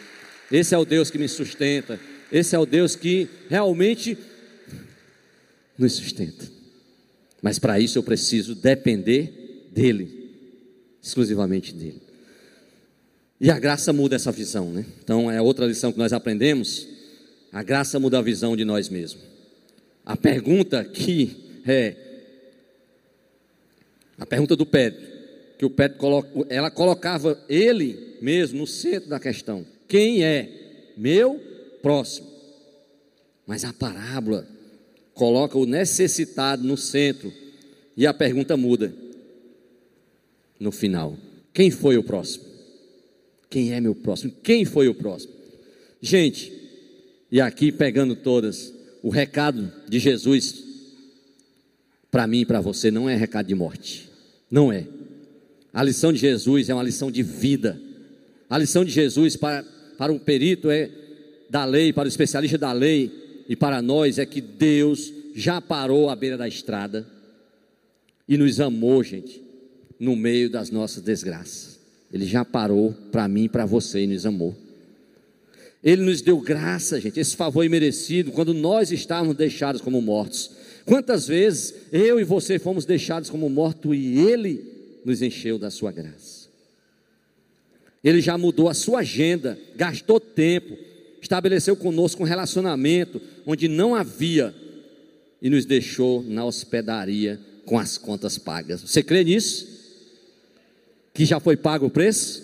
Esse 0.51 0.73
é 0.73 0.77
o 0.77 0.85
Deus 0.85 1.11
que 1.11 1.17
me 1.17 1.27
sustenta. 1.27 1.99
Esse 2.31 2.55
é 2.55 2.59
o 2.59 2.65
Deus 2.65 2.95
que 2.95 3.27
realmente 3.49 4.17
nos 5.77 5.93
sustenta. 5.93 6.45
Mas 7.41 7.59
para 7.59 7.79
isso 7.79 7.97
eu 7.97 8.03
preciso 8.03 8.55
depender 8.55 9.67
dEle, 9.71 10.31
exclusivamente 11.01 11.73
dEle. 11.73 12.01
E 13.39 13.51
a 13.51 13.59
graça 13.59 13.93
muda 13.93 14.15
essa 14.15 14.31
visão, 14.31 14.71
né? 14.71 14.85
Então 15.03 15.29
é 15.29 15.39
outra 15.39 15.67
lição 15.67 15.91
que 15.91 15.99
nós 15.99 16.11
aprendemos. 16.11 16.87
A 17.51 17.61
graça 17.61 17.99
muda 17.99 18.17
a 18.17 18.21
visão 18.21 18.57
de 18.57 18.65
nós 18.65 18.89
mesmos. 18.89 19.23
A 20.03 20.17
pergunta 20.17 20.83
que 20.83 21.61
é 21.65 22.06
a 24.17 24.25
pergunta 24.25 24.55
do 24.55 24.65
Pedro, 24.65 24.99
que 25.57 25.65
o 25.65 25.69
Pedro 25.69 25.97
coloca, 25.97 26.29
ela 26.49 26.71
colocava 26.71 27.39
ele 27.47 28.17
mesmo 28.21 28.59
no 28.59 28.67
centro 28.67 29.09
da 29.09 29.19
questão. 29.19 29.65
Quem 29.87 30.23
é 30.23 30.91
meu 30.97 31.39
próximo? 31.81 32.27
Mas 33.45 33.63
a 33.63 33.71
parábola 33.71 34.47
coloca 35.13 35.57
o 35.57 35.65
necessitado 35.65 36.63
no 36.63 36.77
centro 36.77 37.31
e 37.95 38.05
a 38.05 38.13
pergunta 38.13 38.57
muda 38.57 38.93
no 40.59 40.71
final: 40.71 41.17
quem 41.53 41.71
foi 41.71 41.97
o 41.97 42.03
próximo? 42.03 42.45
Quem 43.49 43.73
é 43.73 43.79
meu 43.79 43.95
próximo? 43.95 44.33
Quem 44.43 44.65
foi 44.65 44.87
o 44.87 44.95
próximo? 44.95 45.33
Gente, 46.01 46.51
e 47.31 47.39
aqui 47.39 47.71
pegando 47.71 48.15
todas, 48.15 48.73
o 49.01 49.09
recado 49.09 49.71
de 49.87 49.99
Jesus 49.99 50.66
para 52.11 52.27
mim 52.27 52.41
e 52.41 52.45
para 52.45 52.61
você 52.61 52.89
não 52.89 53.09
é 53.09 53.15
recado 53.15 53.47
de 53.47 53.55
morte. 53.55 54.09
Não 54.49 54.71
é. 54.71 54.85
A 55.73 55.83
lição 55.83 56.11
de 56.11 56.19
Jesus 56.19 56.69
é 56.69 56.73
uma 56.73 56.83
lição 56.83 57.11
de 57.11 57.21
vida. 57.21 57.79
A 58.49 58.57
lição 58.57 58.83
de 58.83 58.91
Jesus 58.91 59.35
para, 59.35 59.63
para 59.97 60.11
um 60.11 60.19
perito 60.19 60.69
é 60.69 60.89
da 61.49 61.65
lei, 61.65 61.93
para 61.93 62.05
o 62.05 62.07
especialista 62.07 62.57
da 62.57 62.71
lei 62.71 63.45
e 63.47 63.55
para 63.55 63.81
nós 63.81 64.17
é 64.17 64.25
que 64.25 64.41
Deus 64.41 65.13
já 65.35 65.61
parou 65.61 66.09
à 66.09 66.15
beira 66.15 66.37
da 66.37 66.47
estrada 66.47 67.05
e 68.27 68.37
nos 68.37 68.59
amou, 68.59 69.03
gente, 69.03 69.41
no 69.99 70.15
meio 70.15 70.49
das 70.49 70.69
nossas 70.69 71.03
desgraças. 71.03 71.79
Ele 72.11 72.25
já 72.25 72.43
parou 72.43 72.93
para 73.11 73.27
mim 73.27 73.47
para 73.47 73.65
você 73.65 74.03
e 74.03 74.07
nos 74.07 74.25
amou. 74.25 74.55
Ele 75.83 76.01
nos 76.01 76.21
deu 76.21 76.39
graça, 76.39 76.99
gente, 76.99 77.19
esse 77.19 77.35
favor 77.35 77.63
imerecido 77.63 78.31
quando 78.31 78.53
nós 78.53 78.91
estávamos 78.91 79.35
deixados 79.35 79.81
como 79.81 80.01
mortos. 80.01 80.51
Quantas 80.87 81.27
vezes 81.27 81.73
eu 81.91 82.17
e 82.17 82.23
você 82.23 82.57
fomos 82.57 82.85
deixados 82.85 83.29
como 83.29 83.49
mortos 83.49 83.93
e 83.93 84.19
Ele 84.19 84.63
nos 85.03 85.21
encheu 85.21 85.59
da 85.59 85.69
Sua 85.69 85.91
graça. 85.91 86.47
Ele 88.01 88.21
já 88.21 88.37
mudou 88.37 88.69
a 88.69 88.73
sua 88.73 88.99
agenda, 88.99 89.59
gastou 89.75 90.17
tempo, 90.17 90.77
estabeleceu 91.21 91.75
conosco 91.75 92.23
um 92.23 92.25
relacionamento 92.25 93.19
onde 93.45 93.67
não 93.67 93.93
havia 93.93 94.55
e 95.41 95.49
nos 95.49 95.65
deixou 95.65 96.23
na 96.23 96.45
hospedaria 96.45 97.37
com 97.65 97.77
as 97.77 97.97
contas 97.97 98.37
pagas. 98.37 98.81
Você 98.81 99.03
crê 99.03 99.25
nisso? 99.25 99.67
Que 101.13 101.25
já 101.25 101.37
foi 101.37 101.57
pago 101.57 101.87
o 101.87 101.91
preço? 101.91 102.41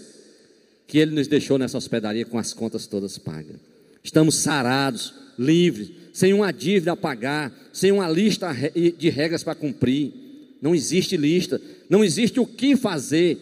Que 0.86 0.98
Ele 0.98 1.12
nos 1.12 1.30
deixou 1.30 1.58
nessa 1.58 1.78
hospedaria 1.78 2.26
com 2.26 2.38
as 2.38 2.52
contas 2.52 2.88
todas 2.88 3.18
pagas. 3.18 3.56
Estamos 4.04 4.36
sarados, 4.36 5.14
livres, 5.40 6.03
sem 6.14 6.32
uma 6.32 6.54
dívida 6.54 6.92
a 6.92 6.96
pagar, 6.96 7.52
sem 7.74 7.92
uma 7.92 8.08
lista 8.08 8.56
de 8.98 9.10
regras 9.10 9.44
para 9.44 9.56
cumprir. 9.56 10.14
Não 10.62 10.76
existe 10.76 11.18
lista, 11.18 11.60
não 11.90 12.04
existe 12.04 12.40
o 12.40 12.46
que 12.46 12.78
fazer, 12.78 13.38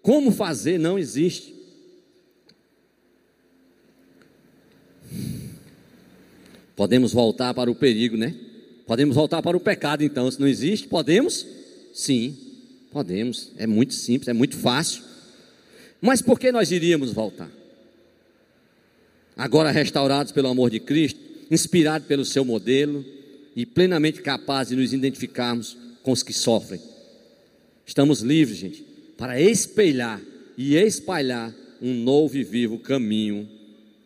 como 0.00 0.30
fazer, 0.30 0.78
não 0.78 0.96
existe. 0.96 1.54
Podemos 6.76 7.12
voltar 7.12 7.52
para 7.52 7.68
o 7.68 7.74
perigo, 7.74 8.16
né? 8.16 8.34
Podemos 8.86 9.16
voltar 9.16 9.42
para 9.42 9.56
o 9.56 9.60
pecado, 9.60 10.04
então, 10.04 10.30
se 10.30 10.40
não 10.40 10.46
existe, 10.46 10.86
podemos? 10.86 11.44
Sim, 11.92 12.38
podemos. 12.92 13.50
É 13.58 13.66
muito 13.66 13.92
simples, 13.92 14.28
é 14.28 14.32
muito 14.32 14.56
fácil. 14.56 15.02
Mas 16.00 16.22
por 16.22 16.38
que 16.38 16.52
nós 16.52 16.70
iríamos 16.70 17.12
voltar? 17.12 17.50
Agora 19.36 19.72
restaurados 19.72 20.30
pelo 20.30 20.48
amor 20.48 20.70
de 20.70 20.78
Cristo, 20.78 21.27
inspirados 21.50 22.06
pelo 22.06 22.24
seu 22.24 22.44
modelo 22.44 23.04
e 23.54 23.66
plenamente 23.66 24.22
capazes 24.22 24.70
de 24.70 24.80
nos 24.80 24.92
identificarmos 24.92 25.76
com 26.02 26.12
os 26.12 26.22
que 26.22 26.32
sofrem. 26.32 26.80
Estamos 27.86 28.20
livres, 28.20 28.58
gente, 28.58 28.84
para 29.16 29.40
espelhar 29.40 30.20
e 30.56 30.76
espalhar 30.76 31.54
um 31.80 31.94
novo 31.94 32.36
e 32.36 32.44
vivo 32.44 32.78
caminho, 32.78 33.48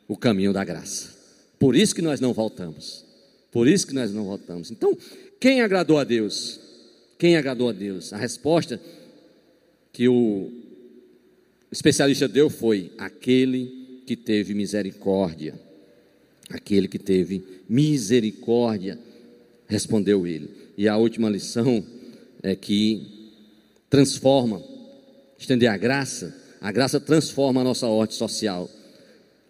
o 0.07 0.17
caminho 0.17 0.53
da 0.53 0.65
graça. 0.65 1.11
Por 1.59 1.77
isso 1.77 1.95
que 1.95 2.03
nós 2.03 2.21
não 2.21 2.33
voltamos. 2.33 3.05
Por 3.51 3.69
isso 3.69 3.87
que 3.87 3.95
nós 3.95 4.13
não 4.13 4.25
voltamos. 4.25 4.71
Então, 4.71 4.97
quem 5.39 5.61
agradou 5.61 5.99
a 5.99 6.05
Deus? 6.05 6.61
Quem 7.19 7.37
agradou 7.37 7.69
a 7.69 7.73
Deus? 7.73 8.13
A 8.13 8.17
resposta 8.17 8.81
que 9.93 10.09
o 10.09 10.51
especialista 11.71 12.27
deu 12.27 12.49
foi: 12.49 12.93
aquele 12.97 14.03
que 14.07 14.17
teve 14.17 14.55
misericórdia. 14.55 15.55
Aquele 16.51 16.89
que 16.89 16.99
teve 16.99 17.45
misericórdia, 17.69 18.99
respondeu 19.67 20.27
ele. 20.27 20.51
E 20.77 20.89
a 20.89 20.97
última 20.97 21.31
lição 21.31 21.85
é 22.43 22.55
que 22.55 23.31
transforma, 23.89 24.63
estender 25.39 25.71
a 25.71 25.77
graça, 25.77 26.35
a 26.61 26.71
graça 26.71 27.01
transforma 27.01 27.61
a 27.61 27.65
nossa 27.65 27.87
ordem 27.87 28.17
social. 28.17 28.69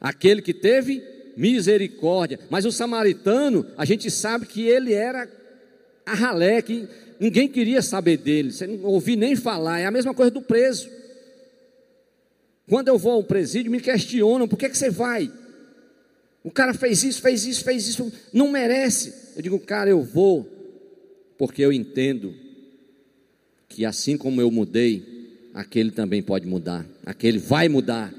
Aquele 0.00 0.42
que 0.42 0.54
teve 0.54 1.02
misericórdia, 1.36 2.38
mas 2.50 2.64
o 2.64 2.72
samaritano, 2.72 3.66
a 3.76 3.84
gente 3.84 4.10
sabe 4.10 4.46
que 4.46 4.62
ele 4.62 4.92
era 4.92 5.28
a 6.04 6.14
ralé, 6.14 6.60
que 6.60 6.88
ninguém 7.20 7.48
queria 7.48 7.82
saber 7.82 8.16
dele, 8.16 8.52
você 8.52 8.66
não 8.66 8.84
ouvi 8.84 9.16
nem 9.16 9.36
falar, 9.36 9.78
é 9.78 9.86
a 9.86 9.90
mesma 9.90 10.12
coisa 10.12 10.30
do 10.30 10.42
preso. 10.42 10.88
Quando 12.68 12.88
eu 12.88 12.98
vou 12.98 13.12
ao 13.12 13.24
presídio, 13.24 13.70
me 13.70 13.80
questionam: 13.80 14.48
por 14.48 14.58
que, 14.58 14.68
que 14.68 14.78
você 14.78 14.90
vai? 14.90 15.30
O 16.44 16.50
cara 16.50 16.74
fez 16.74 17.04
isso, 17.04 17.22
fez 17.22 17.46
isso, 17.46 17.62
fez 17.62 17.86
isso, 17.86 18.12
não 18.32 18.50
merece. 18.50 19.14
Eu 19.36 19.42
digo, 19.42 19.58
cara, 19.60 19.88
eu 19.90 20.02
vou, 20.02 20.48
porque 21.38 21.62
eu 21.62 21.72
entendo 21.72 22.34
que 23.68 23.84
assim 23.84 24.16
como 24.16 24.40
eu 24.40 24.50
mudei, 24.50 25.02
aquele 25.54 25.90
também 25.90 26.22
pode 26.22 26.46
mudar, 26.46 26.86
aquele 27.06 27.38
vai 27.38 27.68
mudar, 27.68 28.12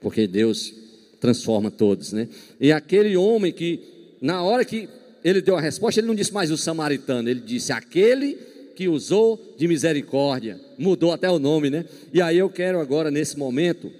porque 0.00 0.26
Deus 0.26 0.74
transforma 1.20 1.70
todos, 1.70 2.12
né? 2.12 2.28
E 2.60 2.72
aquele 2.72 3.16
homem 3.16 3.52
que, 3.52 3.80
na 4.20 4.42
hora 4.42 4.64
que 4.64 4.88
ele 5.24 5.40
deu 5.40 5.56
a 5.56 5.60
resposta, 5.60 6.00
ele 6.00 6.08
não 6.08 6.14
disse 6.14 6.32
mais 6.32 6.50
o 6.50 6.56
samaritano, 6.56 7.28
ele 7.28 7.40
disse 7.40 7.72
aquele 7.72 8.36
que 8.74 8.88
usou 8.88 9.54
de 9.56 9.68
misericórdia, 9.68 10.60
mudou 10.76 11.12
até 11.12 11.30
o 11.30 11.38
nome, 11.38 11.70
né? 11.70 11.84
E 12.12 12.20
aí 12.20 12.38
eu 12.38 12.50
quero 12.50 12.80
agora, 12.80 13.10
nesse 13.10 13.38
momento, 13.38 13.90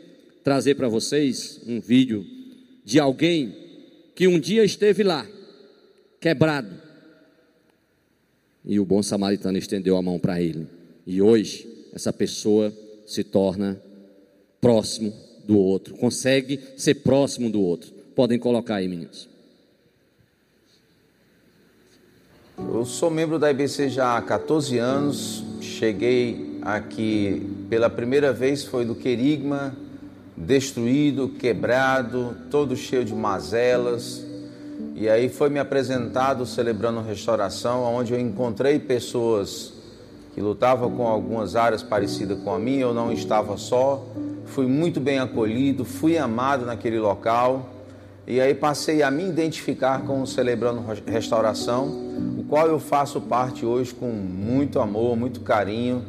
trazer 0.43 0.75
para 0.75 0.89
vocês 0.89 1.61
um 1.67 1.81
vídeo 1.81 2.27
de 2.85 2.99
alguém 2.99 3.55
que 4.15 4.27
um 4.27 4.39
dia 4.39 4.65
esteve 4.65 5.03
lá, 5.03 5.27
quebrado, 6.21 6.71
e 8.65 8.79
o 8.79 8.85
bom 8.85 9.03
samaritano 9.03 9.59
estendeu 9.59 9.97
a 9.97 10.03
mão 10.03 10.19
para 10.19 10.41
ele, 10.41 10.67
e 11.07 11.21
hoje 11.21 11.69
essa 11.93 12.13
pessoa 12.13 12.73
se 13.07 13.25
torna 13.25 13.81
próximo 14.61 15.13
do 15.45 15.59
outro, 15.59 15.95
consegue 15.97 16.61
ser 16.77 16.97
próximo 16.97 17.51
do 17.51 17.61
outro. 17.61 17.93
Podem 18.15 18.39
colocar 18.39 18.77
aí, 18.77 18.89
meninos. 18.89 19.29
Eu 22.59 22.85
sou 22.85 23.11
membro 23.11 23.39
da 23.39 23.51
IBC 23.51 23.89
já 23.89 24.17
há 24.17 24.23
14 24.23 24.79
anos. 24.79 25.43
Cheguei 25.61 26.59
aqui 26.63 27.43
pela 27.69 27.89
primeira 27.91 28.33
vez 28.33 28.65
foi 28.65 28.85
do 28.85 28.95
Querigma, 28.95 29.77
destruído, 30.37 31.29
quebrado, 31.29 32.37
todo 32.51 32.77
cheio 32.77 33.05
de 33.05 33.15
mazelas. 33.15 34.25
E 34.95 35.09
aí 35.09 35.29
foi 35.29 35.49
me 35.49 35.59
apresentado 35.59 36.47
celebrando 36.47 37.01
restauração, 37.01 37.83
onde 37.85 38.13
eu 38.13 38.21
encontrei 38.21 38.79
pessoas 38.79 39.73
que 40.35 40.41
lutavam 40.41 40.91
com 40.91 41.07
algumas 41.07 41.57
áreas 41.57 41.83
parecidas 41.83 42.39
com 42.43 42.55
a 42.55 42.59
minha, 42.59 42.83
eu 42.83 42.95
não 42.95 43.13
estava 43.13 43.57
só. 43.57 44.07
Fui 44.47 44.67
muito 44.67 45.01
bem 45.01 45.19
acolhido, 45.19 45.85
fui 45.85 46.17
amado 46.17 46.65
naquele 46.65 46.99
local. 46.99 47.69
E 48.27 48.41
aí 48.41 48.55
passei 48.55 49.03
a 49.03 49.11
me 49.11 49.29
identificar 49.29 50.03
com 50.03 50.23
o 50.23 50.27
Celebrando 50.27 50.83
Restauração, 51.07 51.89
o 52.39 52.45
qual 52.49 52.69
eu 52.69 52.79
faço 52.79 53.21
parte 53.21 53.67
hoje 53.67 53.93
com 53.93 54.07
muito 54.07 54.79
amor, 54.79 55.17
muito 55.17 55.41
carinho, 55.41 56.05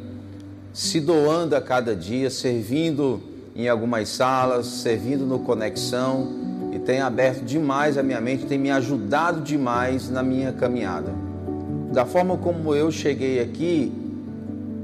se 0.72 1.02
doando 1.02 1.56
a 1.56 1.62
cada 1.62 1.96
dia, 1.96 2.30
servindo 2.30 3.33
em 3.56 3.68
algumas 3.68 4.10
salas, 4.10 4.66
servindo 4.66 5.26
no 5.26 5.40
Conexão 5.40 6.28
e 6.72 6.80
tem 6.80 7.02
aberto 7.02 7.44
demais 7.44 7.98
a 7.98 8.04
minha 8.04 8.20
mente, 8.20 8.46
tem 8.46 8.58
me 8.58 8.72
ajudado 8.72 9.42
demais 9.42 10.10
na 10.10 10.24
minha 10.24 10.52
caminhada. 10.52 11.14
Da 11.92 12.06
forma 12.06 12.36
como 12.38 12.74
eu 12.74 12.92
cheguei 12.92 13.40
aqui, 13.40 13.94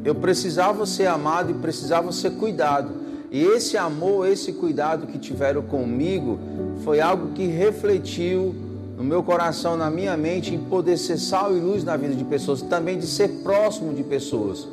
eu 0.05 0.13
precisava 0.13 0.85
ser 0.85 1.07
amado 1.07 1.51
e 1.51 1.53
precisava 1.55 2.11
ser 2.11 2.31
cuidado. 2.31 2.91
E 3.31 3.43
esse 3.43 3.75
amor, 3.75 4.27
esse 4.27 4.53
cuidado 4.53 5.07
que 5.07 5.17
tiveram 5.17 5.63
comigo 5.63 6.39
foi 6.83 7.01
algo 7.01 7.33
que 7.33 7.45
refletiu 7.47 8.55
no 8.97 9.03
meu 9.03 9.23
coração, 9.23 9.77
na 9.77 9.89
minha 9.89 10.15
mente, 10.15 10.53
em 10.53 10.59
poder 10.59 10.97
ser 10.97 11.17
sal 11.17 11.55
e 11.55 11.59
luz 11.59 11.83
na 11.83 11.95
vida 11.97 12.13
de 12.13 12.23
pessoas, 12.23 12.61
também 12.61 12.99
de 12.99 13.07
ser 13.07 13.29
próximo 13.43 13.93
de 13.93 14.03
pessoas. 14.03 14.67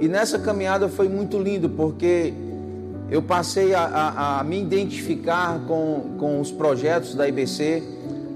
E 0.00 0.08
nessa 0.08 0.38
caminhada 0.38 0.88
foi 0.88 1.08
muito 1.08 1.38
lindo, 1.38 1.68
porque 1.68 2.32
eu 3.14 3.22
passei 3.22 3.72
a, 3.76 3.84
a, 3.84 4.40
a 4.40 4.44
me 4.44 4.60
identificar 4.60 5.60
com, 5.68 6.16
com 6.18 6.40
os 6.40 6.50
projetos 6.50 7.14
da 7.14 7.28
IBC. 7.28 7.80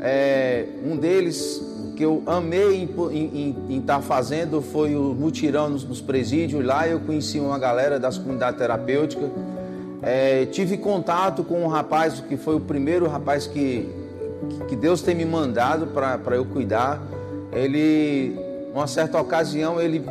É, 0.01 0.66
um 0.85 0.97
deles 0.97 1.61
que 1.97 2.05
eu 2.05 2.22
amei 2.24 2.89
em 3.11 3.76
estar 3.81 3.97
tá 3.97 4.01
fazendo 4.01 4.62
foi 4.62 4.95
o 4.95 5.16
mutirão 5.18 5.68
nos, 5.68 5.83
nos, 5.83 6.01
presídios. 6.01 6.64
Lá 6.64 6.87
eu 6.87 7.01
conheci 7.01 7.41
uma 7.41 7.59
galera 7.59 7.99
das 7.99 8.18
comunidades 8.18 8.57
terapêuticas. 8.57 9.29
É, 10.01 10.47
tive 10.47 10.76
contato 10.76 11.43
com 11.43 11.64
um 11.64 11.66
rapaz 11.66 12.20
que 12.20 12.37
foi 12.37 12.55
o 12.55 12.61
primeiro 12.61 13.09
rapaz 13.09 13.49
que, 13.49 13.89
que 14.68 14.76
Deus 14.76 15.03
tem 15.03 15.12
me 15.12 15.24
mandado 15.24 15.89
para 15.89 16.37
eu 16.37 16.45
cuidar. 16.45 17.03
Ele, 17.51 18.39
uma 18.72 18.87
certa 18.87 19.20
ocasião, 19.20 19.81
ele 19.81 20.05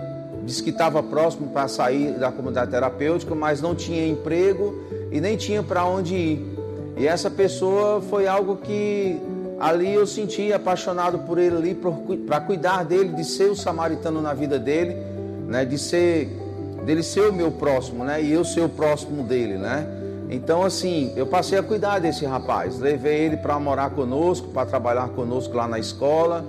disse 0.47 0.63
que 0.63 0.69
estava 0.69 1.03
próximo 1.03 1.49
para 1.49 1.67
sair 1.67 2.13
da 2.13 2.31
comunidade 2.31 2.71
terapêutica, 2.71 3.35
mas 3.35 3.61
não 3.61 3.75
tinha 3.75 4.07
emprego 4.07 4.73
e 5.11 5.19
nem 5.19 5.35
tinha 5.35 5.61
para 5.61 5.83
onde 5.83 6.15
ir. 6.15 6.57
E 6.95 7.05
essa 7.05 7.29
pessoa 7.29 8.01
foi 8.01 8.27
algo 8.27 8.55
que 8.55 9.19
ali 9.59 9.93
eu 9.93 10.07
senti 10.07 10.53
apaixonado 10.53 11.19
por 11.19 11.37
ele 11.37 11.57
ali 11.57 11.77
para 12.25 12.39
cuidar 12.39 12.85
dele, 12.85 13.09
de 13.09 13.25
ser 13.25 13.51
o 13.51 13.55
samaritano 13.55 14.21
na 14.21 14.33
vida 14.33 14.57
dele, 14.57 14.95
né, 15.47 15.65
de 15.65 15.77
ser 15.77 16.29
dele 16.85 17.03
ser 17.03 17.29
o 17.29 17.33
meu 17.33 17.51
próximo, 17.51 18.05
né, 18.05 18.23
e 18.23 18.31
eu 18.31 18.45
ser 18.45 18.61
o 18.61 18.69
próximo 18.69 19.23
dele, 19.23 19.57
né? 19.57 19.85
Então 20.29 20.63
assim, 20.63 21.11
eu 21.17 21.27
passei 21.27 21.57
a 21.57 21.63
cuidar 21.63 21.99
desse 21.99 22.25
rapaz, 22.25 22.79
levei 22.79 23.25
ele 23.25 23.35
para 23.35 23.59
morar 23.59 23.89
conosco, 23.89 24.47
para 24.47 24.65
trabalhar 24.65 25.09
conosco 25.09 25.53
lá 25.55 25.67
na 25.67 25.77
escola. 25.77 26.45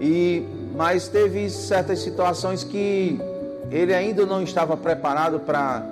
E 0.00 0.42
mas 0.76 1.08
teve 1.08 1.48
certas 1.48 2.00
situações 2.00 2.62
que 2.62 3.18
ele 3.70 3.94
ainda 3.94 4.26
não 4.26 4.42
estava 4.42 4.76
preparado 4.76 5.40
para 5.40 5.82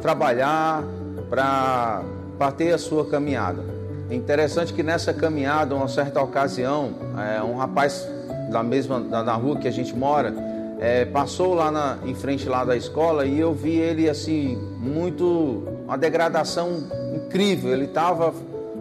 trabalhar, 0.00 0.84
para 1.28 2.52
ter 2.56 2.72
a 2.72 2.78
sua 2.78 3.06
caminhada. 3.06 3.64
É 4.10 4.14
interessante 4.14 4.74
que 4.74 4.82
nessa 4.82 5.14
caminhada, 5.14 5.74
uma 5.74 5.88
certa 5.88 6.20
ocasião, 6.20 6.90
é, 7.16 7.42
um 7.42 7.56
rapaz 7.56 8.06
da 8.50 8.62
mesma 8.62 9.00
da, 9.00 9.22
da, 9.22 9.34
rua 9.34 9.56
que 9.56 9.68
a 9.68 9.70
gente 9.70 9.96
mora 9.96 10.34
é, 10.80 11.04
passou 11.04 11.54
lá 11.54 11.70
na, 11.70 11.98
em 12.04 12.14
frente 12.14 12.48
lá 12.48 12.64
da 12.64 12.76
escola 12.76 13.24
e 13.24 13.38
eu 13.38 13.54
vi 13.54 13.76
ele 13.76 14.08
assim 14.08 14.56
muito 14.78 15.62
uma 15.84 15.96
degradação 15.96 16.82
incrível. 17.14 17.72
Ele 17.72 17.84
estava 17.84 18.34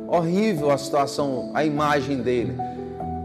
horrível 0.07 0.71
a 0.71 0.77
situação, 0.77 1.51
a 1.53 1.63
imagem 1.63 2.17
dele. 2.17 2.55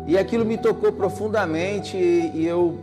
E 0.06 0.18
aquilo 0.18 0.44
me 0.44 0.58
tocou 0.58 0.92
profundamente 0.92 1.96
e 1.96 2.46
eu 2.46 2.78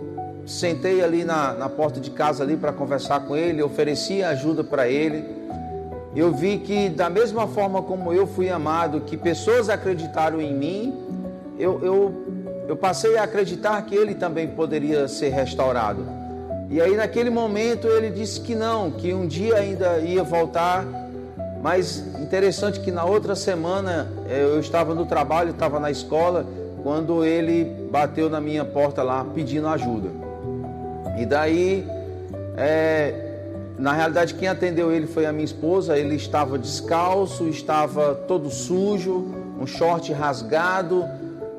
sentei 0.45 1.03
ali 1.03 1.23
na, 1.23 1.53
na 1.53 1.69
porta 1.69 1.99
de 1.99 2.09
casa 2.09 2.43
ali 2.43 2.57
para 2.57 2.73
conversar 2.73 3.21
com 3.21 3.35
ele, 3.35 3.61
ofereci 3.61 4.23
ajuda 4.23 4.63
para 4.63 4.87
ele. 4.87 5.23
Eu 6.15 6.31
vi 6.31 6.57
que 6.57 6.89
da 6.89 7.09
mesma 7.09 7.47
forma 7.47 7.81
como 7.81 8.11
eu 8.11 8.25
fui 8.25 8.49
amado, 8.49 9.01
que 9.01 9.15
pessoas 9.15 9.69
acreditaram 9.69 10.41
em 10.41 10.53
mim, 10.53 10.97
eu, 11.59 11.79
eu, 11.83 12.25
eu 12.67 12.75
passei 12.75 13.17
a 13.17 13.23
acreditar 13.23 13.79
que 13.83 13.95
ele 13.95 14.15
também 14.15 14.47
poderia 14.47 15.07
ser 15.07 15.29
restaurado. 15.29 16.03
E 16.69 16.81
aí 16.81 16.95
naquele 16.95 17.29
momento 17.29 17.87
ele 17.87 18.09
disse 18.09 18.41
que 18.41 18.55
não, 18.55 18.89
que 18.89 19.13
um 19.13 19.27
dia 19.27 19.55
ainda 19.57 19.99
ia 19.99 20.23
voltar. 20.23 20.85
Mas 21.61 21.99
interessante 22.19 22.79
que 22.79 22.89
na 22.89 23.05
outra 23.05 23.35
semana 23.35 24.07
eh, 24.27 24.41
eu 24.41 24.59
estava 24.59 24.95
no 24.95 25.05
trabalho, 25.05 25.51
estava 25.51 25.79
na 25.79 25.91
escola 25.91 26.43
quando 26.83 27.23
ele 27.23 27.65
bateu 27.91 28.29
na 28.29 28.41
minha 28.41 28.65
porta 28.65 29.03
lá 29.03 29.25
pedindo 29.33 29.67
ajuda. 29.67 30.09
E 31.17 31.25
daí, 31.25 31.85
é, 32.57 33.31
na 33.77 33.93
realidade, 33.93 34.33
quem 34.33 34.47
atendeu 34.47 34.91
ele 34.91 35.07
foi 35.07 35.25
a 35.25 35.31
minha 35.31 35.45
esposa. 35.45 35.97
Ele 35.97 36.15
estava 36.15 36.57
descalço, 36.57 37.47
estava 37.47 38.15
todo 38.27 38.49
sujo, 38.49 39.25
um 39.59 39.67
short 39.67 40.11
rasgado, 40.13 41.05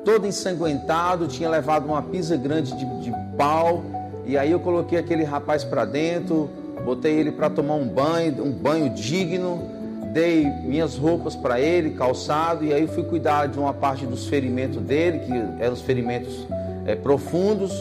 todo 0.03 0.27
ensanguentado, 0.27 1.27
tinha 1.27 1.49
levado 1.49 1.85
uma 1.85 2.01
pisa 2.01 2.35
grande 2.35 2.75
de, 2.75 3.01
de 3.01 3.13
pau. 3.37 3.83
E 4.25 4.37
aí 4.37 4.51
eu 4.51 4.59
coloquei 4.59 4.97
aquele 4.97 5.23
rapaz 5.23 5.63
para 5.63 5.85
dentro, 5.85 6.49
botei 6.83 7.13
ele 7.13 7.31
para 7.31 7.49
tomar 7.49 7.75
um 7.75 7.87
banho, 7.87 8.43
um 8.43 8.51
banho 8.51 8.89
digno 8.89 9.72
dei 10.13 10.45
minhas 10.45 10.95
roupas 10.95 11.35
para 11.35 11.59
ele, 11.59 11.89
calçado, 11.91 12.63
e 12.63 12.71
aí 12.71 12.85
fui 12.85 13.03
cuidar 13.03 13.47
de 13.47 13.57
uma 13.57 13.73
parte 13.73 14.05
dos 14.05 14.27
ferimentos 14.27 14.79
dele, 14.81 15.19
que 15.19 15.33
eram 15.59 15.73
os 15.73 15.81
ferimentos 15.81 16.47
é, 16.85 16.95
profundos 16.95 17.73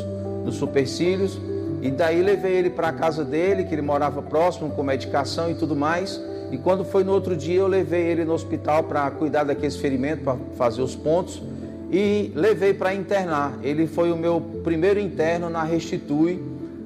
dos 0.42 0.56
supercílios, 0.56 1.38
e 1.82 1.90
daí 1.90 2.22
levei 2.22 2.52
ele 2.54 2.70
para 2.70 2.88
a 2.88 2.92
casa 2.92 3.22
dele, 3.22 3.64
que 3.64 3.74
ele 3.74 3.82
morava 3.82 4.22
próximo, 4.22 4.70
com 4.70 4.82
medicação 4.82 5.50
e 5.50 5.54
tudo 5.54 5.76
mais. 5.76 6.20
E 6.50 6.56
quando 6.56 6.84
foi 6.84 7.04
no 7.04 7.12
outro 7.12 7.36
dia, 7.36 7.60
eu 7.60 7.66
levei 7.66 8.02
ele 8.02 8.24
no 8.24 8.32
hospital 8.32 8.84
para 8.84 9.10
cuidar 9.10 9.44
daqueles 9.44 9.76
ferimentos, 9.76 10.24
para 10.24 10.36
fazer 10.56 10.80
os 10.80 10.94
pontos, 10.96 11.42
e 11.90 12.32
levei 12.34 12.72
para 12.72 12.94
internar. 12.94 13.58
Ele 13.62 13.86
foi 13.86 14.10
o 14.10 14.16
meu 14.16 14.40
primeiro 14.62 14.98
interno 14.98 15.50
na 15.50 15.64
Restitui, 15.64 16.42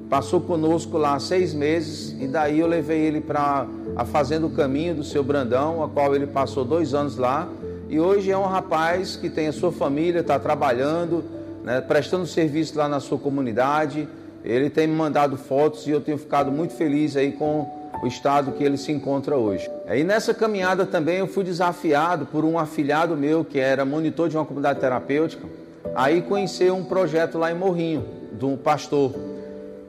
passou 0.09 0.41
conosco 0.41 0.97
lá 0.97 1.19
seis 1.19 1.53
meses, 1.53 2.15
e 2.19 2.27
daí 2.27 2.59
eu 2.59 2.67
levei 2.67 2.99
ele 2.99 3.21
para 3.21 3.67
a 3.97 4.05
Fazenda 4.05 4.45
o 4.45 4.51
Caminho 4.51 4.93
do 4.93 5.03
seu 5.03 5.23
Brandão, 5.23 5.83
a 5.83 5.89
qual 5.89 6.15
ele 6.15 6.27
passou 6.27 6.63
dois 6.63 6.93
anos 6.93 7.17
lá. 7.17 7.49
E 7.89 7.99
hoje 7.99 8.29
é 8.29 8.37
um 8.37 8.45
rapaz 8.45 9.15
que 9.15 9.27
tem 9.27 9.47
a 9.47 9.51
sua 9.51 9.71
família, 9.71 10.21
está 10.21 10.37
trabalhando, 10.37 11.23
né, 11.63 11.81
prestando 11.81 12.27
serviço 12.27 12.77
lá 12.77 12.87
na 12.87 12.99
sua 12.99 13.17
comunidade. 13.17 14.07
Ele 14.45 14.69
tem 14.69 14.85
me 14.85 14.93
mandado 14.93 15.35
fotos 15.35 15.87
e 15.87 15.89
eu 15.89 15.99
tenho 15.99 16.17
ficado 16.19 16.51
muito 16.51 16.75
feliz 16.75 17.17
aí 17.17 17.31
com 17.31 17.67
o 18.03 18.05
estado 18.05 18.51
que 18.51 18.63
ele 18.63 18.77
se 18.77 18.91
encontra 18.91 19.35
hoje. 19.35 19.67
E 19.91 20.03
nessa 20.03 20.31
caminhada 20.31 20.85
também 20.85 21.17
eu 21.17 21.27
fui 21.27 21.43
desafiado 21.43 22.27
por 22.27 22.45
um 22.45 22.59
afilhado 22.59 23.17
meu 23.17 23.43
que 23.43 23.59
era 23.59 23.83
monitor 23.83 24.29
de 24.29 24.37
uma 24.37 24.45
comunidade 24.45 24.79
terapêutica, 24.79 25.47
aí 25.95 26.21
conhecer 26.21 26.71
um 26.71 26.83
projeto 26.83 27.39
lá 27.39 27.51
em 27.51 27.55
Morrinho, 27.55 28.05
de 28.31 28.45
um 28.45 28.55
pastor. 28.55 29.15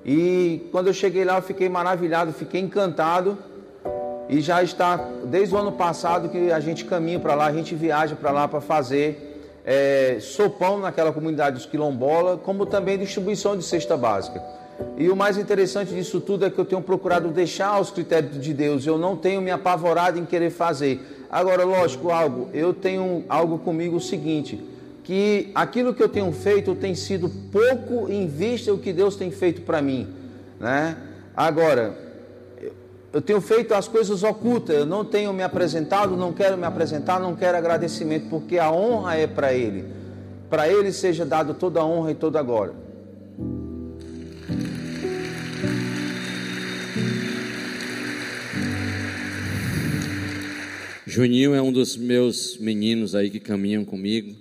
E 0.02 0.66
quando 0.72 0.86
eu 0.86 0.94
cheguei 0.94 1.26
lá 1.26 1.36
eu 1.36 1.42
fiquei 1.42 1.68
maravilhado, 1.68 2.32
fiquei 2.32 2.62
encantado 2.62 3.36
e 4.28 4.40
já 4.40 4.62
está 4.62 4.96
desde 5.24 5.54
o 5.54 5.58
ano 5.58 5.72
passado 5.72 6.28
que 6.28 6.52
a 6.52 6.60
gente 6.60 6.84
caminha 6.84 7.18
para 7.18 7.34
lá, 7.34 7.46
a 7.46 7.52
gente 7.52 7.74
viaja 7.74 8.14
para 8.14 8.30
lá 8.30 8.46
para 8.46 8.60
fazer 8.60 9.28
é, 9.64 10.18
sopão 10.20 10.78
naquela 10.78 11.12
comunidade 11.12 11.56
dos 11.56 11.66
quilombola, 11.66 12.36
como 12.36 12.66
também 12.66 12.98
distribuição 12.98 13.56
de 13.56 13.64
cesta 13.64 13.96
básica. 13.96 14.42
E 14.96 15.08
o 15.08 15.16
mais 15.16 15.36
interessante 15.36 15.92
disso 15.92 16.20
tudo 16.20 16.44
é 16.44 16.50
que 16.50 16.58
eu 16.58 16.64
tenho 16.64 16.80
procurado 16.80 17.28
deixar 17.28 17.80
os 17.80 17.90
critérios 17.90 18.40
de 18.40 18.54
Deus, 18.54 18.86
eu 18.86 18.96
não 18.96 19.16
tenho 19.16 19.40
me 19.40 19.50
apavorado 19.50 20.18
em 20.18 20.24
querer 20.24 20.50
fazer. 20.50 21.26
Agora, 21.30 21.64
lógico, 21.64 22.10
algo, 22.10 22.48
eu 22.54 22.72
tenho 22.72 23.24
algo 23.28 23.58
comigo 23.58 23.96
o 23.96 24.00
seguinte, 24.00 24.58
que 25.04 25.50
aquilo 25.54 25.92
que 25.92 26.02
eu 26.02 26.08
tenho 26.08 26.30
feito 26.32 26.74
tem 26.74 26.94
sido 26.94 27.28
pouco 27.50 28.10
em 28.10 28.26
vista 28.26 28.72
o 28.72 28.78
que 28.78 28.92
Deus 28.92 29.16
tem 29.16 29.30
feito 29.30 29.62
para 29.62 29.82
mim, 29.82 30.06
né? 30.60 30.96
Agora, 31.36 32.07
eu 33.18 33.22
tenho 33.22 33.40
feito 33.40 33.74
as 33.74 33.88
coisas 33.88 34.22
ocultas, 34.22 34.76
eu 34.76 34.86
não 34.86 35.04
tenho 35.04 35.32
me 35.32 35.42
apresentado, 35.42 36.16
não 36.16 36.32
quero 36.32 36.56
me 36.56 36.64
apresentar, 36.64 37.18
não 37.18 37.34
quero 37.34 37.58
agradecimento, 37.58 38.28
porque 38.30 38.60
a 38.60 38.70
honra 38.70 39.16
é 39.16 39.26
para 39.26 39.52
Ele. 39.52 39.86
Para 40.48 40.68
Ele 40.68 40.92
seja 40.92 41.26
dado 41.26 41.52
toda 41.52 41.80
a 41.80 41.84
honra 41.84 42.12
e 42.12 42.14
toda 42.14 42.38
a 42.38 42.42
glória. 42.44 42.74
Juninho 51.04 51.56
é 51.56 51.60
um 51.60 51.72
dos 51.72 51.96
meus 51.96 52.56
meninos 52.58 53.16
aí 53.16 53.30
que 53.30 53.40
caminham 53.40 53.84
comigo. 53.84 54.32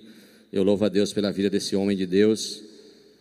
Eu 0.52 0.62
louvo 0.62 0.84
a 0.84 0.88
Deus 0.88 1.12
pela 1.12 1.32
vida 1.32 1.50
desse 1.50 1.74
homem 1.74 1.96
de 1.96 2.06
Deus 2.06 2.62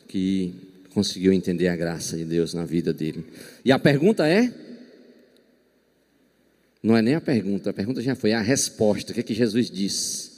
que 0.08 0.53
conseguiu 0.93 1.34
entender 1.34 1.68
a 1.68 1.76
graça 1.76 2.16
de 2.16 2.26
Deus 2.26 2.53
na 2.53 2.64
vida 2.64 2.93
dele. 2.93 3.26
E 3.66 3.72
a 3.72 3.80
pergunta 3.80 4.28
é: 4.28 4.66
não 6.88 6.95
é 6.95 7.01
nem 7.01 7.15
a 7.15 7.21
pergunta, 7.21 7.69
a 7.69 7.73
pergunta 7.73 8.01
já 8.01 8.15
foi 8.15 8.31
a 8.31 8.39
resposta. 8.39 9.11
O 9.11 9.13
que 9.13 9.19
é 9.19 9.23
que 9.23 9.33
Jesus 9.33 9.69
diz? 9.69 10.31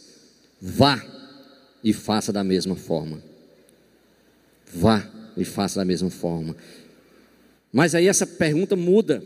Vá 0.59 0.99
e 1.83 1.93
faça 1.93 2.33
da 2.33 2.43
mesma 2.43 2.75
forma. 2.75 3.21
Vá 4.73 5.07
e 5.37 5.45
faça 5.45 5.79
da 5.79 5.85
mesma 5.85 6.09
forma. 6.09 6.55
Mas 7.71 7.93
aí 7.93 8.07
essa 8.07 8.25
pergunta 8.25 8.75
muda. 8.75 9.23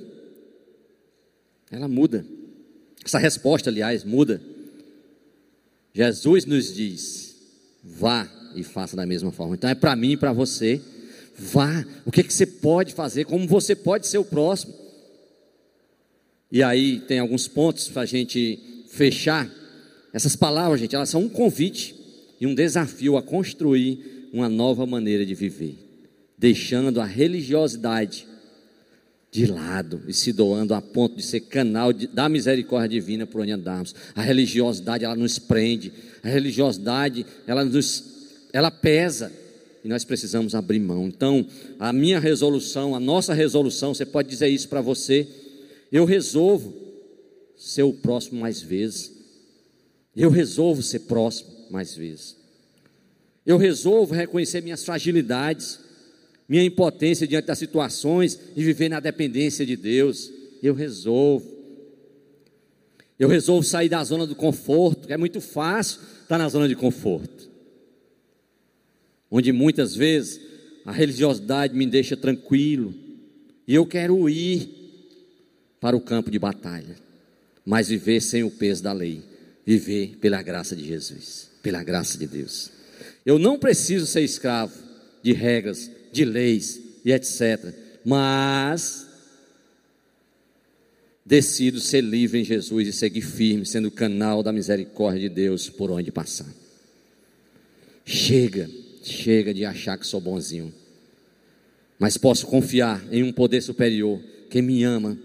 Ela 1.72 1.88
muda. 1.88 2.26
Essa 3.06 3.20
resposta, 3.20 3.70
aliás, 3.70 4.04
muda. 4.04 4.42
Jesus 5.94 6.44
nos 6.44 6.76
diz: 6.76 7.38
vá 7.82 8.28
e 8.54 8.64
faça 8.64 8.98
da 8.98 9.06
mesma 9.06 9.32
forma. 9.32 9.56
Então 9.56 9.70
é 9.70 9.76
para 9.76 9.96
mim 9.96 10.12
e 10.12 10.18
para 10.18 10.34
você. 10.34 10.82
Vá. 11.40 11.86
O 12.06 12.12
que, 12.12 12.20
é 12.20 12.24
que 12.26 12.34
você 12.34 12.46
pode 12.46 12.94
fazer? 12.94 13.24
Como 13.24 13.48
você 13.48 13.78
pode 13.78 14.08
ser 14.08 14.18
o 14.18 14.26
próximo? 14.26 14.83
E 16.54 16.62
aí 16.62 17.00
tem 17.00 17.18
alguns 17.18 17.48
pontos 17.48 17.90
para 17.90 18.04
a 18.04 18.06
gente 18.06 18.60
fechar. 18.88 19.50
Essas 20.14 20.36
palavras, 20.36 20.80
gente, 20.80 20.96
elas 20.96 21.10
são 21.10 21.24
um 21.24 21.28
convite 21.28 21.96
e 22.40 22.46
um 22.46 22.54
desafio 22.54 23.18
a 23.18 23.24
construir 23.24 24.30
uma 24.32 24.48
nova 24.48 24.86
maneira 24.86 25.26
de 25.26 25.34
viver, 25.34 25.76
deixando 26.38 27.02
a 27.02 27.06
religiosidade 27.06 28.28
de 29.32 29.48
lado 29.48 30.04
e 30.08 30.14
se 30.14 30.32
doando 30.32 30.76
a 30.76 30.82
ponto 30.82 31.16
de 31.16 31.24
ser 31.24 31.40
canal 31.40 31.92
de, 31.92 32.06
da 32.06 32.30
misericórdia 32.30 33.00
divina 33.00 33.26
por 33.26 33.42
onde 33.42 33.52
andarmos. 33.52 33.96
A 34.14 34.22
religiosidade 34.22 35.04
ela 35.04 35.16
nos 35.16 35.40
prende, 35.40 35.92
a 36.22 36.30
religiosidade 36.30 37.26
ela 37.48 37.66
nos 37.66 38.14
ela 38.54 38.70
pesa 38.70 39.32
e 39.84 39.88
nós 39.88 40.06
precisamos 40.06 40.54
abrir 40.54 40.80
mão. 40.80 41.08
Então, 41.08 41.48
a 41.80 41.92
minha 41.92 42.20
resolução, 42.20 42.94
a 42.94 43.00
nossa 43.00 43.34
resolução, 43.34 43.92
você 43.92 44.06
pode 44.06 44.30
dizer 44.30 44.50
isso 44.50 44.70
para 44.70 44.82
você, 44.82 45.28
eu 45.94 46.04
resolvo 46.04 46.76
ser 47.56 47.84
o 47.84 47.94
próximo 47.94 48.42
mais 48.42 48.62
vezes. 48.62 49.14
Eu 50.14 50.30
resolvo 50.30 50.82
ser 50.82 51.00
próximo 51.00 51.50
mais 51.70 51.96
vezes. 51.96 52.36
Eu 53.46 53.58
resolvo 53.58 54.14
reconhecer 54.14 54.62
minhas 54.62 54.84
fragilidades 54.84 55.80
minha 56.48 56.64
impotência 56.64 57.28
diante 57.28 57.46
das 57.46 57.58
situações 57.58 58.40
e 58.56 58.64
viver 58.64 58.90
na 58.90 59.00
dependência 59.00 59.66
de 59.66 59.76
Deus. 59.76 60.32
Eu 60.62 60.74
resolvo. 60.74 61.52
Eu 63.18 63.28
resolvo 63.28 63.66
sair 63.66 63.90
da 63.90 64.04
zona 64.04 64.28
do 64.28 64.36
conforto, 64.36 65.12
é 65.12 65.16
muito 65.16 65.40
fácil 65.40 66.02
estar 66.22 66.38
na 66.38 66.50
zona 66.50 66.68
de 66.68 66.76
conforto. 66.76 67.50
Onde 69.32 69.52
muitas 69.52 69.96
vezes 69.96 70.42
a 70.86 70.92
religiosidade 70.92 71.76
me 71.76 71.86
deixa 71.86 72.18
tranquilo. 72.18 72.94
E 73.68 73.74
eu 73.74 73.86
quero 73.86 74.30
ir 74.30 74.83
para 75.84 75.98
o 75.98 76.00
campo 76.00 76.32
de 76.32 76.40
batalha, 76.40 76.96
mas 77.66 77.90
viver 77.90 78.22
sem 78.22 78.42
o 78.42 78.50
peso 78.50 78.82
da 78.82 78.94
lei, 78.94 79.22
viver 79.66 80.16
pela 80.22 80.42
graça 80.42 80.78
de 80.78 80.88
Jesus, 80.88 81.50
pela 81.62 81.84
graça 81.84 82.18
de 82.18 82.26
Deus. 82.26 82.72
Eu 83.26 83.38
não 83.38 83.60
preciso 83.60 84.06
ser 84.06 84.22
escravo 84.22 84.74
de 85.22 85.34
regras 85.34 85.92
de 86.10 86.24
leis 86.24 86.80
e 87.04 87.12
etc. 87.12 87.76
Mas 88.06 89.06
decido 91.26 91.82
ser 91.82 92.00
livre 92.00 92.40
em 92.40 92.46
Jesus 92.46 92.88
e 92.88 92.94
seguir 92.94 93.22
firme, 93.22 93.66
sendo 93.66 93.92
canal 93.92 94.42
da 94.42 94.54
misericórdia 94.54 95.28
de 95.28 95.36
Deus 95.36 95.70
por 95.70 95.92
onde 95.92 96.14
passar. 96.14 96.48
Chega, 98.06 98.70
chega 99.04 99.54
de 99.54 99.66
achar 99.66 99.98
que 99.98 100.08
sou 100.08 100.22
bonzinho. 100.22 100.74
Mas 102.00 102.16
posso 102.16 102.48
confiar 102.48 103.06
em 103.12 103.22
um 103.22 103.34
poder 103.34 103.60
superior 103.60 104.22
que 104.50 104.62
me 104.62 104.82
ama 104.86 105.18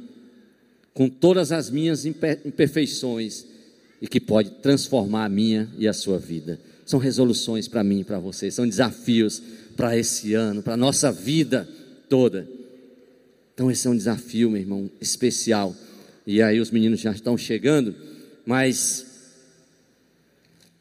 com 0.99 1.09
todas 1.09 1.53
as 1.53 1.70
minhas 1.70 2.05
imperfeições 2.05 3.46
e 4.03 4.09
que 4.09 4.18
pode 4.18 4.51
transformar 4.61 5.26
a 5.26 5.28
minha 5.28 5.70
e 5.78 5.86
a 5.86 5.92
sua 5.92 6.18
vida. 6.18 6.59
São 6.84 6.99
resoluções 6.99 7.68
para 7.68 7.84
mim 7.84 8.01
e 8.01 8.05
para 8.05 8.18
você, 8.18 8.51
são 8.51 8.66
desafios 8.66 9.40
para 9.76 9.96
esse 9.96 10.34
ano, 10.34 10.61
para 10.61 10.74
a 10.74 10.76
nossa 10.76 11.12
vida 11.12 11.68
toda. 12.09 12.49
Então, 13.55 13.70
esse 13.70 13.86
é 13.86 13.90
um 13.90 13.96
desafio, 13.96 14.51
meu 14.51 14.61
irmão, 14.61 14.90
especial. 15.01 15.72
E 16.26 16.42
aí, 16.42 16.59
os 16.59 16.72
meninos 16.72 16.99
já 16.99 17.12
estão 17.12 17.38
chegando, 17.38 17.94
mas 18.44 19.07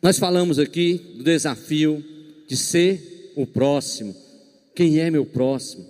nós 0.01 0.17
falamos 0.17 0.57
aqui 0.57 1.13
do 1.15 1.23
desafio 1.23 2.03
de 2.47 2.57
ser 2.57 3.33
o 3.35 3.45
próximo. 3.45 4.15
Quem 4.73 4.97
é 4.97 5.11
meu 5.11 5.27
próximo? 5.27 5.85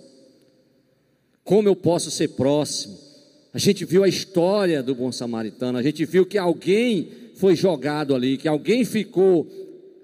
Como 1.42 1.66
eu 1.66 1.74
posso 1.74 2.10
ser 2.10 2.28
próximo? 2.28 3.07
A 3.52 3.58
gente 3.58 3.84
viu 3.84 4.04
a 4.04 4.08
história 4.08 4.82
do 4.82 4.94
bom 4.94 5.10
samaritano, 5.10 5.78
a 5.78 5.82
gente 5.82 6.04
viu 6.04 6.26
que 6.26 6.36
alguém 6.36 7.08
foi 7.34 7.56
jogado 7.56 8.14
ali, 8.14 8.36
que 8.36 8.48
alguém 8.48 8.84
ficou 8.84 9.46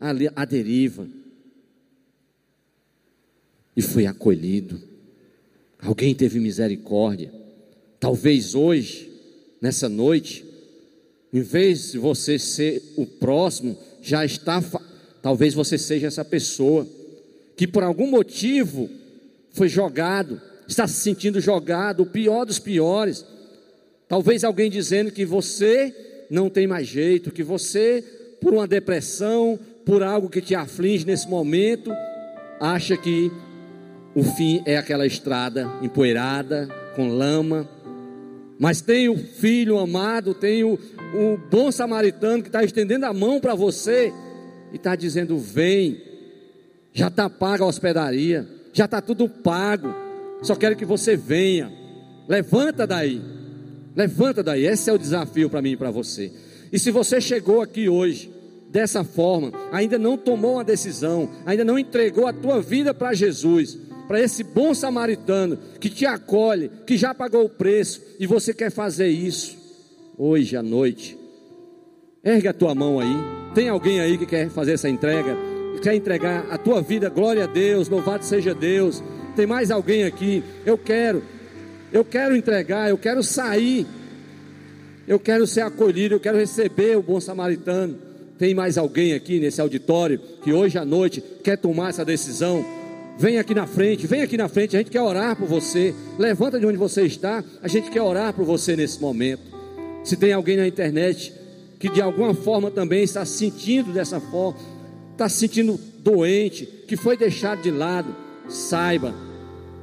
ali 0.01 0.29
à 0.35 0.45
deriva 0.45 1.07
e 3.77 3.83
foi 3.83 4.07
acolhido. 4.07 4.81
Alguém 5.79 6.15
teve 6.15 6.39
misericórdia. 6.41 7.33
Talvez 8.01 8.55
hoje, 8.55 9.11
nessa 9.61 9.89
noite, 9.89 10.45
em 11.33 11.41
vez 11.41 11.93
de 11.93 11.99
você 11.99 12.39
ser 12.39 12.83
o 12.97 13.05
próximo, 13.05 13.77
já 14.01 14.25
está. 14.25 14.63
Talvez 15.21 15.53
você 15.53 15.77
seja 15.77 16.07
essa 16.07 16.25
pessoa 16.25 16.87
que 17.57 17.67
por 17.67 17.83
algum 17.83 18.11
motivo 18.11 18.89
foi 19.51 19.69
jogado, 19.69 20.41
está 20.67 20.87
se 20.87 21.01
sentindo 21.01 21.41
jogado, 21.41 22.03
o 22.03 22.07
pior 22.07 22.45
dos 22.45 22.59
piores. 22.59 23.25
Talvez 24.15 24.45
alguém 24.45 24.71
dizendo 24.71 25.11
que 25.11 25.25
você 25.25 25.93
não 26.31 26.49
tem 26.49 26.69
mais 26.69 26.87
jeito, 26.87 27.33
que 27.33 27.43
você, 27.43 28.05
por 28.41 28.55
uma 28.55 28.65
depressão, 28.65 29.59
por 29.85 30.05
algo 30.05 30.31
que 30.31 30.41
te 30.41 30.55
aflige 30.55 31.05
nesse 31.05 31.29
momento, 31.29 31.91
acha 32.61 32.97
que 32.97 33.29
o 34.15 34.23
fim 34.23 34.63
é 34.67 34.77
aquela 34.77 35.05
estrada 35.05 35.69
empoeirada, 35.83 36.69
com 36.95 37.09
lama. 37.09 37.69
Mas 38.57 38.81
tem 38.81 39.09
o 39.09 39.19
filho 39.19 39.81
amado, 39.81 40.33
tem 40.33 40.63
o, 40.63 40.75
o 40.75 41.37
bom 41.51 41.73
samaritano 41.73 42.41
que 42.41 42.49
está 42.49 42.63
estendendo 42.63 43.07
a 43.07 43.13
mão 43.13 43.41
para 43.41 43.57
você 43.57 44.13
e 44.73 44.77
está 44.77 44.95
dizendo: 44.95 45.37
vem, 45.39 46.01
já 46.93 47.09
está 47.09 47.29
paga 47.29 47.65
a 47.65 47.67
hospedaria, 47.67 48.47
já 48.73 48.85
está 48.85 49.01
tudo 49.01 49.29
pago, 49.29 49.93
só 50.41 50.55
quero 50.55 50.77
que 50.77 50.85
você 50.85 51.17
venha. 51.17 51.69
Levanta 52.29 52.87
daí, 52.87 53.21
levanta 53.95 54.43
daí. 54.43 54.67
Esse 54.67 54.91
é 54.91 54.93
o 54.93 54.99
desafio 54.99 55.49
para 55.49 55.63
mim 55.63 55.73
e 55.73 55.77
para 55.77 55.91
você. 55.91 56.33
E 56.73 56.79
se 56.79 56.91
você 56.91 57.21
chegou 57.21 57.61
aqui 57.61 57.89
hoje 57.89 58.31
dessa 58.69 59.05
forma, 59.05 59.53
ainda 59.71 59.99
não 59.99 60.17
tomou 60.17 60.55
uma 60.55 60.65
decisão, 60.65 61.31
ainda 61.47 61.65
não 61.65 61.79
entregou 61.79 62.27
a 62.27 62.33
tua 62.33 62.61
vida 62.61 62.93
para 62.93 63.15
Jesus, 63.15 63.79
para 64.09 64.21
esse 64.21 64.43
bom 64.43 64.75
samaritano 64.75 65.59
que 65.79 65.89
te 65.89 66.05
acolhe, 66.05 66.71
que 66.87 66.97
já 66.97 67.15
pagou 67.15 67.45
o 67.45 67.49
preço 67.49 68.03
e 68.19 68.27
você 68.27 68.53
quer 68.53 68.71
fazer 68.71 69.09
isso 69.09 69.57
hoje 70.19 70.57
à 70.57 70.63
noite. 70.63 71.17
Ergue 72.25 72.49
a 72.49 72.53
tua 72.53 72.75
mão 72.75 72.99
aí. 72.99 73.15
Tem 73.55 73.69
alguém 73.69 74.01
aí 74.01 74.19
que 74.19 74.27
quer 74.27 74.49
fazer 74.51 74.73
essa 74.73 74.89
entrega? 74.89 75.37
Que 75.75 75.81
quer 75.81 75.95
entregar 75.95 76.47
a 76.51 76.59
tua 76.59 76.81
vida, 76.83 77.09
glória 77.09 77.45
a 77.45 77.47
Deus, 77.47 77.89
louvado 77.89 78.25
seja 78.25 78.55
Deus. 78.55 79.03
Tem 79.37 79.47
mais 79.47 79.71
alguém 79.71 80.05
aqui? 80.05 80.43
Eu 80.65 80.79
quero. 80.79 81.23
Eu 81.95 82.05
quero 82.05 82.37
entregar, 82.37 82.91
eu 82.91 82.99
quero 82.99 83.23
sair. 83.23 83.87
Eu 85.07 85.21
quero 85.21 85.47
ser 85.47 85.61
acolhido, 85.61 86.17
eu 86.17 86.21
quero 86.21 86.37
receber 86.37 86.97
o 86.97 87.03
bom 87.03 87.21
samaritano. 87.21 87.97
Tem 88.37 88.53
mais 88.53 88.77
alguém 88.77 89.15
aqui 89.15 89.39
nesse 89.39 89.61
auditório 89.61 90.19
que 90.43 90.53
hoje 90.53 90.77
à 90.77 90.85
noite 90.85 91.23
quer 91.45 91.57
tomar 91.57 91.91
essa 91.91 92.05
decisão? 92.05 92.67
Vem 93.17 93.39
aqui 93.39 93.55
na 93.55 93.69
frente, 93.69 94.09
vem 94.09 94.23
aqui 94.23 94.37
na 94.37 94.49
frente, 94.49 94.75
a 94.75 94.81
gente 94.81 94.91
quer 94.91 95.03
orar 95.03 95.37
por 95.37 95.47
você. 95.47 95.95
Levanta 96.19 96.59
de 96.59 96.67
onde 96.67 96.77
você 96.77 97.03
está, 97.03 97.45
a 97.63 97.69
gente 97.69 97.89
quer 97.93 98.03
orar 98.03 98.35
por 98.35 98.45
você 98.45 98.75
nesse 98.75 99.01
momento. 99.01 99.43
Se 100.03 100.17
tem 100.17 100.33
alguém 100.33 100.57
na 100.57 100.67
internet 100.67 101.33
que 101.79 101.89
de 101.89 102.03
alguma 102.03 102.35
forma 102.35 102.73
também 102.73 103.05
está 103.05 103.25
se 103.25 103.39
sentindo 103.39 103.93
dessa 103.93 104.19
forma, 104.19 104.59
está 105.13 105.29
se 105.29 105.37
sentindo 105.37 105.79
doente, 106.01 106.67
que 106.89 106.97
foi 106.97 107.17
deixado 107.17 107.63
de 107.63 107.71
lado, 107.71 108.17
saiba 108.49 109.15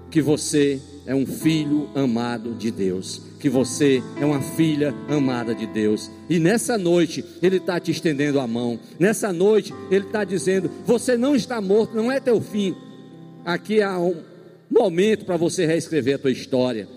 que 0.10 0.22
você 0.22 0.78
é 1.06 1.16
um 1.16 1.26
filho 1.26 1.90
amado 1.96 2.54
de 2.54 2.72
Deus, 2.72 3.22
que 3.40 3.50
você 3.50 4.04
é 4.20 4.26
uma 4.26 4.42
filha 4.42 4.94
amada 5.10 5.56
de 5.56 5.66
Deus. 5.66 6.12
E 6.30 6.40
nessa 6.40 6.78
noite 6.78 7.24
Ele 7.42 7.58
está 7.58 7.80
te 7.80 7.92
estendendo 7.92 8.40
a 8.40 8.48
mão. 8.48 8.80
Nessa 9.00 9.34
noite 9.34 9.74
Ele 9.90 10.06
está 10.06 10.24
dizendo: 10.24 10.70
você 10.86 11.18
não 11.18 11.36
está 11.36 11.60
morto, 11.60 11.96
não 11.96 12.12
é 12.12 12.20
teu 12.20 12.40
fim 12.40 12.76
Aqui 13.44 13.82
há 13.82 13.98
um 13.98 14.16
momento 14.70 15.26
para 15.26 15.36
você 15.36 15.66
reescrever 15.66 16.16
a 16.16 16.20
tua 16.20 16.32
história. 16.32 16.88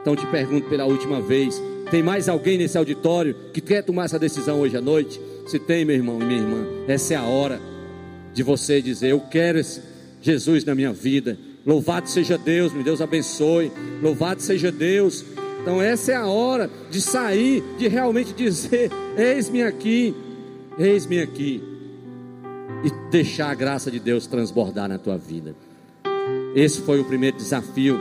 Então 0.00 0.16
te 0.16 0.26
pergunto 0.26 0.68
pela 0.68 0.86
última 0.86 1.20
vez: 1.20 1.60
tem 1.90 2.02
mais 2.02 2.28
alguém 2.28 2.56
nesse 2.56 2.78
auditório 2.78 3.36
que 3.52 3.60
quer 3.60 3.82
tomar 3.82 4.04
essa 4.04 4.18
decisão 4.18 4.60
hoje 4.60 4.76
à 4.76 4.80
noite? 4.80 5.20
Se 5.46 5.58
tem, 5.58 5.84
meu 5.84 5.96
irmão 5.96 6.20
e 6.20 6.24
minha 6.24 6.40
irmã, 6.40 6.66
essa 6.88 7.14
é 7.14 7.16
a 7.16 7.24
hora 7.24 7.60
de 8.32 8.42
você 8.42 8.80
dizer: 8.80 9.10
Eu 9.10 9.20
quero 9.20 9.58
esse 9.58 9.82
Jesus 10.22 10.64
na 10.64 10.74
minha 10.74 10.92
vida. 10.92 11.38
Louvado 11.64 12.08
seja 12.08 12.38
Deus, 12.38 12.72
meu 12.72 12.82
Deus 12.82 13.00
abençoe. 13.00 13.70
Louvado 14.02 14.40
seja 14.40 14.72
Deus. 14.72 15.24
Então, 15.60 15.80
essa 15.80 16.12
é 16.12 16.16
a 16.16 16.26
hora 16.26 16.70
de 16.90 17.00
sair, 17.00 17.62
de 17.78 17.86
realmente 17.86 18.32
dizer: 18.32 18.90
Eis-me 19.16 19.62
aqui, 19.62 20.14
eis-me 20.78 21.20
aqui. 21.20 21.62
E 22.82 23.10
deixar 23.10 23.50
a 23.50 23.54
graça 23.54 23.90
de 23.90 24.00
Deus 24.00 24.26
transbordar 24.26 24.88
na 24.88 24.98
tua 24.98 25.18
vida. 25.18 25.54
Esse 26.54 26.80
foi 26.80 26.98
o 26.98 27.04
primeiro 27.04 27.36
desafio. 27.36 28.00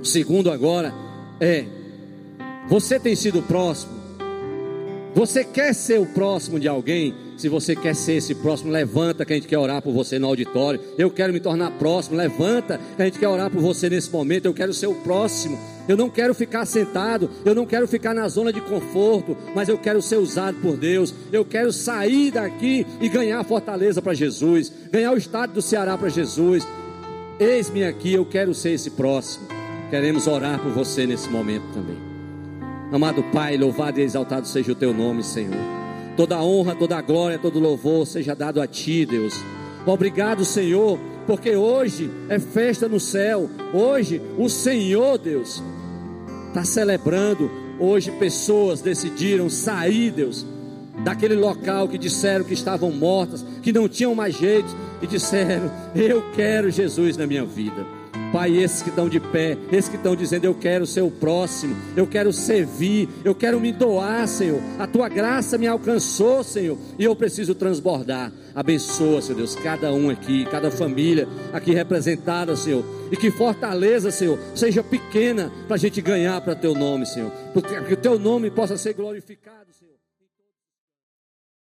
O 0.00 0.04
segundo 0.04 0.50
agora 0.50 0.94
é: 1.38 1.66
você 2.68 2.98
tem 2.98 3.14
sido 3.14 3.42
próximo? 3.42 3.92
Você 5.14 5.44
quer 5.44 5.74
ser 5.74 6.00
o 6.00 6.06
próximo 6.06 6.58
de 6.58 6.68
alguém? 6.68 7.14
Se 7.36 7.50
você 7.50 7.76
quer 7.76 7.94
ser 7.94 8.14
esse 8.14 8.34
próximo, 8.34 8.70
levanta 8.70 9.24
que 9.24 9.32
a 9.32 9.36
gente 9.36 9.46
quer 9.46 9.58
orar 9.58 9.82
por 9.82 9.92
você 9.92 10.18
no 10.18 10.26
auditório. 10.26 10.80
Eu 10.96 11.10
quero 11.10 11.32
me 11.32 11.40
tornar 11.40 11.70
próximo, 11.72 12.16
levanta 12.16 12.80
que 12.96 13.02
a 13.02 13.04
gente 13.04 13.18
quer 13.18 13.28
orar 13.28 13.50
por 13.50 13.60
você 13.60 13.90
nesse 13.90 14.10
momento. 14.10 14.46
Eu 14.46 14.54
quero 14.54 14.72
ser 14.72 14.86
o 14.86 14.94
próximo. 14.94 15.58
Eu 15.86 15.96
não 15.96 16.08
quero 16.08 16.34
ficar 16.34 16.64
sentado, 16.64 17.30
eu 17.44 17.54
não 17.54 17.66
quero 17.66 17.86
ficar 17.86 18.14
na 18.14 18.26
zona 18.26 18.52
de 18.52 18.60
conforto, 18.60 19.36
mas 19.54 19.68
eu 19.68 19.78
quero 19.78 20.00
ser 20.00 20.16
usado 20.16 20.56
por 20.60 20.76
Deus. 20.76 21.14
Eu 21.30 21.44
quero 21.44 21.72
sair 21.72 22.30
daqui 22.32 22.86
e 23.00 23.08
ganhar 23.08 23.44
fortaleza 23.44 24.00
para 24.00 24.14
Jesus, 24.14 24.72
ganhar 24.90 25.12
o 25.12 25.18
estado 25.18 25.52
do 25.52 25.62
Ceará 25.62 25.96
para 25.96 26.08
Jesus. 26.08 26.66
Eis-me 27.38 27.84
aqui, 27.84 28.14
eu 28.14 28.24
quero 28.24 28.54
ser 28.54 28.70
esse 28.70 28.90
próximo. 28.90 29.46
Queremos 29.90 30.26
orar 30.26 30.58
por 30.58 30.72
você 30.72 31.06
nesse 31.06 31.28
momento 31.28 31.66
também. 31.72 31.98
Amado 32.90 33.22
Pai, 33.32 33.56
louvado 33.56 34.00
e 34.00 34.02
exaltado 34.02 34.48
seja 34.48 34.72
o 34.72 34.74
teu 34.74 34.94
nome, 34.94 35.22
Senhor. 35.22 35.85
Toda 36.16 36.42
honra, 36.42 36.74
toda 36.74 37.00
glória, 37.02 37.38
todo 37.38 37.60
louvor 37.60 38.06
seja 38.06 38.34
dado 38.34 38.60
a 38.60 38.66
Ti, 38.66 39.04
Deus. 39.04 39.34
Obrigado, 39.84 40.44
Senhor, 40.44 40.98
porque 41.26 41.54
hoje 41.54 42.10
é 42.28 42.38
festa 42.38 42.88
no 42.88 42.98
céu. 42.98 43.50
Hoje 43.74 44.22
o 44.38 44.48
Senhor, 44.48 45.18
Deus, 45.18 45.62
está 46.48 46.64
celebrando. 46.64 47.50
Hoje 47.78 48.10
pessoas 48.12 48.80
decidiram 48.80 49.50
sair, 49.50 50.10
Deus, 50.10 50.46
daquele 51.04 51.34
local 51.34 51.86
que 51.86 51.98
disseram 51.98 52.44
que 52.44 52.54
estavam 52.54 52.90
mortas, 52.90 53.44
que 53.62 53.72
não 53.72 53.86
tinham 53.86 54.14
mais 54.14 54.34
jeito, 54.34 54.74
e 55.02 55.06
disseram: 55.06 55.70
Eu 55.94 56.22
quero 56.32 56.70
Jesus 56.70 57.16
na 57.16 57.26
minha 57.26 57.44
vida. 57.44 57.95
Pai, 58.36 58.54
esses 58.54 58.82
que 58.82 58.90
estão 58.90 59.08
de 59.08 59.18
pé, 59.18 59.56
esses 59.72 59.88
que 59.88 59.96
estão 59.96 60.14
dizendo: 60.14 60.44
Eu 60.44 60.54
quero 60.54 60.86
ser 60.86 61.00
o 61.00 61.10
próximo, 61.10 61.74
eu 61.96 62.06
quero 62.06 62.30
servir, 62.34 63.08
eu 63.24 63.34
quero 63.34 63.58
me 63.58 63.72
doar, 63.72 64.28
Senhor. 64.28 64.60
A 64.78 64.86
tua 64.86 65.08
graça 65.08 65.56
me 65.56 65.66
alcançou, 65.66 66.44
Senhor, 66.44 66.76
e 66.98 67.04
eu 67.04 67.16
preciso 67.16 67.54
transbordar. 67.54 68.30
Abençoa, 68.54 69.22
Senhor 69.22 69.38
Deus, 69.38 69.54
cada 69.54 69.90
um 69.90 70.10
aqui, 70.10 70.44
cada 70.50 70.70
família 70.70 71.26
aqui 71.50 71.72
representada, 71.72 72.54
Senhor. 72.54 72.84
E 73.10 73.16
que 73.16 73.30
fortaleza, 73.30 74.10
Senhor, 74.10 74.38
seja 74.54 74.82
pequena 74.82 75.50
para 75.66 75.76
a 75.76 75.78
gente 75.78 76.02
ganhar 76.02 76.38
para 76.42 76.54
teu 76.54 76.74
nome, 76.74 77.06
Senhor. 77.06 77.30
Porque 77.54 77.74
que 77.84 77.94
o 77.94 77.96
teu 77.96 78.18
nome 78.18 78.50
possa 78.50 78.76
ser 78.76 78.92
glorificado, 78.92 79.72
Senhor. 79.72 79.85